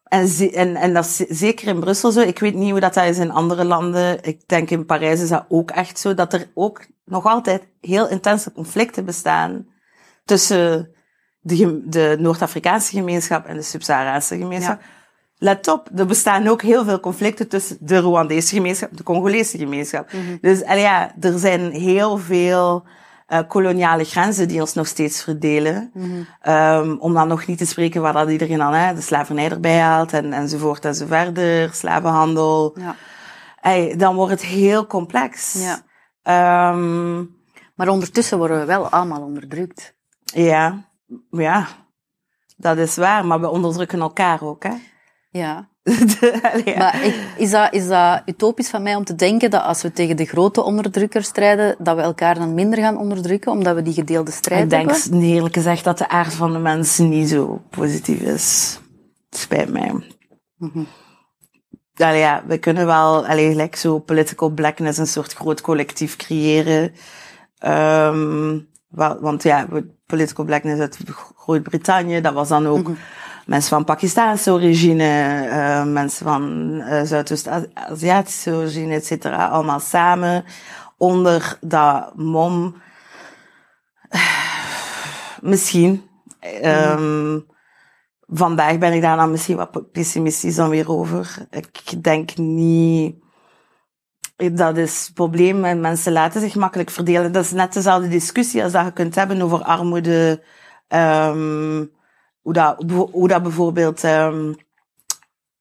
en, 0.04 0.28
en, 0.52 0.76
en 0.76 0.94
dat 0.94 1.04
is 1.04 1.16
ze- 1.16 1.26
zeker 1.28 1.68
in 1.68 1.80
Brussel 1.80 2.10
zo, 2.12 2.20
ik 2.20 2.38
weet 2.38 2.54
niet 2.54 2.70
hoe 2.70 2.80
dat, 2.80 2.94
dat 2.94 3.04
is 3.04 3.18
in 3.18 3.30
andere 3.30 3.64
landen, 3.64 4.22
ik 4.22 4.48
denk 4.48 4.70
in 4.70 4.86
Parijs 4.86 5.20
is 5.20 5.28
dat 5.28 5.44
ook 5.48 5.70
echt 5.70 5.98
zo, 5.98 6.14
dat 6.14 6.32
er 6.32 6.50
ook 6.54 6.86
nog 7.04 7.24
altijd 7.24 7.62
heel 7.80 8.08
intense 8.08 8.52
conflicten 8.52 9.04
bestaan 9.04 9.66
tussen 10.24 10.90
de, 11.40 11.82
de 11.88 12.16
Noord-Afrikaanse 12.18 12.90
gemeenschap 12.90 13.46
en 13.46 13.56
de 13.56 13.62
Sub-Saharaanse 13.62 14.36
gemeenschap. 14.38 14.80
Let 15.40 15.68
op, 15.68 15.88
er 15.96 16.06
bestaan 16.06 16.46
ook 16.48 16.62
heel 16.62 16.84
veel 16.84 17.00
conflicten 17.00 17.48
tussen 17.48 17.76
de 17.80 17.98
Rwandese 17.98 18.54
gemeenschap 18.54 18.90
en 18.90 18.96
de 18.96 19.02
Congolese 19.02 19.58
gemeenschap. 19.58 20.10
Dus 20.40 20.64
allee, 20.64 20.82
ja, 20.82 21.14
er 21.20 21.38
zijn 21.38 21.70
heel 21.70 22.18
veel 22.18 22.86
eh, 23.28 23.38
koloniale 23.48 24.04
grenzen 24.04 24.48
die 24.48 24.60
ons 24.60 24.74
nog 24.74 24.86
steeds 24.86 25.22
verdelen. 25.22 25.92
Ehm, 26.40 26.96
om 26.98 27.14
dan 27.14 27.28
nog 27.28 27.46
niet 27.46 27.58
te 27.58 27.66
spreken 27.66 28.02
waar 28.02 28.12
dat 28.12 28.30
iedereen 28.30 28.58
dan 28.58 28.72
hè, 28.72 28.94
de 28.94 29.00
slavernij 29.00 29.50
erbij 29.50 29.78
haalt 29.80 30.12
en, 30.12 30.32
enzovoort 30.32 30.84
en 30.84 30.94
zo 30.94 31.06
verder, 31.06 31.74
slavenhandel. 31.74 32.76
Ja. 32.78 32.96
Ey, 33.60 33.96
dan 33.96 34.14
wordt 34.14 34.32
het 34.32 34.42
heel 34.44 34.86
complex. 34.86 35.52
Ja. 35.52 35.82
Ehm, 36.22 37.24
Maar 37.74 37.88
ondertussen 37.88 38.38
worden 38.38 38.58
we 38.58 38.64
wel 38.64 38.88
allemaal 38.88 39.22
onderdrukt. 39.22 39.94
ja, 40.24 40.84
ja, 41.30 41.66
dat 42.56 42.78
is 42.78 42.96
waar, 42.96 43.26
maar 43.26 43.40
we 43.40 43.48
onderdrukken 43.48 44.00
elkaar 44.00 44.42
ook, 44.42 44.62
hè. 44.62 44.74
Ja. 45.30 45.68
Ja. 46.64 46.78
Maar 46.78 47.04
ik, 47.04 47.14
is, 47.36 47.50
dat, 47.50 47.72
is 47.72 47.88
dat 47.88 48.22
utopisch 48.26 48.68
van 48.68 48.82
mij 48.82 48.94
om 48.94 49.04
te 49.04 49.14
denken 49.14 49.50
dat 49.50 49.62
als 49.62 49.82
we 49.82 49.92
tegen 49.92 50.16
de 50.16 50.24
grote 50.24 50.62
onderdrukkers 50.62 51.26
strijden, 51.26 51.76
dat 51.78 51.96
we 51.96 52.02
elkaar 52.02 52.34
dan 52.34 52.54
minder 52.54 52.78
gaan 52.78 52.98
onderdrukken, 52.98 53.52
omdat 53.52 53.74
we 53.74 53.82
die 53.82 53.92
gedeelde 53.92 54.30
strijd 54.30 54.62
Ik 54.62 54.70
denk 54.70 54.90
hebben? 54.90 55.22
eerlijk 55.22 55.54
gezegd 55.54 55.84
dat 55.84 55.98
de 55.98 56.08
aard 56.08 56.34
van 56.34 56.52
de 56.52 56.58
mensen 56.58 57.08
niet 57.08 57.28
zo 57.28 57.62
positief 57.70 58.20
is. 58.20 58.78
Spijt 59.30 59.72
mij. 59.72 59.92
Mhm. 60.56 60.82
Allee, 61.94 62.18
ja, 62.18 62.42
we 62.46 62.58
kunnen 62.58 62.86
wel 62.86 63.26
allee, 63.26 63.50
gelijk 63.50 63.76
zo 63.76 63.98
political 63.98 64.48
blackness 64.48 64.98
een 64.98 65.06
soort 65.06 65.32
groot 65.32 65.60
collectief 65.60 66.16
creëren. 66.16 66.92
Ehm, 67.58 68.58
wel, 68.88 69.20
want 69.20 69.42
ja, 69.42 69.66
political 70.06 70.44
blackness 70.44 70.80
uit 70.80 70.98
Groot-Brittannië, 71.36 72.20
dat 72.20 72.32
was 72.34 72.48
dan 72.48 72.66
ook 72.66 72.90
mensen 73.48 73.70
van 73.70 73.84
Pakistaanse 73.84 74.50
origine, 74.50 75.46
eh, 75.50 75.84
mensen 75.84 76.26
van 76.26 76.72
eh, 76.80 77.02
Zuidoost-Aziatische 77.02 78.52
origine, 78.52 78.94
et 78.94 79.06
cetera, 79.06 79.46
allemaal 79.46 79.80
samen 79.80 80.44
onder 80.96 81.58
dat 81.60 82.16
mom 82.16 82.74
Misschien. 85.40 86.02
Ehm, 86.40 87.38
vandaag 88.26 88.78
ben 88.78 88.92
ik 88.92 89.02
daar 89.02 89.16
dan 89.16 89.30
misschien 89.30 89.56
wat 89.56 89.92
pessimistisch 89.92 90.54
dan 90.54 90.68
weer 90.68 90.90
over. 90.90 91.46
Ik 91.50 92.02
denk 92.02 92.36
niet... 92.36 93.16
Dat 94.52 94.76
is 94.76 95.04
het 95.04 95.14
probleem. 95.14 95.64
en 95.64 95.80
Mensen 95.80 96.12
laten 96.12 96.40
zich 96.40 96.54
makkelijk 96.54 96.90
verdelen. 96.90 97.32
Dat 97.32 97.44
is 97.44 97.52
net 97.52 97.72
dezelfde 97.72 98.08
discussie 98.08 98.62
als 98.62 98.72
dat 98.72 98.84
je 98.84 98.92
kunt 98.92 99.14
hebben 99.14 99.42
over 99.42 99.62
armoede. 99.62 100.42
ehm, 100.88 101.84
hoe, 102.42 102.52
dat, 102.52 102.84
hoe 103.12 103.28
dat 103.28 103.42
bijvoorbeeld 103.42 104.04
ehm, 104.04 104.52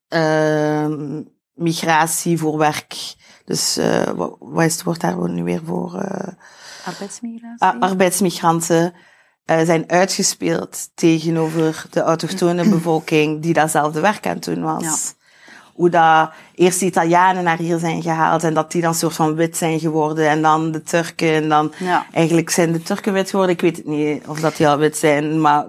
ehm, 0.08 1.22
migratie 1.54 2.38
voor 2.38 2.58
werk. 2.58 3.16
Dus 3.46 3.78
eh, 3.78 4.02
wat, 4.16 4.36
wat 4.40 4.64
is 4.66 4.74
het 4.74 4.84
woord 4.84 5.02
daar 5.02 5.30
nu 5.30 5.44
weer 5.44 5.62
voor? 5.66 5.96
eh, 6.00 6.34
Arbeidsmigratie? 6.86 7.64
a- 7.66 7.78
arbeidsmigranten 7.80 8.94
eh, 9.46 9.62
zijn 9.66 9.84
uitgespeeld 9.90 10.90
tegenover 10.96 11.86
de 11.90 12.02
autochtone 12.02 12.70
bevolking 12.76 13.42
die 13.42 13.54
datzelfde 13.54 14.00
werk 14.00 14.28
aan 14.28 14.36
het 14.36 14.44
doen 14.44 14.62
was. 14.64 15.16
hoe 15.74 15.90
dat 15.90 16.32
eerst 16.56 16.80
de 16.80 16.86
Italianen 16.86 17.44
naar 17.44 17.58
hier 17.58 17.80
zijn 17.80 18.02
gehaald 18.02 18.44
en 18.44 18.54
dat 18.54 18.72
die 18.72 18.82
dan 18.82 18.96
soort 18.96 19.14
van 19.16 19.36
wit 19.36 19.58
zijn 19.58 19.80
geworden 19.80 20.30
en 20.30 20.42
dan 20.42 20.72
de 20.72 20.82
Turken 20.82 21.34
en 21.34 21.50
dan 21.50 21.74
Ja. 21.78 22.06
eigenlijk 22.12 22.50
zijn 22.50 22.72
de 22.72 22.82
Turken 22.82 23.14
wit 23.14 23.30
geworden. 23.30 23.56
Ik 23.56 23.62
weet 23.62 23.78
het 23.78 23.86
niet 23.86 24.28
of 24.28 24.40
dat 24.40 24.56
die 24.58 24.68
al 24.68 24.78
wit 24.78 24.98
zijn, 24.98 25.42
maar 25.42 25.66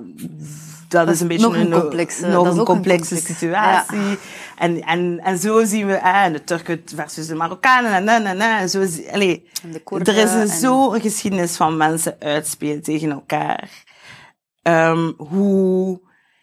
dat, 0.89 1.09
is 1.09 1.21
een 1.21 1.29
beetje 1.29 1.47
nog 1.47 1.55
een 1.57 1.73
een, 1.73 1.81
complexe- 1.81 2.27
nog 2.27 2.33
dat 2.45 2.47
is 2.47 2.53
een 2.53 2.61
ook 2.61 2.69
een 2.69 2.75
complexe 2.75 3.15
complex. 3.15 3.39
situatie. 3.39 4.19
En, 4.57 4.83
en, 4.83 5.21
en 5.25 5.39
zo 5.39 5.65
zien 5.65 5.87
we 5.87 5.95
eh, 5.95 6.33
de 6.33 6.45
Turken 6.45 6.83
versus 6.95 7.27
de 7.27 7.35
Marokkanen 7.35 7.93
en, 7.93 8.09
en, 8.09 8.27
en, 8.27 8.41
en 8.59 8.69
zo 8.69 8.85
zie, 8.87 9.13
allee, 9.13 9.49
En 9.63 10.05
er 10.05 10.17
is 10.17 10.33
een, 10.33 10.41
en- 10.41 10.49
zo 10.49 10.93
een 10.95 11.01
geschiedenis 11.01 11.57
van 11.57 11.77
mensen 11.77 12.17
uitspelen 12.19 12.83
tegen 12.83 13.11
elkaar. 13.11 13.71
Ehm, 14.63 15.13
hoe 15.17 16.01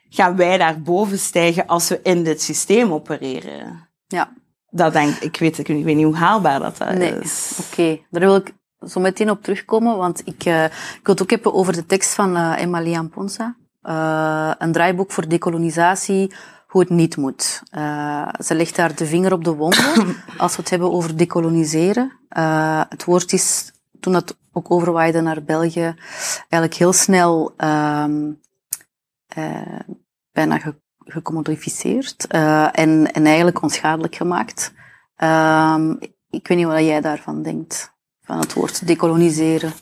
gaan 0.09 0.35
wij 0.35 0.57
daar 0.57 0.81
boven 0.81 1.19
stijgen 1.19 1.67
als 1.67 1.87
we 1.89 1.99
in 2.03 2.23
dit 2.23 2.41
systeem 2.41 2.93
opereren? 2.93 3.89
Ja, 4.07 4.33
Dat 4.69 4.93
denk 4.93 5.15
ik, 5.15 5.37
weet, 5.37 5.57
ik 5.57 5.67
weet 5.67 5.95
niet 5.95 6.05
hoe 6.05 6.15
haalbaar 6.15 6.59
dat, 6.59 6.77
dat 6.77 6.93
nee. 6.93 7.19
is. 7.19 7.59
Oké, 7.71 7.99
daar 8.09 8.21
wil 8.21 8.35
ik 8.35 8.53
zo 8.87 8.99
meteen 8.99 9.29
op 9.29 9.43
terugkomen, 9.43 9.97
want 9.97 10.21
ik, 10.25 10.45
eh, 10.45 10.63
ik 10.63 10.99
wil 11.03 11.13
het 11.13 11.21
ook 11.21 11.29
hebben 11.29 11.53
over 11.53 11.73
de 11.73 11.85
tekst 11.85 12.13
van 12.13 12.35
eh 12.35 12.61
Emma 12.61 12.79
Lian 12.81 13.09
Ponsa. 13.09 13.55
Eh, 13.85 14.51
een 14.57 14.71
draaiboek 14.71 15.11
voor 15.11 15.27
dekolonisatie, 15.27 16.31
hoe 16.75 16.83
het 16.83 16.93
niet 16.93 17.17
moet. 17.17 17.63
Eh, 17.69 18.29
ze 18.39 18.55
legt 18.55 18.75
daar 18.75 18.95
de 18.95 19.05
vinger 19.05 19.33
op 19.33 19.43
de 19.43 19.53
wonden 19.53 20.15
als 20.37 20.55
we 20.55 20.61
het 20.61 20.69
hebben 20.69 20.91
over 20.91 21.17
decoloniseren. 21.17 22.11
Eh, 22.29 22.81
het 22.89 23.03
woord 23.03 23.33
is, 23.33 23.71
toen 23.99 24.13
het 24.13 24.37
ook 24.51 24.71
overwaaide 24.71 25.21
naar 25.21 25.43
België, 25.43 25.95
eigenlijk 26.37 26.73
heel 26.73 26.93
snel 26.93 27.53
eh, 27.57 28.05
bijna 30.31 30.59
ge 30.59 30.75
gecommodificeerd 30.97 32.27
en, 32.27 33.11
en 33.11 33.25
eigenlijk 33.25 33.61
onschadelijk 33.61 34.15
gemaakt. 34.15 34.73
Ehm, 35.15 35.91
ik 36.29 36.47
weet 36.47 36.57
niet 36.57 36.67
wat 36.67 36.79
jij 36.79 37.01
daarvan 37.01 37.41
denkt, 37.41 37.93
van 38.21 38.39
het 38.39 38.53
woord 38.53 38.87
decoloniseren. 38.87 39.73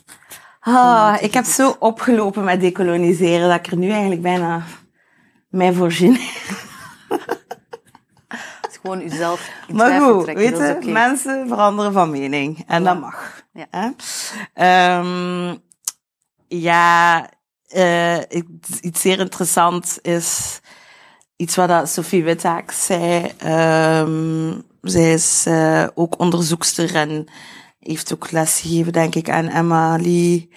Ah, 0.66 1.16
ik 1.20 1.34
heb 1.34 1.44
zo 1.44 1.76
opgelopen 1.78 2.44
met 2.44 2.60
decoloniseren 2.60 3.48
dat 3.48 3.58
ik 3.58 3.66
er 3.66 3.76
nu 3.76 3.90
eigenlijk 3.90 4.22
bijna 4.22 4.62
mij 5.48 5.72
voorzien. 5.72 6.18
Het 7.08 8.70
is 8.70 8.78
gewoon 8.82 9.00
jezelf 9.00 9.50
in 9.68 9.76
Maar 9.76 10.00
goed, 10.00 10.22
trekken, 10.22 10.44
weet 10.66 10.84
je, 10.84 10.90
mensen 10.90 11.48
veranderen 11.48 11.92
van 11.92 12.10
mening. 12.10 12.64
En 12.66 12.82
Ja. 12.82 12.92
dat 12.92 13.00
mag. 13.00 13.42
Ja. 13.52 13.66
Hè? 13.70 13.88
Ehm, 14.54 15.56
ja, 16.48 17.28
eh, 17.68 18.16
iets- 18.28 18.80
iets 18.80 19.00
zeer 19.00 19.18
interessant 19.18 19.98
is 20.02 20.60
iets 21.36 21.56
wat 21.56 21.68
dat 21.68 21.88
Sophie 21.88 22.24
Wittaak 22.24 22.70
zei. 22.70 23.32
Ehm, 23.38 24.52
zij 24.80 25.12
is 25.12 25.44
eh, 25.46 25.86
ook 25.94 26.18
onderzoekster 26.18 26.94
en 26.94 27.26
heeft 27.84 28.14
ook 28.14 28.30
lesgegeven, 28.30 28.92
denk 28.92 29.14
ik, 29.14 29.30
aan 29.30 29.48
Emma 29.48 29.96
Lee. 29.96 30.50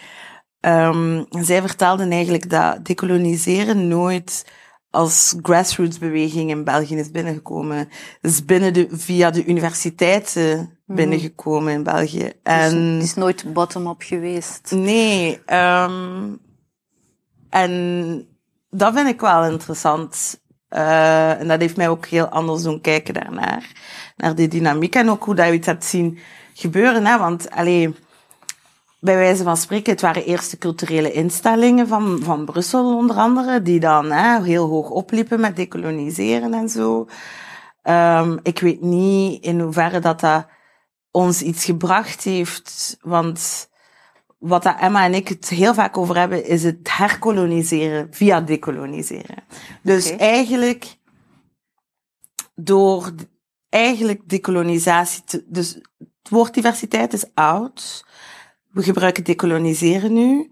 Ehm, 0.60 1.24
zij 1.30 1.62
vertelde 1.62 2.08
eigenlijk 2.08 2.50
dat 2.50 2.86
decoloniseren 2.86 3.88
nooit 3.88 4.46
als 4.90 5.36
grassroots 5.42 5.98
beweging 5.98 6.50
in 6.50 6.64
België 6.64 6.96
is 6.96 7.12
binnengekomen. 7.12 7.78
Het 7.78 8.32
is 8.32 8.46
binnen 8.46 8.74
de, 8.74 8.88
via 8.92 9.32
de 9.32 9.46
universiteiten 9.46 10.78
binnengekomen 10.86 11.74
in 11.74 11.84
België. 11.84 12.32
En 12.44 12.76
het 12.76 13.04
is 13.04 13.14
nooit 13.14 13.54
bottom-up 13.54 14.02
geweest. 14.02 14.72
nee, 14.72 15.42
ehm, 15.46 16.34
en 17.50 18.26
dat 18.70 18.94
vind 18.94 19.08
ik 19.08 19.22
wel 19.22 19.46
interessant. 19.46 20.42
Eh, 20.68 21.40
en 21.40 21.48
dat 21.48 21.60
heeft 21.60 21.78
mij 21.78 21.90
ook 21.90 22.06
heel 22.06 22.28
anders 22.28 22.64
doen 22.64 22.82
kijken 22.82 23.14
daarnaar. 23.14 23.72
Naar 24.16 24.36
die 24.36 24.48
dynamiek 24.48 24.96
en 24.96 25.10
ook 25.10 25.24
hoe 25.24 25.36
dat 25.36 25.46
je 25.46 25.52
het 25.52 25.66
hebt 25.66 25.86
zien 25.86 26.20
gebeuren. 26.58 27.06
Hè? 27.06 27.18
Want, 27.18 27.52
allee, 27.52 27.96
bij 29.00 29.16
wijze 29.16 29.44
van 29.44 29.58
spreken, 29.58 29.92
het 29.92 30.02
waren 30.02 30.26
eerst 30.26 30.52
de 30.52 30.58
culturele 30.58 31.12
instellingen 31.12 31.88
van, 31.88 32.20
van 32.24 32.46
Brussel 32.46 32.96
onder 32.96 33.16
andere, 33.16 33.62
die 33.62 33.80
dan 33.80 34.12
hè, 34.12 34.44
heel 34.44 34.68
hoog 34.68 34.90
opliepen 34.90 35.40
met 35.40 35.56
decoloniseren 35.56 36.54
en 36.54 36.70
zo. 36.70 37.08
Ehm, 37.82 38.38
ik 38.44 38.60
weet 38.60 38.82
niet 38.82 39.44
in 39.44 39.60
hoeverre 39.60 40.00
dat 40.00 40.20
dat 40.20 40.48
ons 41.12 41.42
iets 41.42 41.66
gebracht 41.66 42.24
heeft, 42.24 42.98
want 43.02 43.70
wat 44.38 44.64
dat 44.64 44.80
Emma 44.80 45.04
en 45.04 45.14
ik 45.14 45.28
het 45.28 45.50
heel 45.50 45.74
vaak 45.74 45.98
over 45.98 46.18
hebben, 46.18 46.46
is 46.46 46.64
het 46.64 46.98
herkoloniseren 46.98 48.08
via 48.12 48.42
decoloniseren. 48.42 49.44
Dus 49.82 50.16
eigenlijk, 50.16 50.98
door 52.56 53.12
eigenlijk 53.70 54.30
decolonisatie 54.30 55.24
te, 55.24 55.44
dus 55.48 55.82
het 56.28 56.36
woord 56.36 56.54
diversiteit 56.54 57.14
is 57.14 57.26
oud. 57.34 58.06
We 58.72 58.84
gebruiken 58.84 59.24
decoloniseren 59.24 60.14
nu. 60.14 60.52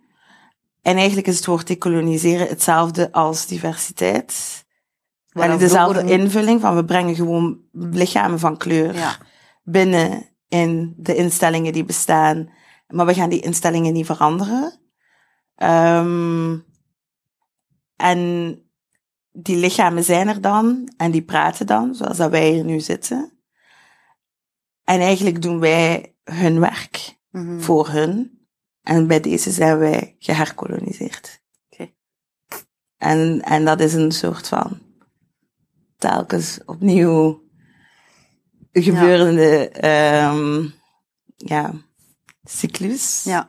En 0.82 0.96
eigenlijk 0.98 1.28
is 1.28 1.36
het 1.36 1.46
woord 1.46 1.68
decoloniseren 1.68 2.48
hetzelfde 2.48 3.12
als 3.12 3.48
diversiteit. 3.48 4.66
Waar 5.32 5.50
En 5.50 5.58
dezelfde 5.58 6.04
invulling 6.04 6.62
van 6.62 6.76
we 6.76 6.86
brengen 6.86 7.16
gewoon 7.16 7.60
lichamen 7.72 8.40
van 8.40 8.58
kleur 8.58 8.96
Ja, 8.96 9.18
binnen 9.64 10.30
in 10.48 10.94
de 10.98 11.16
instellingen 11.16 11.74
die 11.74 11.86
bestaan. 11.86 12.50
Maar 12.88 13.06
we 13.06 13.14
gaan 13.14 13.30
die 13.30 13.42
instellingen 13.42 13.94
niet 13.94 14.06
veranderen. 14.06 14.80
Ehm, 15.56 16.58
en 17.96 18.60
die 19.32 19.58
lichamen 19.58 20.04
zijn 20.04 20.28
er 20.28 20.42
dan 20.42 20.94
en 20.98 21.12
die 21.12 21.24
praten 21.24 21.68
dan, 21.68 21.96
zoals 21.96 22.18
dat 22.18 22.32
wij 22.32 22.50
hier 22.50 22.64
nu 22.64 22.80
zitten. 22.80 23.35
En 24.86 25.00
eigenlijk 25.00 25.42
doen 25.42 25.60
wij 25.60 26.16
hun 26.24 26.60
werk 26.60 27.18
mhm. 27.32 27.60
voor 27.60 27.90
hun. 27.90 28.40
En 28.82 29.08
bij 29.08 29.20
deze 29.20 29.52
zijn 29.52 29.78
wij 29.78 30.16
geherkoloniseerd. 30.20 31.42
Oké. 31.70 31.92
En, 32.98 33.42
en 33.42 33.66
dat 33.66 33.80
is 33.80 33.94
een 33.94 34.12
soort 34.12 34.48
van 34.48 34.80
telkens 35.98 36.60
opnieuw 36.66 37.44
gebeurende 38.72 39.70
ehm, 39.70 40.68
ja, 41.36 41.72
cyclus. 42.44 43.24
ja. 43.24 43.48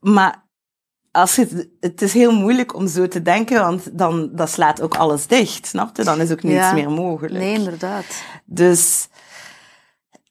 Maar 0.00 0.48
als 1.10 1.36
het, 1.36 1.68
het 1.80 2.02
is 2.02 2.12
heel 2.12 2.32
moeilijk 2.32 2.74
om 2.74 2.88
zo 2.88 3.08
te 3.08 3.22
denken, 3.22 3.60
want 3.60 3.98
dan 3.98 4.30
dat 4.32 4.50
slaat 4.50 4.80
ook 4.80 4.94
alles 4.94 5.26
dicht, 5.26 5.66
snap 5.66 5.96
je? 5.96 6.04
Dan 6.04 6.20
is 6.20 6.30
ook 6.30 6.42
niets 6.42 6.56
Ja. 6.56 6.72
meer 6.72 6.90
mogelijk. 6.90 7.34
nee, 7.34 7.54
inderdaad. 7.54 8.22
Dus 8.44 9.08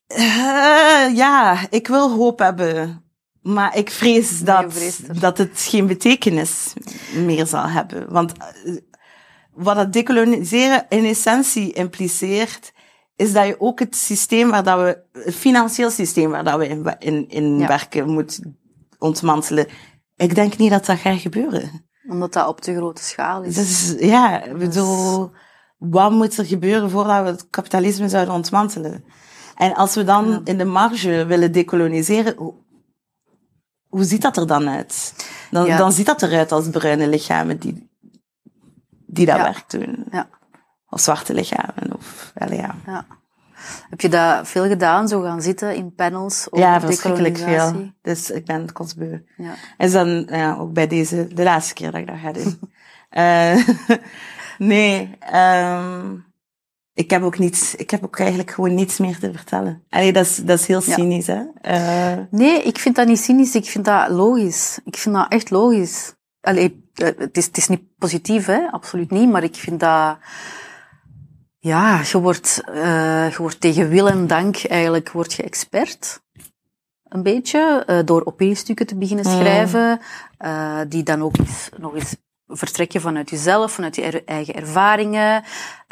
eh, 0.07 1.15
ja, 1.15 1.57
ik 1.69 1.87
wil 1.87 2.11
hoop 2.11 2.39
hebben. 2.39 3.01
Maar 3.41 3.77
ik 3.77 3.91
vrees 3.91 4.39
dat, 4.39 4.73
dat 5.19 5.37
het 5.37 5.49
geen 5.55 5.87
betekenis 5.87 6.73
meer 7.13 7.45
zal 7.45 7.67
hebben. 7.69 8.11
Want 8.11 8.31
eh, 8.37 8.75
wat 9.53 9.75
dat 9.75 9.93
decoloniseren 9.93 10.85
in 10.89 11.05
essentie 11.05 11.73
impliceert, 11.73 12.71
is 13.15 13.33
dat 13.33 13.45
je 13.45 13.55
ook 13.59 13.79
het 13.79 13.95
systeem 13.95 14.49
waar 14.49 14.63
dat 14.63 14.79
we, 14.79 15.19
het 15.23 15.35
financieel 15.35 15.89
systeem 15.89 16.29
waar 16.29 16.43
dat 16.43 16.57
we 16.57 16.67
in, 16.67 16.95
in, 16.99 17.29
in 17.29 17.59
Ja. 17.59 17.67
werken, 17.67 18.09
moet 18.09 18.39
ontmantelen. 18.99 19.67
Ik 20.15 20.35
denk 20.35 20.57
niet 20.57 20.71
dat 20.71 20.85
dat 20.85 20.97
gaat 20.97 21.19
gebeuren. 21.19 21.85
Omdat 22.09 22.33
dat 22.33 22.47
op 22.47 22.61
te 22.61 22.75
grote 22.75 23.03
schaal 23.03 23.43
is. 23.43 23.55
Dus 23.55 23.93
ja, 23.99 24.43
ik 24.43 24.57
bedoel, 24.57 25.31
wat 25.77 26.11
moet 26.11 26.37
er 26.37 26.45
gebeuren 26.45 26.89
voordat 26.89 27.23
we 27.23 27.29
het 27.29 27.49
kapitalisme 27.49 28.09
zouden 28.09 28.33
ontmantelen? 28.33 29.03
En 29.57 29.73
als 29.73 29.95
we 29.95 30.03
dan 30.03 30.29
Ja. 30.29 30.41
in 30.43 30.57
de 30.57 30.65
marge 30.65 31.25
willen 31.25 31.51
decoloniseren, 31.51 32.35
hoe, 33.87 34.03
ziet 34.03 34.21
dat 34.21 34.37
er 34.37 34.47
dan 34.47 34.69
uit? 34.69 35.13
Dan, 35.51 35.65
Ja. 35.65 35.77
dan 35.77 35.91
ziet 35.91 36.05
dat 36.05 36.21
eruit 36.21 36.51
als 36.51 36.69
bruine 36.69 37.07
lichamen 37.07 37.57
die, 37.59 37.89
die 39.05 39.25
dat 39.25 39.35
Ja. 39.35 39.43
werk 39.43 39.69
doen. 39.69 40.05
Ja. 40.11 40.29
Of 40.89 40.99
zwarte 40.99 41.33
lichamen. 41.33 41.95
Of, 41.95 42.31
wel, 42.33 42.53
ja. 42.53 42.75
Ja. 42.85 43.05
Heb 43.89 44.01
je 44.01 44.09
dat 44.09 44.47
veel 44.47 44.67
gedaan, 44.67 45.07
zo 45.07 45.21
gaan 45.21 45.41
zitten 45.41 45.75
in 45.75 45.93
panels 45.93 46.47
over 46.49 46.65
ja, 46.65 46.79
verschrikkelijk 46.79 47.37
veel. 47.37 47.91
Dus 48.01 48.31
ik 48.31 48.45
ben 48.45 48.71
kotsbeu. 48.73 49.23
Ja. 49.37 49.53
En 49.77 49.91
dan 49.91 50.27
ja, 50.29 50.55
ook 50.55 50.73
bij 50.73 50.87
deze, 50.87 51.27
de 51.33 51.43
laatste 51.43 51.73
keer 51.73 51.91
dat 51.91 51.99
ik 52.01 52.07
dat 52.07 52.17
ga 52.21 52.31
doen. 52.31 52.59
Eh, 53.09 53.67
nee, 54.57 55.15
ehm, 55.19 56.15
ik 56.97 57.09
heb 57.09 57.23
ook 57.23 57.37
niets, 57.37 57.75
ik 57.75 57.89
heb 57.89 58.03
ook 58.03 58.19
eigenlijk 58.19 58.51
gewoon 58.51 58.73
niets 58.73 58.97
meer 58.97 59.19
te 59.19 59.31
vertellen. 59.31 59.83
Allee, 59.89 60.13
dat 60.13 60.25
is, 60.25 60.35
dat 60.35 60.59
is 60.59 60.67
heel 60.67 60.81
Ja. 60.85 60.93
cynisch, 60.93 61.27
hè. 61.27 61.43
Eh, 61.61 62.17
Nee, 62.31 62.61
ik 62.63 62.77
vind 62.79 62.95
dat 62.95 63.07
niet 63.07 63.19
cynisch, 63.19 63.55
ik 63.55 63.65
vind 63.65 63.85
dat 63.85 64.09
logisch. 64.09 64.79
Ik 64.83 64.97
vind 64.97 65.15
dat 65.15 65.31
echt 65.31 65.49
logisch. 65.49 66.13
Allee, 66.41 66.89
eh, 66.93 67.07
het 67.17 67.37
is, 67.37 67.45
het 67.45 67.57
is 67.57 67.67
niet 67.67 67.81
positief, 67.97 68.45
hè? 68.45 68.71
absoluut 68.71 69.11
niet, 69.11 69.29
maar 69.29 69.43
ik 69.43 69.55
vind 69.55 69.79
dat... 69.79 70.17
Ja, 71.59 72.01
je 72.11 72.19
wordt, 72.21 72.61
eh, 72.65 73.29
je 73.31 73.37
wordt 73.37 73.61
tegen 73.61 73.89
wil 73.89 74.07
en 74.09 74.27
dank 74.27 74.63
eigenlijk 74.63 75.11
word 75.11 75.33
je 75.33 75.43
expert. 75.43 76.21
Een 77.03 77.23
beetje, 77.23 77.83
door 78.05 78.25
opiniestukken 78.25 78.87
te 78.87 78.97
beginnen 78.97 79.25
Mm. 79.25 79.31
schrijven, 79.31 79.99
die 80.89 81.03
dan 81.03 81.21
ook 81.23 81.37
eens, 81.37 81.69
nog 81.77 81.95
eens 81.95 82.15
vertrek 82.47 82.91
je 82.91 82.99
vanuit 82.99 83.29
jezelf, 83.29 83.71
vanuit 83.71 83.95
je 83.95 84.01
er- 84.01 84.25
eigen 84.25 84.53
ervaringen. 84.55 85.43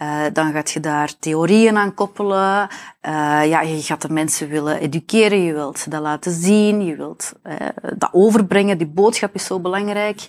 Uh, 0.01 0.21
dan 0.33 0.51
gaat 0.51 0.71
je 0.71 0.79
daar 0.79 1.19
theorieën 1.19 1.77
aan 1.77 1.93
koppelen. 1.93 2.67
Uh, 3.01 3.45
ja, 3.47 3.61
je 3.61 3.81
gaat 3.81 4.01
de 4.01 4.09
mensen 4.13 4.49
willen 4.49 4.79
educeren, 4.79 5.43
je 5.43 5.53
wilt 5.53 5.79
ze 5.79 5.89
dat 5.89 6.01
laten 6.01 6.31
zien, 6.31 6.85
je 6.85 6.95
wilt 6.95 7.33
uh, 7.43 7.55
dat 7.97 8.09
overbrengen. 8.11 8.77
Die 8.77 8.87
boodschap 8.87 9.33
is 9.33 9.45
zo 9.45 9.59
belangrijk. 9.59 10.27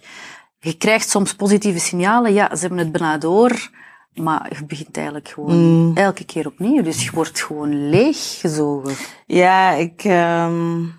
Je 0.58 0.76
krijgt 0.76 1.08
soms 1.10 1.34
positieve 1.34 1.78
signalen. 1.78 2.32
Ja, 2.32 2.54
ze 2.54 2.60
hebben 2.60 2.78
het 2.78 2.92
bijna 2.92 3.18
door. 3.18 3.70
Maar 4.14 4.52
je 4.58 4.64
begint 4.64 4.96
eigenlijk 4.96 5.28
gewoon 5.28 5.54
Mm. 5.86 5.96
elke 5.96 6.24
keer 6.24 6.46
opnieuw. 6.46 6.82
Dus 6.82 7.04
je 7.04 7.10
wordt 7.10 7.40
gewoon 7.42 7.88
leeggezogen. 7.90 8.94
Ja, 9.26 9.70
ik, 9.70 10.04
um, 10.04 10.94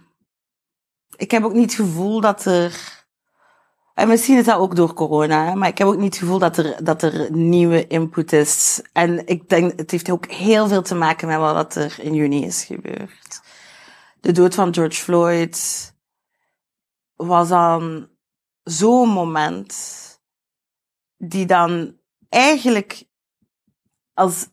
ik 1.15 1.31
heb 1.31 1.43
ook 1.43 1.53
niet 1.53 1.63
het 1.77 1.87
gevoel 1.87 2.21
dat 2.21 2.45
er. 2.45 2.96
En 3.97 4.07
misschien 4.07 4.37
is 4.37 4.45
dat 4.45 4.59
ook 4.59 4.75
door 4.75 4.93
corona, 4.93 5.55
maar 5.55 5.67
ik 5.67 5.77
heb 5.77 5.87
ook 5.87 5.97
niet 5.97 6.13
het 6.13 6.17
gevoel 6.17 6.39
dat 6.39 6.57
er, 6.57 6.83
dat 6.83 7.01
er 7.01 7.31
nieuwe 7.31 7.87
input 7.87 8.33
is. 8.33 8.81
En 8.93 9.27
ik 9.27 9.49
denk, 9.49 9.79
het 9.79 9.91
heeft 9.91 10.09
ook 10.09 10.25
heel 10.25 10.67
veel 10.67 10.81
te 10.81 10.95
maken 10.95 11.27
met 11.27 11.37
wat 11.37 11.75
er 11.75 11.99
in 12.01 12.13
juni 12.13 12.45
is 12.45 12.63
gebeurd. 12.63 13.41
De 14.19 14.31
dood 14.31 14.55
van 14.55 14.73
George 14.73 15.01
Floyd 15.01 15.93
was 17.15 17.49
dan 17.49 18.09
zo'n 18.63 19.09
moment 19.09 19.75
die 21.17 21.45
dan 21.45 21.97
eigenlijk, 22.29 23.03
als 24.13 24.47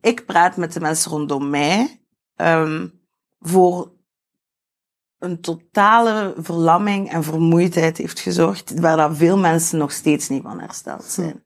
ik 0.00 0.26
praat 0.26 0.56
met 0.56 0.72
de 0.72 0.80
mensen 0.80 1.10
rondom 1.10 1.50
mij, 1.50 2.02
um, 2.36 3.00
voor 3.38 3.92
een 5.20 5.40
totale 5.40 6.34
verlamming 6.36 7.10
en 7.10 7.24
vermoeidheid 7.24 7.96
heeft 7.96 8.20
gezorgd, 8.20 8.80
waar 8.80 8.96
dat 8.96 9.16
veel 9.16 9.38
mensen 9.38 9.78
nog 9.78 9.92
steeds 9.92 10.28
niet 10.28 10.42
van 10.42 10.60
hersteld 10.60 11.04
zijn. 11.04 11.44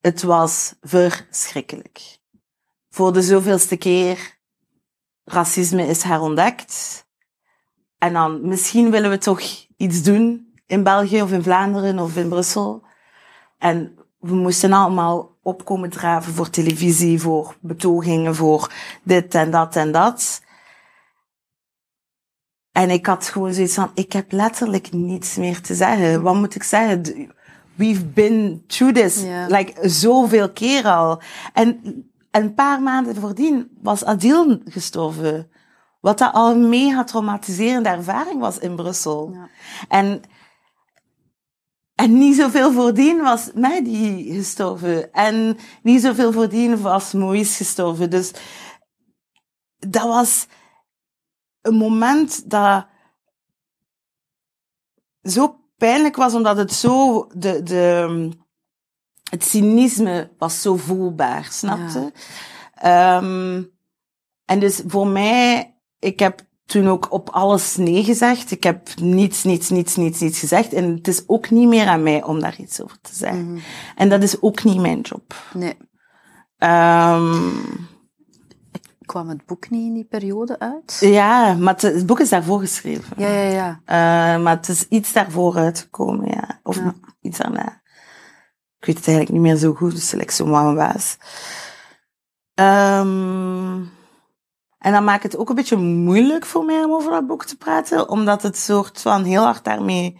Het 0.00 0.22
was 0.22 0.74
verschrikkelijk. 0.80 2.18
Voor 2.90 3.12
de 3.12 3.22
zoveelste 3.22 3.76
keer, 3.76 4.38
racisme 5.24 5.86
is 5.86 6.02
herontdekt. 6.02 7.06
En 7.98 8.12
dan, 8.12 8.48
misschien 8.48 8.90
willen 8.90 9.10
we 9.10 9.18
toch 9.18 9.40
iets 9.76 10.02
doen 10.02 10.52
in 10.66 10.82
België 10.82 11.22
of 11.22 11.32
in 11.32 11.42
Vlaanderen 11.42 11.98
of 11.98 12.16
in 12.16 12.28
Brussel. 12.28 12.86
En 13.58 13.98
we 14.18 14.34
moesten 14.34 14.72
allemaal 14.72 15.38
opkomen 15.42 15.90
draven 15.90 16.32
voor 16.32 16.50
televisie, 16.50 17.20
voor 17.20 17.56
betogingen, 17.60 18.34
voor 18.34 18.72
dit 19.02 19.34
en 19.34 19.50
dat 19.50 19.76
en 19.76 19.92
dat. 19.92 20.42
En 22.74 22.90
ik 22.90 23.06
had 23.06 23.26
gewoon 23.26 23.52
zoiets 23.52 23.74
van, 23.74 23.90
ik 23.94 24.12
heb 24.12 24.32
letterlijk 24.32 24.92
niets 24.92 25.36
meer 25.36 25.60
te 25.60 25.74
zeggen. 25.74 26.22
Wat 26.22 26.34
moet 26.34 26.54
ik 26.54 26.62
zeggen? 26.62 27.30
We've 27.74 28.06
been 28.06 28.64
through 28.66 28.94
this, 28.94 29.22
like, 29.48 29.88
zoveel 29.88 30.52
keer 30.52 30.84
al. 30.84 31.22
En 31.52 31.80
een 32.30 32.54
paar 32.54 32.82
maanden 32.82 33.16
voordien 33.16 33.70
was 33.82 34.04
Adil 34.04 34.60
gestorven. 34.64 35.50
Wat 36.00 36.18
dat 36.18 36.32
al 36.32 36.50
een 36.50 36.68
mega 36.68 37.04
traumatiserende 37.04 37.88
ervaring 37.88 38.40
was 38.40 38.58
in 38.58 38.76
Brussel. 38.76 39.30
Ja. 39.32 39.48
En, 39.88 40.20
en 41.94 42.18
niet 42.18 42.36
zoveel 42.36 42.72
voordien 42.72 43.22
was 43.22 43.50
Mehdi 43.54 44.34
gestorven. 44.34 45.12
En 45.12 45.56
niet 45.82 46.02
zoveel 46.02 46.32
voordien 46.32 46.80
was 46.80 47.12
Moïse 47.12 47.56
gestorven. 47.56 48.10
Dus 48.10 48.32
dat 49.78 50.04
was 50.04 50.46
een 51.64 51.74
moment 51.74 52.50
dat 52.50 52.86
zo 55.22 55.58
pijnlijk 55.76 56.16
was, 56.16 56.34
omdat 56.34 56.56
het 56.56 56.72
zo, 56.72 57.26
de, 57.34 57.62
de, 57.62 58.28
het 59.30 59.44
cynisme 59.44 60.30
was 60.38 60.62
zo 60.62 60.76
voelbaar, 60.76 61.44
snapte? 61.50 62.12
Ja. 62.82 63.16
Um, 63.16 63.72
en 64.44 64.58
dus 64.58 64.82
voor 64.86 65.06
mij, 65.06 65.76
ik 65.98 66.18
heb 66.18 66.40
toen 66.66 66.88
ook 66.88 67.12
op 67.12 67.30
alles 67.30 67.76
nee 67.76 68.04
gezegd. 68.04 68.50
Ik 68.50 68.62
heb 68.62 68.88
niets, 69.00 69.44
niets, 69.44 69.70
niets, 69.70 69.96
niets, 69.96 70.20
niets 70.20 70.38
gezegd. 70.38 70.72
En 70.72 70.94
het 70.94 71.08
is 71.08 71.22
ook 71.26 71.50
niet 71.50 71.68
meer 71.68 71.86
aan 71.86 72.02
mij 72.02 72.22
om 72.22 72.40
daar 72.40 72.56
iets 72.58 72.82
over 72.82 73.00
te 73.00 73.14
zeggen. 73.14 73.42
Mm 73.42 73.48
-hmm. 73.48 73.62
En 73.96 74.08
dat 74.08 74.22
is 74.22 74.42
ook 74.42 74.64
niet 74.64 74.80
mijn 74.80 75.00
job. 75.00 75.34
Nee. 75.54 75.76
Um, 76.58 77.92
kwam 79.06 79.28
het 79.28 79.46
boek 79.46 79.70
niet 79.70 79.86
in 79.86 79.94
die 79.94 80.04
periode 80.04 80.58
uit? 80.58 80.96
Ja, 81.00 81.54
maar 81.54 81.74
het, 81.76 82.06
boek 82.06 82.20
is 82.20 82.28
daarvoor 82.28 82.60
geschreven. 82.60 83.16
Ja, 83.16 83.28
ja, 83.28 83.50
ja. 83.50 84.36
Uh, 84.36 84.42
maar 84.42 84.56
het 84.56 84.68
is 84.68 84.88
iets 84.88 85.12
daarvoor 85.12 85.56
uitgekomen, 85.56 86.28
ja. 86.28 86.60
Of 86.62 86.76
ja. 86.76 86.94
iets 87.20 87.38
daarna. 87.38 87.82
Ik 88.78 88.86
weet 88.86 88.96
het 88.96 89.06
eigenlijk 89.06 89.30
niet 89.30 89.52
meer 89.52 89.56
zo 89.56 89.74
goed, 89.74 89.94
dus 89.94 90.14
ik 90.14 90.30
zo 90.30 90.46
mijn 90.46 90.74
baas. 90.74 91.16
Um, 92.54 93.90
en 94.78 94.92
dan 94.92 95.04
maakt 95.04 95.22
het 95.22 95.36
ook 95.36 95.48
een 95.48 95.54
beetje 95.54 95.76
moeilijk 95.76 96.46
voor 96.46 96.64
mij 96.64 96.84
om 96.84 96.92
over 96.92 97.10
dat 97.10 97.26
boek 97.26 97.44
te 97.44 97.56
praten, 97.56 98.08
omdat 98.08 98.42
het 98.42 98.56
soort 98.56 99.00
van 99.00 99.24
heel 99.24 99.42
hard 99.42 99.64
daarmee, 99.64 100.18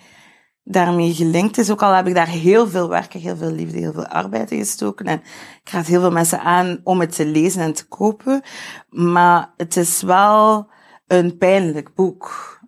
daarmee 0.65 1.15
gelinkt 1.15 1.59
is. 1.59 1.71
Ook 1.71 1.83
al 1.83 1.93
heb 1.93 2.07
ik 2.07 2.15
daar 2.15 2.29
heel 2.29 2.69
veel 2.69 2.89
werk, 2.89 3.12
heel 3.12 3.37
veel 3.37 3.51
liefde, 3.51 3.79
heel 3.79 3.93
veel 3.93 4.07
arbeid 4.07 4.51
in 4.51 4.59
gestoken. 4.59 5.07
En 5.07 5.23
ik 5.62 5.71
raad 5.71 5.87
heel 5.87 6.01
veel 6.01 6.11
mensen 6.11 6.41
aan 6.41 6.81
om 6.85 7.01
het 7.01 7.15
te 7.15 7.27
lezen 7.27 7.62
en 7.62 7.73
te 7.73 7.89
kopen. 7.89 8.43
Maar 8.89 9.53
het 9.57 9.77
is 9.77 10.03
wel 10.03 10.71
een 11.07 11.37
pijnlijk 11.37 11.95
boek. 11.95 12.59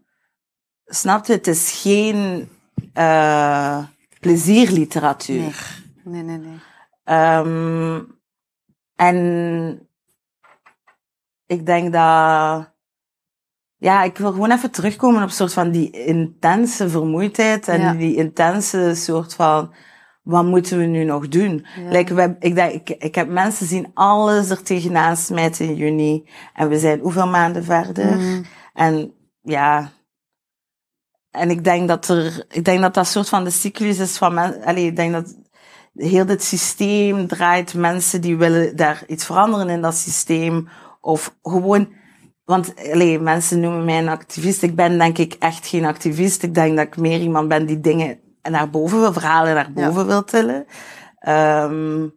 Snap 0.85 1.27
je? 1.27 1.33
Het 1.33 1.47
is 1.47 1.81
geen 1.83 2.49
uh, 2.95 3.85
plezierliteratuur. 4.21 5.83
Nee, 6.05 6.23
nee, 6.23 6.39
nee. 6.39 6.59
nee. 7.05 7.37
Um, 7.39 8.21
en 8.97 9.89
ik 11.47 11.67
denk 11.67 11.93
dat. 11.93 12.75
Ja, 13.79 14.03
ik 14.03 14.19
wil 14.19 14.33
gewoon 14.33 14.51
even 14.51 14.71
terugkomen 14.71 15.23
op 15.23 15.31
soort 15.31 15.53
van 15.53 15.71
die 15.71 15.91
intense 15.91 16.89
vermoeidheid 16.89 17.69
en 17.69 17.81
ja. 17.81 17.93
die 17.93 18.17
intense 18.17 18.93
soort 18.95 19.35
van. 19.35 19.75
Wat 20.23 20.45
moeten 20.45 20.79
we 20.79 20.85
nu 20.85 21.05
nog 21.05 21.29
doen? 21.29 21.67
Ja. 21.77 21.91
Like, 21.91 22.15
we, 22.15 22.37
ik, 22.39 22.55
denk, 22.55 22.73
ik, 22.73 22.89
ik 22.89 23.15
heb 23.15 23.29
mensen 23.29 23.67
zien 23.67 23.91
alles 23.95 24.51
er 24.51 24.63
tegenaan 24.63 25.17
smijten 25.17 25.67
in 25.67 25.75
juni. 25.75 26.29
En 26.55 26.69
we 26.69 26.79
zijn 26.79 27.01
hoeveel 27.01 27.27
maanden 27.27 27.65
verder? 27.65 28.17
Mm. 28.17 28.45
En 28.75 29.13
ja. 29.43 29.93
En 31.31 31.51
ik 31.51 31.65
denk 31.65 31.89
dat 31.89 32.09
er. 32.09 32.45
Ik 32.49 32.65
denk 32.65 32.81
dat 32.81 32.95
dat 32.95 33.07
soort 33.07 33.29
van 33.29 33.45
de 33.45 33.51
cyclus 33.51 33.99
is 33.99 34.19
van 34.19 34.35
mensen. 34.35 34.65
Allee, 34.65 34.87
ik 34.87 34.97
denk 34.97 35.13
dat 35.13 35.37
heel 35.95 36.27
dit 36.27 36.43
systeem 36.43 37.27
draait 37.27 37.75
mensen 37.75 38.21
die 38.21 38.37
willen 38.37 38.77
daar 38.77 39.03
iets 39.07 39.25
veranderen 39.25 39.69
in 39.69 39.81
dat 39.81 39.95
systeem. 39.95 40.69
Of 41.01 41.37
gewoon, 41.43 41.89
want 42.47 42.75
allee, 42.93 43.19
mensen 43.19 43.61
noemen 43.61 43.85
mij 43.85 43.99
een 43.99 44.09
activist. 44.09 44.63
Ik 44.63 44.77
ben 44.77 44.99
denk 44.99 45.19
ik 45.19 45.37
echt 45.39 45.67
geen 45.67 45.85
activist. 45.85 46.43
Ik 46.43 46.55
denk 46.55 46.77
dat 46.77 46.87
ik 46.87 46.97
meer 46.97 47.21
iemand 47.21 47.49
ben 47.49 47.67
die 47.67 47.81
dingen 47.81 48.21
naar 48.43 48.71
boven 48.71 49.01
wil, 49.01 49.13
verhalen 49.13 49.55
naar 49.55 49.73
boven 49.73 50.01
ja. 50.01 50.07
wil 50.07 50.25
tillen. 50.25 50.67
Um, 51.29 52.15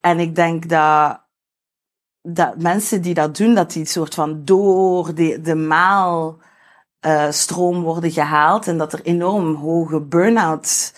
en 0.00 0.18
ik 0.18 0.34
denk 0.34 0.68
dat, 0.68 1.20
dat 2.22 2.58
mensen 2.58 3.02
die 3.02 3.14
dat 3.14 3.36
doen, 3.36 3.54
dat 3.54 3.72
die 3.72 3.80
een 3.80 3.86
soort 3.86 4.14
van 4.14 4.44
door 4.44 5.14
de, 5.14 5.40
de 5.40 5.54
maal 5.54 6.38
uh, 7.06 7.30
stroom 7.30 7.82
worden 7.82 8.10
gehaald. 8.10 8.68
En 8.68 8.78
dat 8.78 8.92
er 8.92 9.02
enorm 9.02 9.54
hoge 9.54 10.00
burn-out 10.00 10.94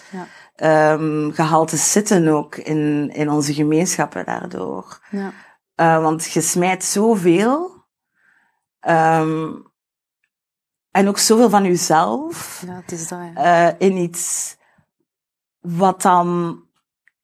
ja. 0.57 0.93
um, 0.93 1.33
gehaltes 1.33 1.93
zitten 1.93 2.29
ook 2.29 2.57
in, 2.57 3.11
in 3.15 3.31
onze 3.31 3.55
gemeenschappen 3.55 4.25
daardoor. 4.25 5.01
Ja. 5.11 5.33
Uh, 5.77 6.03
want 6.03 6.33
je 6.33 6.41
smijt 6.41 6.85
zoveel. 6.85 7.85
Um, 8.89 9.75
en 10.91 11.09
ook 11.09 11.19
zoveel 11.19 11.51
van 11.51 11.65
jezelf. 11.65 12.63
Ja, 12.67 12.75
het 12.75 12.93
is 12.93 13.09
dat, 13.09 13.19
ja. 13.35 13.69
uh, 13.69 13.75
in 13.79 13.97
iets 13.97 14.57
wat 15.61 16.03
dan 16.03 16.61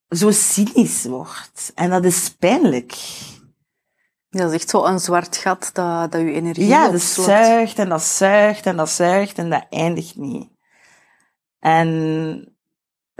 zo 0.08 0.30
cynisch 0.30 1.04
wordt. 1.04 1.72
En 1.74 1.90
dat 1.90 2.04
is 2.04 2.30
pijnlijk. 2.30 2.98
Dat 4.30 4.48
is 4.48 4.54
echt 4.54 4.68
zo 4.68 4.84
een 4.84 4.98
zwart 4.98 5.36
gat 5.36 5.70
dat, 5.72 6.12
dat 6.12 6.20
je 6.20 6.32
energie 6.32 6.66
Ja, 6.66 6.90
dat 6.90 7.00
zuigt 7.00 7.78
en 7.78 7.88
dat 7.88 8.02
zuigt 8.02 8.66
en 8.66 8.76
dat 8.76 8.90
zuigt 8.90 9.38
en 9.38 9.50
dat 9.50 9.66
eindigt 9.70 10.16
niet. 10.16 10.50
En 11.58 12.51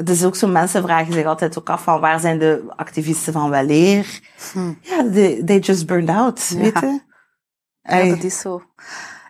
het 0.03 0.17
is 0.17 0.25
ook 0.25 0.37
zo, 0.37 0.49
mensen 0.49 0.83
vragen 0.83 1.13
zich 1.13 1.27
altijd 1.27 1.59
ook 1.59 1.71
af 1.71 1.83
van 1.83 2.01
waar 2.01 2.21
zijn 2.21 2.39
de 2.39 2.63
activisten 2.77 3.33
van 3.33 3.51
weleer? 3.51 4.21
Hm. 4.53 4.73
Ja, 4.81 5.11
they, 5.13 5.43
they 5.45 5.59
just 5.59 5.87
burned 5.87 6.17
out, 6.17 6.49
ja. 6.49 6.59
weet 6.59 6.81
je? 6.81 7.01
Ja, 7.83 8.05
dat 8.05 8.23
is 8.23 8.41
zo. 8.41 8.63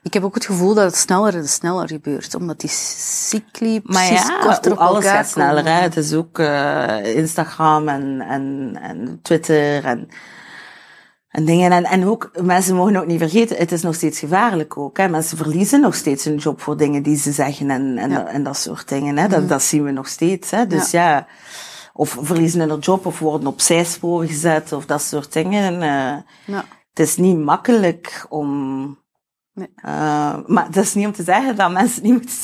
Ik 0.03 0.15
heb 0.15 0.23
ook 0.23 0.35
het 0.35 0.47
gevoel 0.47 0.75
dat 0.75 0.85
het 0.85 0.97
sneller 0.97 1.35
en 1.35 1.49
sneller 1.49 1.89
gebeurt, 1.89 2.35
omdat 2.35 2.61
die 2.61 2.71
cycli 2.71 3.81
maar 3.85 4.07
precies 4.07 4.27
ja, 4.27 4.39
korter 4.39 4.73
op 4.73 4.79
alles 4.79 5.05
gaat 5.05 5.29
sneller. 5.29 5.65
Hè? 5.65 5.81
Het 5.81 5.97
is 5.97 6.15
ook 6.15 6.39
uh, 6.39 7.17
Instagram 7.17 7.89
en, 7.89 8.21
en, 8.21 8.79
en 8.83 9.19
Twitter 9.23 9.85
en 9.85 10.09
en 11.33 11.45
dingen. 11.45 11.73
En, 11.73 11.85
en 11.85 12.07
ook, 12.07 12.31
mensen 12.43 12.75
mogen 12.77 12.97
ook 12.97 13.07
niet 13.07 13.19
vergeten, 13.19 13.57
het 13.57 13.73
is 13.73 13.83
nog 13.83 13.95
steeds 13.95 14.19
gevaarlijk 14.19 14.77
ook. 14.79 14.97
Hè. 14.97 15.09
Mensen 15.09 15.37
verliezen 15.37 15.81
nog 15.81 15.95
steeds 15.95 16.25
hun 16.25 16.37
job 16.37 16.61
voor 16.61 16.77
dingen 16.77 17.03
die 17.03 17.17
ze 17.17 17.33
zeggen 17.33 17.71
en, 17.71 17.99
en, 17.99 18.11
Ja. 18.11 18.27
en 18.27 18.43
dat 18.43 18.57
soort 18.57 18.89
dingen. 18.89 19.19
Hè. 19.19 19.29
Dat, 19.29 19.39
Mhm. 19.39 19.49
dat 19.49 19.63
zien 19.63 19.85
we 19.85 19.91
nog 19.91 20.09
steeds. 20.09 20.51
Hè. 20.51 20.67
Dus 20.67 20.91
ja. 20.91 21.27
of 21.93 22.17
verliezen 22.21 22.69
hun 22.69 22.79
job 22.79 23.07
of 23.07 23.19
worden 23.19 23.47
op 23.47 23.61
zijspoor 23.61 24.25
gezet 24.27 24.73
of 24.73 24.87
dat 24.87 25.03
soort 25.03 25.33
dingen. 25.33 25.63
En, 25.63 25.83
eh, 25.83 26.19
Ja. 26.55 26.65
het 26.91 26.99
is 26.99 27.17
niet 27.17 27.39
makkelijk 27.39 28.27
om... 28.29 29.01
Nee. 29.55 29.69
eh, 29.75 30.37
maar 30.47 30.67
het 30.67 30.77
is 30.77 30.95
niet 30.95 31.07
om 31.07 31.13
te 31.13 31.23
zeggen 31.23 31.57
dat 31.57 31.71
mensen 31.71 32.03
niet 32.03 32.13
moeten... 32.13 32.35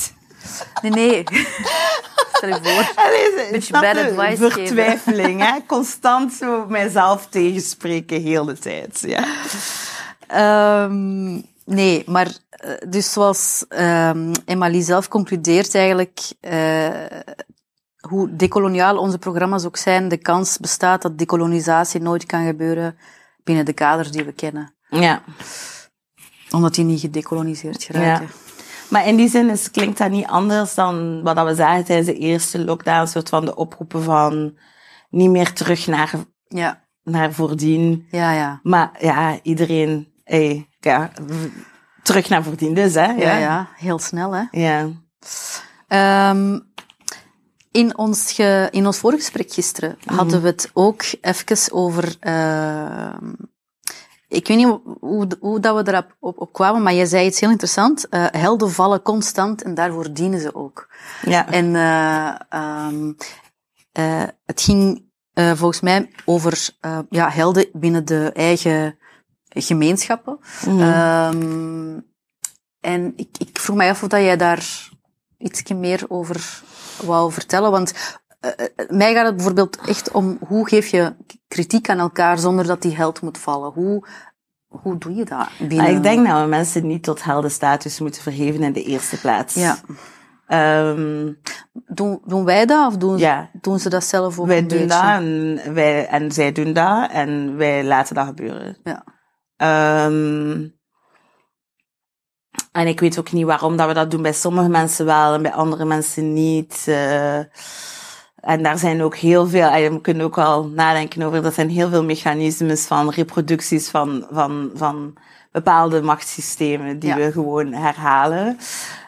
Nee, 0.82 0.91
nee. 0.91 1.24
Stel 2.33 2.49
je 2.49 2.59
voor. 2.62 2.93
Allee, 3.05 3.51
Beetje 3.51 3.73
bad 3.73 3.97
advice. 3.97 4.51
Vertwijfeling, 4.51 5.41
hè? 5.43 5.59
Constant 5.66 6.33
zo 6.33 6.66
mijzelf 6.69 7.27
tegenspreken, 7.27 8.23
heel 8.23 8.45
de 8.45 8.59
tijd. 8.59 9.01
Ja. 9.07 9.25
Ehm, 10.27 11.41
nee, 11.64 12.03
maar 12.07 12.29
eh, 12.51 12.71
dus 12.89 13.12
zoals 13.12 13.64
ehm 13.69 14.33
Emily 14.45 14.83
zelf 14.83 15.09
concludeert 15.09 15.75
eigenlijk, 15.75 16.21
eh, 16.41 16.89
hoe 18.01 18.37
decoloniaal 18.37 18.97
onze 18.97 19.19
programma's 19.19 19.64
ook 19.64 19.77
zijn, 19.77 20.09
de 20.09 20.16
kans 20.16 20.59
bestaat 20.59 21.03
dat 21.03 21.19
decolonisatie 21.19 22.01
nooit 22.01 22.27
kan 22.27 22.47
gebeuren 22.47 22.99
binnen 23.45 23.64
de 23.64 23.73
kaders 23.73 24.11
die 24.11 24.25
we 24.25 24.33
kennen. 24.33 24.75
ja. 24.89 25.23
Omdat 26.51 26.75
die 26.75 26.85
niet 26.85 27.01
gedecoloniseerd 27.01 27.83
geraken. 27.83 28.27
Ja. 28.27 28.48
Maar 28.91 29.07
in 29.07 29.16
die 29.16 29.28
zin 29.28 29.51
is, 29.51 29.70
klinkt 29.70 29.99
dat 29.99 30.11
niet 30.11 30.26
anders 30.26 30.74
dan 30.74 31.22
wat 31.22 31.45
we 31.47 31.55
zagen 31.55 31.84
tijdens 31.84 32.07
de 32.09 32.18
eerste 32.18 32.64
lockdown, 32.64 33.01
een 33.01 33.09
soort 33.09 33.28
van 33.28 33.45
de 33.45 33.55
oproepen 33.55 34.03
van 34.03 34.59
niet 35.11 35.30
meer 35.30 35.53
terug 35.53 35.86
naar, 35.86 36.11
Ja, 36.49 36.82
naar 37.03 37.32
voordien. 37.32 38.07
ja, 38.11 38.32
ja. 38.32 38.61
Maar 38.62 38.91
ja, 39.01 39.39
iedereen, 39.43 40.12
hey, 40.24 40.68
ja, 40.80 41.11
terug 42.03 42.28
naar 42.28 42.43
voordien 42.43 42.74
dus, 42.74 42.95
hè? 42.95 43.07
Ja, 43.12 43.36
ja, 43.36 43.68
heel 43.76 43.99
snel, 43.99 44.32
hè. 44.32 44.43
Ja. 44.51 44.89
Ehm, 45.89 46.59
in, 47.70 47.99
ons 47.99 48.32
ge, 48.32 48.68
in 48.70 48.86
ons 48.86 48.99
vorige 48.99 49.20
gesprek 49.20 49.53
gisteren 49.53 49.97
hadden 50.05 50.41
we 50.43 50.47
het 50.47 50.70
ook 50.72 51.03
even 51.20 51.72
over. 51.72 52.16
ehm, 52.20 53.32
ik 54.29 54.47
weet 54.47 54.57
niet 54.57 54.79
hoe, 55.41 55.61
dat 55.61 55.85
we 55.85 55.93
erop 55.93 56.16
op, 56.20 56.41
op 56.41 56.53
kwamen, 56.53 56.83
maar 56.83 56.95
jij 56.95 57.07
zei 57.07 57.26
iets 57.26 57.41
heel 57.41 57.51
interessant. 57.51 58.09
Eh, 58.09 58.26
helden 58.31 58.70
vallen 58.70 59.03
constant 59.03 59.62
en 59.62 59.74
daarvoor 59.74 60.12
dienen 60.12 60.41
ze 60.41 60.55
ook. 60.55 60.89
Ja. 61.22 61.51
En 61.51 61.74
eh, 63.93 64.22
het 64.47 64.61
ging 64.61 65.07
volgens 65.33 65.81
mij 65.81 66.11
over 66.24 66.70
ja, 67.11 67.31
helden 67.31 67.66
binnen 67.72 68.05
de 68.05 68.33
eigen 68.33 68.99
gemeenschappen. 69.49 70.39
Mhm. 70.66 70.81
Ehm, 70.81 72.01
en 72.81 73.12
ik, 73.16 73.29
ik 73.39 73.59
vroeg 73.59 73.76
mij 73.76 73.91
af 73.91 74.03
of 74.03 74.09
dat 74.09 74.20
jij 74.20 74.37
daar 74.37 74.89
iets 75.39 75.62
meer 75.72 76.05
over 76.09 76.62
wou 77.05 77.33
vertellen. 77.33 77.70
Want 77.70 77.93
mij 78.89 79.14
gaat 79.14 79.26
het 79.26 79.34
bijvoorbeeld 79.36 79.78
echt 79.86 80.11
om 80.11 80.39
hoe 80.47 80.68
geef 80.68 80.86
je 80.86 81.14
kritiek 81.49 81.89
aan 81.91 81.99
elkaar 81.99 82.39
zonder 82.39 82.66
dat 82.66 82.82
die 82.82 82.97
held 82.97 83.20
moet 83.20 83.39
vallen. 83.39 83.72
Hoe, 83.72 84.07
hoe 84.66 84.99
doe 84.99 85.14
je 85.14 85.24
dat 85.24 85.49
binnen... 85.59 85.76
Maar 85.76 85.91
ik 85.91 86.03
denk 86.03 86.26
dat 86.26 86.41
we 86.41 86.47
mensen 86.47 86.86
niet 86.86 87.03
tot 87.03 87.24
heldenstatus 87.24 88.01
moeten 88.01 88.22
verheven 88.22 88.62
in 88.62 88.72
de 88.72 88.82
eerste 88.84 89.20
plaats. 89.20 89.55
Ja. 89.55 89.76
Ehm, 90.47 91.32
Doen, 91.86 92.20
doen 92.24 92.45
wij 92.45 92.66
dat 92.66 92.86
of 92.86 92.97
doen, 92.97 93.18
ja. 93.18 93.51
doen 93.61 93.78
ze 93.78 93.89
dat 93.89 94.05
zelf 94.05 94.39
ook 94.39 94.47
Wij 94.47 94.61
doen 94.61 94.68
beetje? 94.68 94.86
dat 94.86 95.03
en, 95.03 95.61
wij, 95.74 96.07
en 96.07 96.32
zij 96.32 96.53
doen 96.53 96.72
dat 96.72 97.11
en 97.11 97.57
wij 97.57 97.84
laten 97.84 98.14
dat 98.14 98.26
gebeuren. 98.26 98.76
Ja. 98.84 99.05
Ehm, 99.57 100.68
en 102.72 102.86
ik 102.86 103.01
weet 103.01 103.18
ook 103.18 103.32
niet 103.32 103.45
waarom 103.45 103.76
dat 103.76 103.86
we 103.89 103.95
dat 103.95 104.11
doen. 104.11 104.22
Bij 104.22 104.32
sommige 104.32 104.68
mensen 104.68 105.07
wel 105.07 105.34
en 105.34 105.43
bij 105.43 105.53
andere 105.53 105.84
mensen 105.84 106.32
niet. 106.32 106.84
eh. 106.86 107.41
En 108.49 108.63
daar 108.63 108.79
zijn 108.79 109.03
ook 109.03 109.17
heel 109.17 109.47
veel, 109.49 109.69
en 109.69 109.93
we 109.93 110.01
kunnen 110.01 110.25
ook 110.27 110.39
al 110.39 110.67
nadenken 110.69 111.23
over, 111.23 111.45
er 111.45 111.53
zijn 111.53 111.71
heel 111.71 111.89
veel 111.89 112.05
mechanismes 112.05 112.87
van 112.87 113.11
reproducties 113.11 113.89
van, 113.89 114.27
van, 114.31 114.71
van 114.75 115.15
bepaalde 115.53 116.03
machtssystemen 116.03 116.99
die 116.99 117.09
Ja. 117.09 117.17
we 117.17 117.33
gewoon 117.33 117.73
herhalen. 117.73 118.59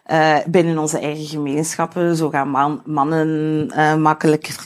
eh, 0.05 0.37
binnen 0.47 0.79
onze 0.79 0.99
eigen 1.01 1.27
gemeenschappen. 1.27 2.17
Zo 2.17 2.29
gaan 2.31 2.49
man, 2.49 2.83
mannen 2.85 3.71
eh, 3.71 3.95
makkelijker 3.95 4.57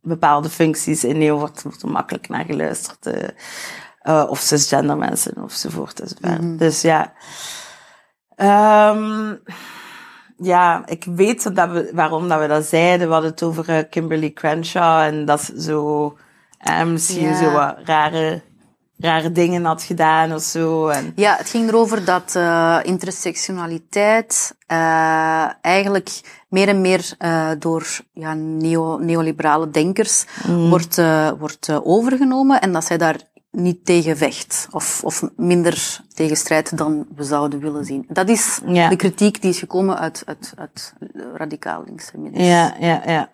bepaalde 0.00 0.48
functies 0.48 1.04
innemen, 1.04 1.38
wordt, 1.38 1.62
wordt 1.62 1.82
er 1.82 1.88
makkelijk 1.88 2.28
naar 2.28 2.44
geluisterd. 2.44 3.06
eh, 3.06 4.24
of 4.28 4.38
cisgender 4.38 4.96
mensen, 4.96 5.34
enzovoort. 5.34 6.00
enzovoort. 6.00 6.40
Mhm. 6.40 6.56
Dus 6.56 6.80
ja. 6.80 7.12
Ehm, 8.36 9.34
ja, 10.42 10.82
ik 10.86 11.04
weet 11.04 11.54
dat 11.56 11.70
we, 11.70 11.90
waarom 11.94 12.28
dat 12.28 12.40
we 12.40 12.46
dat 12.46 12.64
zeiden. 12.64 13.06
We 13.06 13.12
hadden 13.12 13.30
het 13.30 13.42
over 13.42 13.68
eh, 13.68 13.78
Kimberly 13.90 14.32
Crenshaw 14.32 15.00
en 15.00 15.24
dat 15.24 15.40
ze 15.40 15.62
zo 15.62 16.16
eh, 16.58 16.84
misschien 16.84 17.28
Ja. 17.28 17.36
zo 17.42 17.50
wat 17.50 17.76
rare, 17.84 18.40
rare 18.98 19.32
dingen 19.32 19.64
had 19.64 19.82
gedaan 19.82 20.32
of 20.34 20.42
zo. 20.42 20.88
En, 20.88 21.12
Ja, 21.16 21.36
het 21.36 21.48
ging 21.50 21.68
erover 21.68 22.04
dat 22.04 22.34
eh 22.36 22.78
intersectionaliteit 22.82 24.54
eh, 24.66 25.48
eigenlijk 25.60 26.20
meer 26.48 26.68
en 26.68 26.80
meer 26.80 27.14
door 27.58 27.86
ja, 28.12 28.34
neo, 28.34 28.98
neoliberale 28.98 29.70
denkers 29.70 30.24
wordt, 30.68 30.98
eh, 30.98 31.30
wordt 31.38 31.68
eh, 31.68 31.78
overgenomen 31.86 32.60
en 32.60 32.72
dat 32.72 32.84
zij 32.84 32.98
daar 32.98 33.20
niet 33.52 33.84
tegen 33.84 34.16
vecht 34.16 34.68
of, 34.70 35.00
of 35.04 35.22
minder 35.36 36.00
tegen 36.14 36.36
strijdt 36.36 36.76
dan 36.76 37.06
we 37.16 37.24
zouden 37.24 37.60
willen 37.60 37.84
zien. 37.84 38.04
Dat 38.08 38.28
is 38.28 38.60
Ja. 38.66 38.88
de 38.88 38.96
kritiek 38.96 39.40
die 39.42 39.50
is 39.50 39.58
gekomen 39.58 39.98
uit, 39.98 40.22
uit, 40.26 40.52
uit 40.56 40.94
radicaal 41.34 41.82
linkse 41.86 42.18
middels. 42.18 42.46
Ja, 42.46 42.76
ja, 42.80 43.02
ja. 43.06 43.30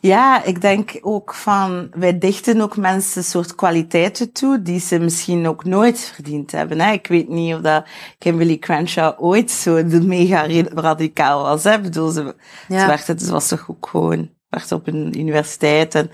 Ja, 0.00 0.42
ik 0.44 0.60
denk 0.60 0.98
ook 1.00 1.34
van, 1.34 1.88
wij 1.94 2.18
dichten 2.18 2.60
ook 2.60 2.76
mensen 2.76 3.18
een 3.18 3.24
soort 3.24 3.54
kwaliteiten 3.54 4.32
toe 4.32 4.62
die 4.62 4.80
ze 4.80 4.98
misschien 4.98 5.48
ook 5.48 5.64
nooit 5.64 6.00
verdiend 6.14 6.52
hebben. 6.52 6.80
Hè? 6.80 6.92
Ik 6.92 7.06
weet 7.06 7.28
niet 7.28 7.54
of 7.54 7.60
dat 7.60 7.84
Kimberly 8.18 8.58
Crenshaw 8.58 9.14
ooit 9.24 9.50
zo 9.50 9.82
mega 9.84 10.46
radicaal 10.74 11.42
was. 11.42 11.64
Hè? 11.64 11.74
Ik 11.74 11.82
bedoel, 11.82 12.08
ze, 12.10 12.34
Ja. 12.68 12.80
ze, 12.80 12.86
werd, 12.86 13.06
het 13.06 13.28
was 13.28 13.48
toch 13.48 13.70
ook 13.70 13.86
gewoon, 13.90 14.30
werd 14.48 14.72
op 14.72 14.86
een 14.86 15.18
universiteit 15.18 15.94
en, 15.94 16.10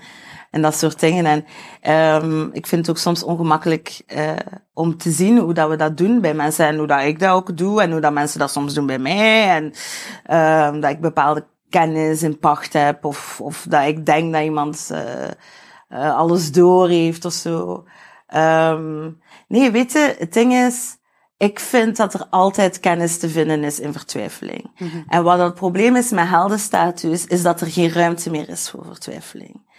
en 0.51 0.61
dat 0.61 0.75
soort 0.75 0.99
dingen. 0.99 1.45
En 1.81 2.23
um, 2.23 2.49
ik 2.53 2.67
vind 2.67 2.81
het 2.87 2.95
ook 2.95 3.01
soms 3.01 3.23
ongemakkelijk 3.23 4.01
uh, 4.15 4.31
om 4.73 4.97
te 4.97 5.11
zien 5.11 5.37
hoe 5.37 5.53
dat 5.53 5.69
we 5.69 5.75
dat 5.75 5.97
doen 5.97 6.21
bij 6.21 6.33
mensen 6.33 6.65
en 6.65 6.77
hoe 6.77 6.87
dat 6.87 7.01
ik 7.01 7.19
dat 7.19 7.29
ook 7.29 7.57
doe 7.57 7.81
en 7.81 7.91
hoe 7.91 8.01
dat 8.01 8.13
mensen 8.13 8.39
dat 8.39 8.51
soms 8.51 8.73
doen 8.73 8.85
bij 8.85 8.99
mij. 8.99 9.49
En 9.49 9.63
um, 10.73 10.79
dat 10.79 10.91
ik 10.91 11.01
bepaalde 11.01 11.45
kennis 11.69 12.23
in 12.23 12.39
pacht 12.39 12.73
heb 12.73 13.05
of, 13.05 13.41
of 13.41 13.65
dat 13.69 13.85
ik 13.85 14.05
denk 14.05 14.33
dat 14.33 14.43
iemand 14.43 14.89
uh, 14.91 14.99
uh, 15.89 16.15
alles 16.15 16.51
door 16.51 16.89
heeft 16.89 17.25
of 17.25 17.33
zo. 17.33 17.85
Um, 18.35 19.21
nee, 19.47 19.71
weet 19.71 19.91
je, 19.91 20.15
het 20.19 20.33
ding 20.33 20.53
is, 20.53 20.97
ik 21.37 21.59
vind 21.59 21.97
dat 21.97 22.13
er 22.13 22.25
altijd 22.29 22.79
kennis 22.79 23.17
te 23.17 23.29
vinden 23.29 23.63
is 23.63 23.79
in 23.79 23.91
vertwijfeling. 23.91 24.71
Mm-hmm. 24.77 25.03
En 25.07 25.23
wat 25.23 25.39
het 25.39 25.53
probleem 25.53 25.95
is 25.95 26.09
met 26.09 26.27
heldenstatus, 26.27 27.25
is 27.25 27.41
dat 27.41 27.61
er 27.61 27.67
geen 27.67 27.91
ruimte 27.91 28.29
meer 28.29 28.49
is 28.49 28.69
voor 28.69 28.85
vertwijfeling. 28.85 29.69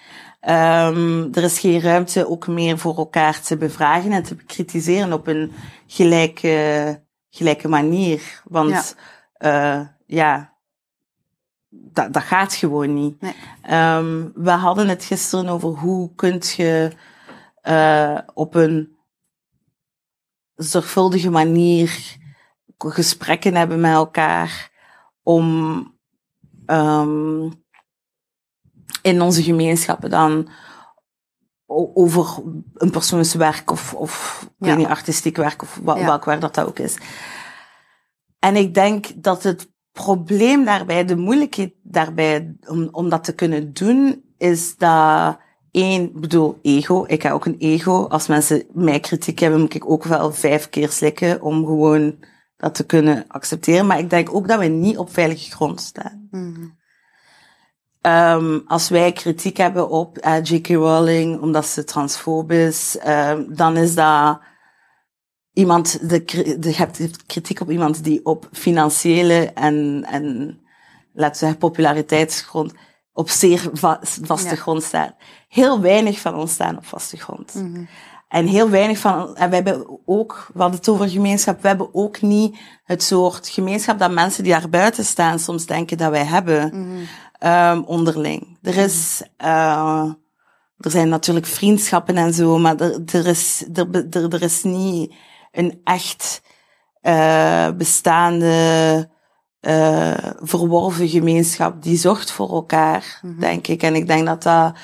Um, 0.48 1.34
er 1.34 1.42
is 1.42 1.58
geen 1.58 1.80
ruimte 1.80 2.28
ook 2.28 2.46
meer 2.46 2.78
voor 2.78 2.96
elkaar 2.96 3.40
te 3.40 3.56
bevragen 3.56 4.12
en 4.12 4.22
te 4.22 4.34
bekritiseren 4.34 5.12
op 5.12 5.26
een 5.26 5.52
gelijke, 5.86 7.02
gelijke 7.30 7.68
manier. 7.68 8.42
Want 8.44 8.96
ja, 9.38 9.80
uh, 9.80 9.86
ja 10.06 10.52
dat, 11.68 12.12
dat 12.12 12.22
gaat 12.22 12.54
gewoon 12.54 12.94
niet. 12.94 13.20
Nee. 13.20 13.34
Um, 13.96 14.32
we 14.34 14.50
hadden 14.50 14.88
het 14.88 15.04
gisteren 15.04 15.48
over 15.48 15.68
hoe 15.68 16.14
kunt 16.14 16.52
je 16.52 16.92
uh, 17.62 18.18
op 18.34 18.54
een 18.54 18.96
zorgvuldige 20.54 21.30
manier 21.30 22.16
gesprekken 22.78 23.54
hebben 23.54 23.80
met 23.80 23.92
elkaar 23.92 24.70
om 25.22 25.46
um, 26.66 27.61
in 29.02 29.22
onze 29.22 29.42
gemeenschappen 29.42 30.10
dan 30.10 30.48
over 31.94 32.42
een 32.74 32.90
persoonswerk 32.90 33.70
of, 33.70 33.94
of 33.94 34.46
ja. 34.58 34.66
weet 34.66 34.76
niet, 34.76 34.86
artistiek 34.86 35.36
werk 35.36 35.62
of 35.62 35.80
ja. 35.84 35.94
welk 35.94 36.24
werk 36.24 36.40
dat, 36.40 36.54
dat 36.54 36.66
ook 36.66 36.78
is. 36.78 36.96
En 38.38 38.56
ik 38.56 38.74
denk 38.74 39.06
dat 39.14 39.42
het 39.42 39.70
probleem 39.92 40.64
daarbij, 40.64 41.04
de 41.04 41.16
moeilijkheid 41.16 41.72
daarbij 41.82 42.56
om, 42.66 42.88
om 42.90 43.08
dat 43.08 43.24
te 43.24 43.34
kunnen 43.34 43.72
doen, 43.72 44.24
is 44.38 44.76
dat 44.76 45.38
één, 45.70 46.20
bedoel, 46.20 46.58
ego. 46.62 47.04
Ik 47.06 47.22
heb 47.22 47.32
ook 47.32 47.46
een 47.46 47.58
ego. 47.58 48.06
Als 48.06 48.26
mensen 48.26 48.64
mij 48.72 49.00
kritiek 49.00 49.38
hebben, 49.38 49.60
moet 49.60 49.74
ik 49.74 49.90
ook 49.90 50.04
wel 50.04 50.32
vijf 50.32 50.68
keer 50.68 50.88
slikken 50.88 51.42
om 51.42 51.64
gewoon 51.64 52.14
dat 52.56 52.74
te 52.74 52.86
kunnen 52.86 53.24
accepteren. 53.28 53.86
Maar 53.86 53.98
ik 53.98 54.10
denk 54.10 54.34
ook 54.34 54.48
dat 54.48 54.58
we 54.58 54.66
niet 54.66 54.98
op 54.98 55.12
veilige 55.12 55.50
grond 55.50 55.80
staan. 55.80 56.28
Mm-hmm. 56.30 56.80
Um, 58.06 58.62
als 58.66 58.88
wij 58.88 59.12
kritiek 59.12 59.56
hebben 59.56 59.88
op 59.88 60.18
uh, 60.26 60.42
J.K. 60.42 60.68
Rowling 60.68 61.40
omdat 61.40 61.66
ze 61.66 61.84
transfoob 61.84 62.50
is, 62.52 62.96
um, 63.06 63.54
dan 63.54 63.76
is 63.76 63.94
dat 63.94 64.40
iemand, 65.52 66.08
de, 66.08 66.24
de, 66.58 66.68
je 66.68 66.74
hebt 66.76 67.26
kritiek 67.26 67.60
op 67.60 67.70
iemand 67.70 68.04
die 68.04 68.24
op 68.24 68.48
financiële 68.52 69.50
en, 69.54 70.06
en 70.10 70.58
laten 71.12 71.32
we 71.32 71.38
zeggen, 71.38 71.58
populariteitsgrond 71.58 72.72
op 73.12 73.30
zeer 73.30 73.70
va- 73.72 74.00
vaste 74.02 74.48
Ja. 74.54 74.54
grond 74.60 74.82
staat. 74.82 75.14
Heel 75.48 75.80
weinig 75.80 76.18
van 76.20 76.34
ons 76.34 76.52
staan 76.52 76.76
op 76.76 76.86
vaste 76.86 77.16
grond. 77.16 77.54
Mhm. 77.54 77.84
En 78.28 78.46
heel 78.46 78.70
weinig 78.70 78.98
van, 78.98 79.36
en 79.36 79.48
we 79.48 79.54
hebben 79.54 80.00
ook, 80.04 80.46
we 80.54 80.60
hadden 80.60 80.78
het 80.78 80.88
over 80.88 81.08
gemeenschap, 81.08 81.62
we 81.62 81.68
hebben 81.68 81.94
ook 81.94 82.20
niet 82.22 82.56
het 82.84 83.02
soort 83.02 83.48
gemeenschap 83.48 83.98
dat 83.98 84.10
mensen 84.12 84.42
die 84.44 84.52
daar 84.52 84.68
buiten 84.68 85.04
staan 85.04 85.38
soms 85.38 85.66
denken 85.66 85.98
dat 85.98 86.10
wij 86.10 86.24
hebben, 86.24 86.68
Mhm. 86.72 87.04
Ehm, 87.42 87.82
onderling. 87.86 88.58
Er 88.62 88.76
is, 88.76 89.22
eh, 89.36 90.10
er 90.78 90.90
zijn 90.90 91.08
natuurlijk 91.08 91.46
vriendschappen 91.46 92.16
en 92.16 92.34
zo, 92.34 92.58
maar 92.58 92.76
er, 92.80 93.00
er, 93.12 93.26
is, 93.26 93.64
er, 93.74 94.06
er, 94.10 94.32
er 94.34 94.42
is 94.42 94.62
niet 94.62 95.14
een 95.52 95.80
echt 95.84 96.42
eh, 97.00 97.68
bestaande, 97.76 99.08
eh, 99.60 100.30
verworven 100.40 101.08
gemeenschap 101.08 101.82
die 101.82 101.96
zorgt 101.96 102.30
voor 102.30 102.48
elkaar, 102.50 103.18
Mhm. 103.22 103.40
denk 103.40 103.66
ik. 103.66 103.82
En 103.82 103.94
ik 103.94 104.06
denk 104.06 104.26
dat 104.26 104.42
dat, 104.42 104.76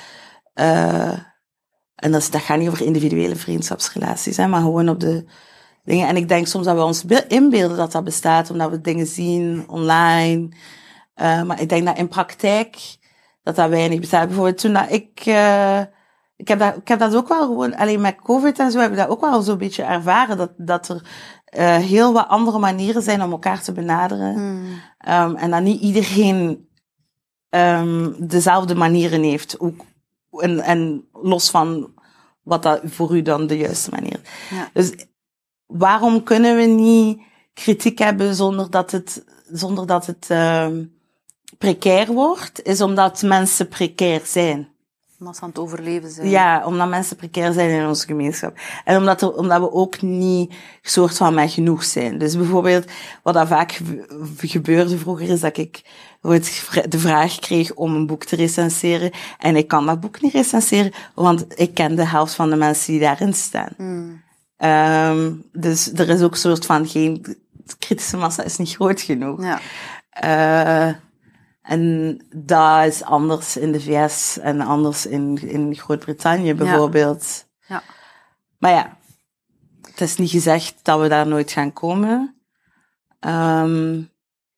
en 1.95 2.11
dat, 2.11 2.21
is, 2.21 2.29
dat 2.29 2.41
gaat 2.41 2.57
niet 2.57 2.67
over 2.69 2.85
individuele 2.85 3.35
vriendschapsrelaties, 3.35 4.37
hè, 4.37 4.47
maar 4.47 4.61
gewoon 4.61 4.89
op 4.89 4.99
de 4.99 5.25
dingen. 5.83 6.07
En 6.07 6.15
ik 6.15 6.27
denk 6.27 6.47
soms 6.47 6.65
dat 6.65 6.75
we 6.75 6.81
ons 6.83 7.03
be- 7.03 7.25
inbeelden 7.27 7.77
dat 7.77 7.91
dat 7.91 8.03
bestaat, 8.03 8.49
omdat 8.51 8.69
we 8.69 8.81
dingen 8.81 9.07
zien 9.07 9.63
online. 9.69 10.49
Eh, 11.19 11.43
maar 11.43 11.61
ik 11.61 11.69
denk 11.69 11.85
dat 11.85 11.97
in 11.97 12.07
praktijk 12.07 12.97
dat 13.43 13.55
dat 13.55 13.69
weinig 13.69 13.99
bestaat. 13.99 14.27
Bijvoorbeeld 14.27 14.57
toen 14.57 14.73
dat 14.73 14.91
ik... 14.91 15.21
eh, 15.25 15.79
ik 16.35 16.47
heb, 16.47 16.59
dat, 16.59 16.75
ik 16.75 16.87
heb 16.87 16.99
dat 16.99 17.15
ook 17.15 17.27
wel 17.27 17.45
gewoon, 17.45 17.75
alleen 17.75 18.01
met 18.01 18.21
COVID 18.21 18.59
en 18.59 18.71
zo, 18.71 18.79
heb 18.79 18.91
ik 18.91 18.97
dat 18.97 19.07
ook 19.07 19.21
wel 19.21 19.41
zo'n 19.41 19.57
beetje 19.57 19.83
ervaren. 19.83 20.37
Dat, 20.37 20.51
dat 20.57 20.89
er 20.89 21.01
eh, 21.45 21.77
heel 21.77 22.13
wat 22.13 22.27
andere 22.27 22.59
manieren 22.59 23.01
zijn 23.01 23.21
om 23.21 23.31
elkaar 23.31 23.61
te 23.61 23.71
benaderen. 23.71 24.33
Mhm. 24.33 24.65
Ehm, 24.97 25.35
en 25.35 25.51
dat 25.51 25.61
niet 25.61 25.81
iedereen 25.81 26.69
ehm, 27.49 28.11
dezelfde 28.17 28.75
manieren 28.75 29.23
heeft. 29.23 29.59
Ook, 29.59 29.81
en, 30.31 30.59
en 30.59 31.07
los 31.11 31.49
van 31.49 31.93
wat 32.43 32.63
dat 32.63 32.81
voor 32.83 33.15
u 33.15 33.21
dan 33.21 33.47
de 33.47 33.57
juiste 33.57 33.89
manier 33.89 34.19
is. 34.23 34.57
Ja. 34.57 34.69
Dus 34.73 34.91
waarom 35.65 36.23
kunnen 36.23 36.55
we 36.55 36.63
niet 36.63 37.21
kritiek 37.53 37.97
hebben 37.97 38.35
zonder 38.35 38.69
dat 38.69 38.91
het, 38.91 39.23
zonder 39.51 39.87
dat 39.87 40.05
het 40.05 40.25
ehm, 40.29 40.83
precair 41.57 42.13
wordt? 42.13 42.63
Is 42.63 42.81
omdat 42.81 43.21
mensen 43.21 43.67
precair 43.67 44.21
zijn. 44.25 44.67
Omdat 45.19 45.35
ze 45.35 45.41
aan 45.41 45.49
het 45.49 45.59
overleven 45.59 46.09
zijn. 46.09 46.29
Ja, 46.29 46.65
omdat 46.65 46.89
mensen 46.89 47.15
precair 47.15 47.53
zijn 47.53 47.69
in 47.69 47.87
onze 47.87 48.05
gemeenschap. 48.05 48.57
En 48.85 48.97
omdat, 48.97 49.21
er, 49.21 49.33
omdat 49.33 49.59
we 49.61 49.71
ook 49.71 50.01
niet 50.01 50.53
soort 50.81 51.17
van 51.17 51.33
met 51.33 51.51
genoeg 51.51 51.83
zijn. 51.83 52.17
Dus 52.17 52.35
bijvoorbeeld, 52.37 52.85
wat 53.23 53.33
dat 53.33 53.47
vaak 53.47 53.71
gebe- 53.71 54.05
gebeurde 54.37 54.97
vroeger, 54.97 55.29
is 55.29 55.39
dat 55.39 55.57
ik 55.57 55.81
de 56.89 56.99
vraag 56.99 57.39
kreeg 57.39 57.73
om 57.73 57.95
een 57.95 58.07
boek 58.07 58.23
te 58.23 58.35
recenseren. 58.35 59.11
En 59.37 59.55
ik 59.55 59.67
kan 59.67 59.85
dat 59.85 59.99
boek 59.99 60.21
niet 60.21 60.33
recenseren, 60.33 60.91
want 61.15 61.45
ik 61.59 61.73
ken 61.73 61.95
de 61.95 62.05
helft 62.05 62.33
van 62.33 62.49
de 62.49 62.55
mensen 62.55 62.91
die 62.91 63.01
daarin 63.01 63.33
staan. 63.33 63.73
Mhm. 63.77 64.09
Ehm, 64.57 65.31
dus 65.51 65.91
er 65.93 66.09
is 66.09 66.21
ook 66.21 66.31
een 66.31 66.37
soort 66.37 66.65
van 66.65 66.87
geen... 66.87 67.21
De 67.51 67.75
kritische 67.79 68.17
massa 68.17 68.43
is 68.43 68.57
niet 68.57 68.75
groot 68.75 69.01
genoeg. 69.01 69.43
Ja. 69.43 69.59
Eh, 70.09 70.95
en 71.69 72.17
dat 72.35 72.85
is 72.85 73.03
anders 73.03 73.57
in 73.57 73.71
de 73.71 73.81
VS 73.81 74.37
en 74.39 74.61
anders 74.61 75.05
in, 75.05 75.49
in 75.49 75.75
Groot-Brittannië 75.75 76.53
bijvoorbeeld. 76.53 77.47
Ja. 77.67 77.83
Maar 78.57 78.71
ja, 78.71 78.97
het 79.81 80.01
is 80.01 80.15
niet 80.15 80.29
gezegd 80.29 80.79
dat 80.83 80.99
we 80.99 81.07
daar 81.07 81.27
nooit 81.27 81.51
gaan 81.51 81.73
komen. 81.73 82.35
Ehm, 83.19 84.01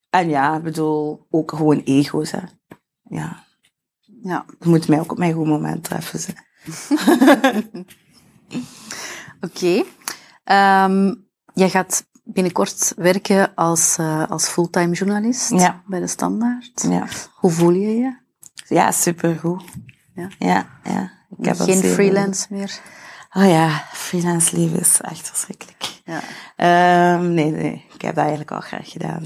en 0.09 0.29
ja, 0.29 0.55
ik 0.55 0.63
bedoel, 0.63 1.27
ook 1.29 1.51
gewoon 1.51 1.81
ego's. 1.83 2.31
Hè. 2.31 2.43
Ja, 3.03 3.43
ja. 4.21 4.45
je 4.59 4.69
moet 4.69 4.87
mij 4.87 4.99
ook 4.99 5.11
op 5.11 5.17
mijn 5.17 5.33
goed 5.33 5.47
moment 5.47 5.83
treffen. 5.83 6.19
Ze. 6.19 6.33
Oké. 9.47 9.83
Ehm, 10.43 11.13
jij 11.53 11.69
gaat 11.69 12.05
binnenkort 12.33 12.93
werken 12.95 13.55
als, 13.55 13.97
eh, 13.97 14.27
als 14.29 14.47
fulltime 14.47 14.93
journalist 14.93 15.49
Ja. 15.49 15.81
bij 15.85 15.99
de 15.99 16.07
Standaard. 16.07 16.85
Ja. 16.89 17.07
Hoe 17.35 17.51
voel 17.51 17.71
je 17.71 17.95
je? 17.97 18.15
ja, 18.67 18.91
supergoed. 18.91 19.63
Ja. 20.15 20.27
Ja, 20.39 20.67
ja. 20.83 21.11
Ik 21.37 21.45
heb 21.45 21.59
Geen 21.59 21.83
freelance 21.83 22.47
meer? 22.49 22.79
Oh 23.33 23.49
ja, 23.49 23.83
freelance 23.93 24.57
leven 24.57 24.79
is 24.79 25.01
echt 25.01 25.27
verschrikkelijk. 25.27 26.01
Ja. 26.05 26.21
Ehm, 26.55 27.33
nee, 27.33 27.51
nee, 27.51 27.85
ik 27.93 28.01
heb 28.01 28.15
dat 28.15 28.23
eigenlijk 28.23 28.51
al 28.51 28.59
graag 28.59 28.89
gedaan. 28.91 29.25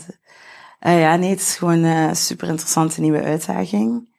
Eh, 0.80 1.00
ja, 1.00 1.16
nee, 1.16 1.30
het 1.30 1.40
is 1.40 1.56
gewoon 1.56 1.84
een 1.84 2.16
super 2.16 2.48
interessante 2.48 3.02
nieuwe 3.02 3.24
uitdaging. 3.24 4.14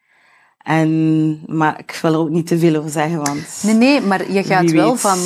En, 0.59 1.41
maar 1.57 1.79
ik 1.79 1.99
wil 2.03 2.13
er 2.13 2.19
ook 2.19 2.31
niet 2.31 2.47
te 2.47 2.59
veel 2.59 2.77
over 2.77 2.91
zeggen, 2.91 3.19
want... 3.23 3.47
Nee, 3.63 3.75
nee, 3.75 4.01
maar 4.01 4.33
je 4.33 4.43
gaat 4.45 4.71
wel 4.71 4.97
van 4.97 5.19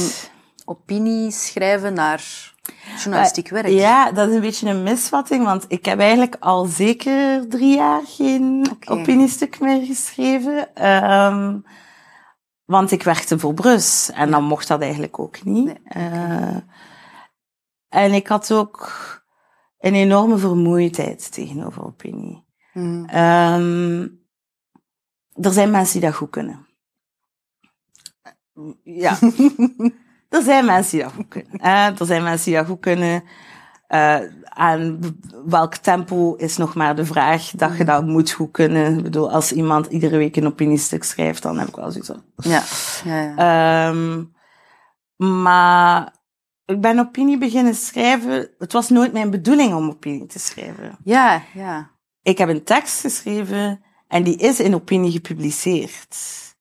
opinie 0.64 1.30
schrijven 1.30 1.94
naar 1.94 2.49
journalistiek 2.98 3.48
werk. 3.48 3.66
Ja, 3.66 4.12
dat 4.12 4.28
is 4.28 4.34
een 4.34 4.40
beetje 4.40 4.68
een 4.68 4.82
misvatting, 4.82 5.44
want 5.44 5.64
ik 5.68 5.84
heb 5.84 5.98
eigenlijk 5.98 6.36
al 6.40 6.64
zeker 6.64 7.48
drie 7.48 7.76
jaar 7.76 8.02
geen 8.04 8.66
opiniestuk 8.84 9.60
meer 9.60 9.84
geschreven. 9.84 10.74
Ehm, 10.74 11.58
want 12.64 12.90
ik 12.90 13.02
werkte 13.02 13.38
voor 13.38 13.54
Brus 13.54 14.10
en 14.10 14.30
dan 14.30 14.44
mocht 14.44 14.68
dat 14.68 14.80
eigenlijk 14.80 15.18
ook 15.18 15.44
niet. 15.44 15.64
Nee. 15.64 15.78
Eh, 15.84 16.56
en 17.88 18.12
ik 18.12 18.26
had 18.26 18.52
ook 18.52 18.88
een 19.78 19.94
enorme 19.94 20.38
vermoeidheid 20.38 21.32
tegenover 21.32 21.84
opinie. 21.84 22.44
Mhm. 22.72 23.04
Ehm, 23.04 24.08
er 25.32 25.52
zijn 25.52 25.70
mensen 25.70 26.00
die 26.00 26.08
dat 26.08 26.18
goed 26.18 26.30
kunnen. 26.30 26.66
Ja. 28.82 29.18
er 30.30 30.42
zijn 30.42 30.64
mensen 30.64 30.90
die 30.98 31.02
dat 31.02 31.12
goed 31.12 31.28
kunnen. 31.28 31.60
hè. 31.60 31.90
er 31.98 32.06
zijn 32.06 32.22
mensen 32.22 32.44
die 32.44 32.54
dat 32.60 32.66
goed 32.66 32.80
kunnen. 32.80 33.22
Eh, 33.86 34.18
aan 34.44 35.00
welk 35.46 35.74
tempo 35.74 36.34
is 36.34 36.56
nog 36.56 36.74
maar 36.74 36.96
de 36.96 37.04
vraag 37.04 37.50
dat 37.50 37.76
je 37.76 37.84
dat 37.84 38.06
moet 38.06 38.30
goed 38.30 38.50
kunnen. 38.50 38.96
Ik 38.96 39.02
bedoel, 39.02 39.32
als 39.32 39.52
iemand 39.52 39.86
iedere 39.86 40.16
week 40.16 40.36
een 40.36 40.46
opiniestuk 40.46 41.04
schrijft, 41.04 41.42
dan 41.42 41.58
heb 41.58 41.68
ik 41.68 41.76
wel 41.76 41.90
zoiets 41.90 42.08
van... 42.08 42.22
Ja. 42.36 42.62
ja, 43.04 43.20
ja. 43.22 43.36
Ehm, 43.90 44.24
maar 45.42 46.14
ik 46.64 46.80
ben 46.80 46.98
opinie 46.98 47.38
beginnen 47.38 47.74
schrijven. 47.74 48.50
Het 48.58 48.72
was 48.72 48.88
nooit 48.88 49.12
mijn 49.12 49.30
bedoeling 49.30 49.74
om 49.74 49.88
opinie 49.88 50.26
te 50.26 50.38
schrijven. 50.38 50.96
ja, 51.04 51.42
ja. 51.54 51.90
Ik 52.22 52.38
heb 52.38 52.48
een 52.48 52.64
tekst 52.64 53.00
geschreven 53.00 53.84
en 54.08 54.22
die 54.22 54.36
is 54.36 54.60
in 54.60 54.74
opinie 54.74 55.10
gepubliceerd. 55.10 56.16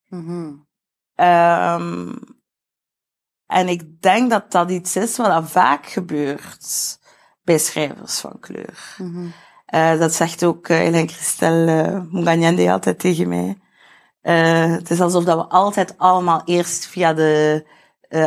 Mhm. 0.08 0.54
Ehm, 1.16 2.12
en 3.50 3.68
ik 3.68 4.02
denk 4.02 4.30
dat 4.30 4.52
dat 4.52 4.70
iets 4.72 4.96
is 4.96 5.18
wat 5.18 5.50
vaak 5.52 5.86
gebeurt 5.86 6.98
bij 7.44 7.58
schrijvers 7.58 8.20
van 8.20 8.40
kleur. 8.40 8.96
Mhm. 8.98 9.26
Eh, 9.66 10.00
dat 10.00 10.14
zegt 10.14 10.44
ook 10.44 10.68
uh, 10.70 10.78
Hélène 10.78 11.08
Christel 11.08 11.68
uh, 11.68 12.02
Munganyende 12.12 12.72
altijd 12.72 13.00
tegen 13.00 13.28
mij. 13.30 13.58
Eh, 14.22 14.72
het 14.72 14.90
is 14.90 15.02
alsof 15.02 15.24
dat 15.24 15.38
we 15.38 15.44
altijd 15.46 15.94
allemaal 15.98 16.42
eerst 16.46 16.88
via 16.88 17.14
de 17.14 17.66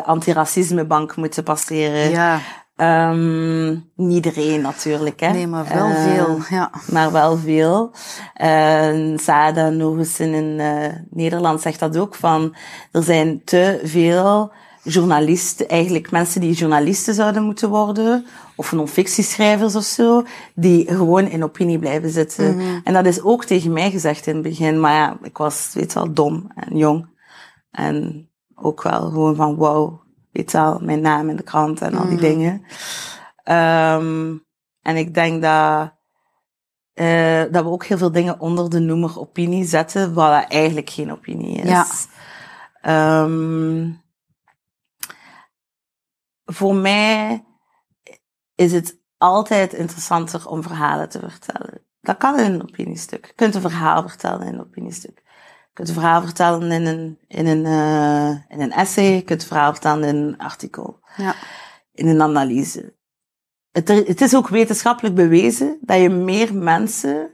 antiracismebank 0.04 1.16
moeten 1.16 1.42
passeren. 1.42 2.10
Ja, 2.10 2.40
Ehm, 2.76 3.68
niet 3.96 4.26
iedereen 4.26 4.60
natuurlijk, 4.60 5.20
hè. 5.20 5.30
nee, 5.30 5.46
maar 5.46 5.64
wel 5.74 5.86
Eh, 5.90 6.02
veel. 6.14 6.38
Ja. 6.50 6.70
maar 6.90 7.12
wel 7.12 7.36
veel. 7.36 7.92
Uh, 8.42 9.18
Sada 9.18 9.68
nog 9.68 9.96
eens 9.98 10.20
in 10.20 10.56
Nederland 11.10 11.60
zegt 11.60 11.78
dat 11.80 11.96
ook 11.96 12.14
van, 12.14 12.54
er 12.92 13.02
zijn 13.02 13.44
te 13.44 13.80
veel 13.84 14.52
journalisten, 14.83 15.68
eigenlijk 15.68 16.11
mensen 16.11 16.41
die 16.41 16.53
journalisten 16.53 17.14
zouden 17.14 17.43
moeten 17.43 17.68
worden, 17.68 18.26
of 18.57 18.72
non-fictieschrijvers 18.72 19.76
of 19.76 19.83
zo, 19.83 20.24
die 20.55 20.87
gewoon 20.87 21.26
in 21.26 21.45
opinie 21.45 21.78
blijven 21.78 22.11
zitten. 22.11 22.57
Mhm. 22.57 22.80
En 22.85 22.93
dat 22.93 23.07
is 23.07 23.22
ook 23.22 23.45
tegen 23.45 23.72
mij 23.72 23.91
gezegd 23.91 24.26
in 24.26 24.35
het 24.35 24.43
begin, 24.43 24.80
maar 24.80 24.95
ja, 24.95 25.18
ik 25.22 25.37
was, 25.39 25.70
weet 25.74 25.93
wel, 25.93 26.12
dom 26.12 26.51
en 26.55 26.76
jong. 26.76 27.11
En 27.70 28.28
ook 28.55 28.83
wel 28.83 29.01
gewoon 29.01 29.37
van, 29.37 29.55
wow, 29.55 30.01
weet 30.33 30.53
wel, 30.53 30.78
mijn 30.83 31.01
naam 31.01 31.28
in 31.28 31.37
de 31.37 31.43
krant 31.43 31.80
en 31.80 31.95
al 31.95 32.09
die 32.09 32.12
Mhm. 32.12 32.22
dingen. 32.22 32.53
Um, 33.45 34.45
en 34.83 34.97
ik 34.97 35.14
denk 35.14 35.43
dat, 35.43 35.93
uh, 36.95 37.43
dat 37.51 37.64
we 37.64 37.70
ook 37.70 37.85
heel 37.85 37.99
veel 37.99 38.12
dingen 38.12 38.41
onder 38.41 38.70
de 38.70 38.78
noemer 38.78 39.20
opinie 39.20 39.64
zetten, 39.64 40.14
wat 40.14 40.45
eigenlijk 40.49 40.91
geen 40.91 41.12
opinie 41.12 41.57
is. 41.62 41.68
Ja. 42.83 43.22
Um, 43.22 44.01
voor 46.55 46.74
mij 46.74 47.44
is 48.55 48.72
het 48.72 48.98
altijd 49.18 49.72
interessanter 49.72 50.48
om 50.48 50.62
verhalen 50.62 51.09
te 51.09 51.18
vertellen. 51.18 51.84
Dat 52.00 52.16
kan 52.16 52.38
in 52.38 52.53
een 52.53 52.62
opiniestuk. 52.62 53.26
Je 53.26 53.32
kunt 53.32 53.55
een 53.55 53.61
verhaal 53.61 54.09
vertellen 54.09 54.46
in 54.46 54.55
een 54.55 54.61
opiniestuk. 54.61 55.22
Je 55.24 55.70
kunt 55.72 55.88
een 55.88 55.94
verhaal 55.94 56.22
vertellen 56.22 56.70
in 56.72 56.86
een, 56.86 57.18
in 57.28 57.46
een, 57.46 57.64
uh, 57.64 58.28
in 58.48 58.61
een 58.61 58.72
essay. 58.72 59.05
Je 59.14 59.22
kunt 59.22 59.40
een 59.42 59.48
verhaal 59.48 59.72
vertellen 59.72 60.09
in 60.09 60.16
een 60.16 60.38
artikel. 60.38 61.00
Ja. 61.16 61.34
in 61.92 62.07
een 62.09 62.22
analyse. 62.22 62.94
Het, 63.72 63.88
er- 63.90 64.07
het 64.07 64.20
is 64.20 64.34
ook 64.36 64.48
wetenschappelijk 64.48 65.14
bewezen 65.14 65.78
dat 65.80 66.00
je 66.00 66.09
meer 66.09 66.55
mensen 66.55 67.30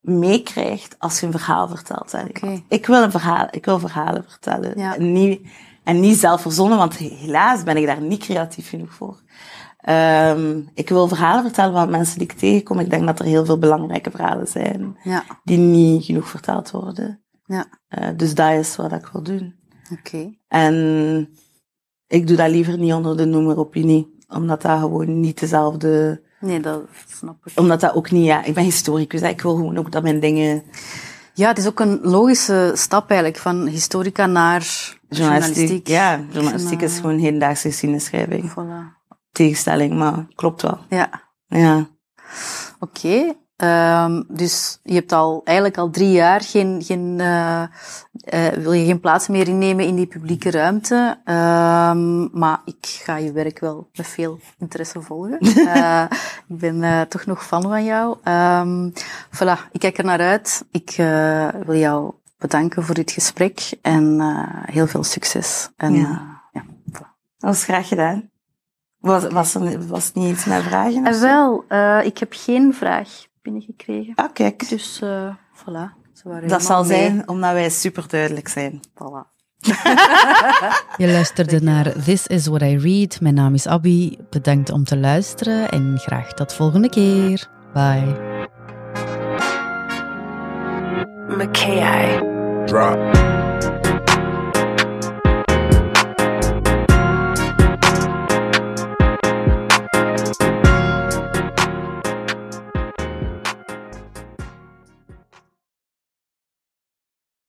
meekrijgt 0.00 0.98
als 0.98 1.20
je 1.20 1.26
een 1.26 1.32
verhaal 1.32 1.68
vertelt. 1.68 2.14
aan. 2.14 2.28
Ik 2.68 2.86
wil 2.86 3.02
een 3.02 3.10
verhaal, 3.10 3.48
ik 3.50 3.64
wil 3.64 3.78
verhalen 3.78 4.24
vertellen. 4.28 4.78
Ja. 4.78 4.96
Niet, 4.98 5.48
en 5.84 6.00
niet 6.00 6.18
zelf 6.18 6.40
verzonnen, 6.40 6.78
want 6.78 6.96
helaas 6.96 7.62
ben 7.62 7.76
ik 7.76 7.86
daar 7.86 8.00
niet 8.00 8.20
creatief 8.20 8.68
genoeg 8.68 8.92
voor. 8.94 9.20
Ehm, 9.78 10.60
ik 10.74 10.88
wil 10.88 11.08
verhalen 11.08 11.42
vertellen 11.42 11.72
van 11.74 11.90
mensen 11.90 12.18
die 12.18 12.28
ik 12.28 12.38
tegenkom. 12.38 12.78
Ik 12.78 12.90
denk 12.90 13.06
dat 13.06 13.18
er 13.18 13.24
heel 13.24 13.44
veel 13.44 13.58
belangrijke 13.58 14.10
verhalen 14.10 14.46
zijn 14.46 14.96
Ja, 15.02 15.24
die 15.44 15.58
niet 15.58 16.04
genoeg 16.04 16.28
verteld 16.28 16.70
worden. 16.70 17.20
ja. 17.44 17.66
Eh, 17.88 18.08
dus 18.16 18.34
dat 18.34 18.52
is 18.52 18.76
wat 18.76 18.92
ik 18.92 19.06
wil 19.12 19.22
doen. 19.22 19.54
Oké. 19.92 20.34
En 20.48 21.28
ik 22.06 22.26
doe 22.26 22.36
dat 22.36 22.50
liever 22.50 22.78
niet 22.78 22.92
onder 22.92 23.16
de 23.16 23.24
noemer 23.24 23.58
opinie, 23.58 24.16
omdat 24.28 24.62
dat 24.62 24.78
gewoon 24.78 25.20
niet 25.20 25.40
dezelfde, 25.40 26.22
Nee, 26.40 26.60
dat 26.60 26.80
snap 27.08 27.46
ik. 27.46 27.58
omdat 27.60 27.80
dat 27.80 27.94
ook 27.94 28.10
niet, 28.10 28.24
ja, 28.24 28.44
ik 28.44 28.54
ben 28.54 28.64
historicus, 28.64 29.20
hè. 29.20 29.28
ik 29.28 29.40
wil 29.42 29.54
gewoon 29.54 29.78
ook 29.78 29.92
dat 29.92 30.02
mijn 30.02 30.20
dingen 30.20 30.62
Ja, 31.34 31.48
het 31.48 31.58
is 31.58 31.66
ook 31.66 31.80
een 31.80 32.00
logische 32.02 32.72
stap 32.74 33.10
eigenlijk, 33.10 33.40
van 33.40 33.66
historica 33.66 34.26
naar 34.26 34.66
journalistiek, 35.08 35.86
ja, 35.86 36.20
journalistiek 36.30 36.80
En, 36.80 36.86
is 36.86 36.94
eh, 36.94 37.00
gewoon 37.00 37.18
hedendaagse 37.18 37.68
geschiedenisschrijving. 37.68 38.50
Voilà. 38.50 39.00
Tegenstelling, 39.32 39.94
maar 39.94 40.26
klopt 40.34 40.62
wel. 40.62 40.78
Ja, 40.88 41.30
Ja. 41.46 41.88
oké. 42.78 43.34
Ehm, 43.62 44.22
dus 44.28 44.78
je 44.82 44.94
hebt 44.94 45.12
al 45.12 45.40
eigenlijk 45.44 45.78
al 45.78 45.90
drie 45.90 46.10
jaar 46.10 46.40
geen, 46.40 46.82
geen, 46.84 47.20
eh, 47.20 47.62
eh, 48.24 48.52
wil 48.52 48.72
je 48.72 48.84
geen 48.84 49.00
plaats 49.00 49.28
meer 49.28 49.48
innemen 49.48 49.86
in 49.86 49.94
die 49.94 50.06
publieke 50.06 50.50
ruimte. 50.50 51.20
Ehm, 51.24 52.38
maar 52.38 52.60
ik 52.64 52.86
ga 52.86 53.16
je 53.16 53.32
werk 53.32 53.58
wel 53.58 53.88
met 53.94 54.06
veel 54.06 54.38
interesse 54.58 55.00
volgen. 55.00 55.38
Eh, 55.72 56.04
ik 56.48 56.58
ben 56.58 57.08
toch 57.08 57.26
nog 57.26 57.46
fan 57.46 57.62
van 57.62 57.84
jou. 57.84 58.16
Ehm 58.22 58.90
voilà, 59.30 59.70
ik 59.72 59.80
kijk 59.80 59.98
er 59.98 60.04
naar 60.04 60.20
uit. 60.20 60.64
Ik 60.70 60.94
wil 61.66 61.76
jou 61.76 62.12
bedanken 62.38 62.84
voor 62.84 62.94
dit 62.94 63.10
gesprek 63.10 63.72
en 63.82 64.20
heel 64.66 64.86
veel 64.86 65.04
succes. 65.04 65.68
En, 65.76 65.94
Ja. 65.94 66.40
ja, 66.52 66.64
voilà. 66.64 67.10
Dat 67.38 67.50
was 67.50 67.64
graag 67.64 67.88
gedaan. 67.88 68.30
Was, 68.98 69.26
was 69.26 69.54
er 69.54 69.86
was 69.86 70.04
het 70.04 70.14
niet 70.14 70.30
iets 70.30 70.44
met 70.44 70.62
vragen? 70.62 71.20
wel, 71.20 71.64
ik 72.02 72.18
heb 72.18 72.32
geen 72.36 72.74
vraag 72.74 73.30
binnengekregen. 73.42 74.14
Ah, 74.14 74.32
kijk. 74.32 74.68
Dus 74.68 75.00
eh 75.02 75.34
voilà. 75.56 76.00
Ze 76.12 76.28
waren 76.28 76.48
Dat 76.48 76.62
zal 76.62 76.84
mee. 76.84 76.98
zijn 76.98 77.28
omdat 77.28 77.52
wij 77.52 77.70
super 77.70 78.04
duidelijk 78.08 78.48
zijn. 78.48 78.80
Voilà. 78.88 79.30
Je 81.02 81.06
luisterde 81.10 81.60
naar 81.62 81.92
This 82.04 82.26
is 82.26 82.46
What 82.46 82.62
I 82.62 82.78
Read. 82.78 83.20
Mijn 83.20 83.34
naam 83.34 83.54
is 83.54 83.66
Abby. 83.66 84.16
Bedankt 84.30 84.70
om 84.70 84.84
te 84.84 84.96
luisteren 84.96 85.68
en 85.70 85.98
graag 85.98 86.32
tot 86.34 86.52
volgende 86.52 86.88
keer. 86.88 87.48
Bye. 87.72 88.40
McKay. 91.28 92.18
Drop. 92.66 93.41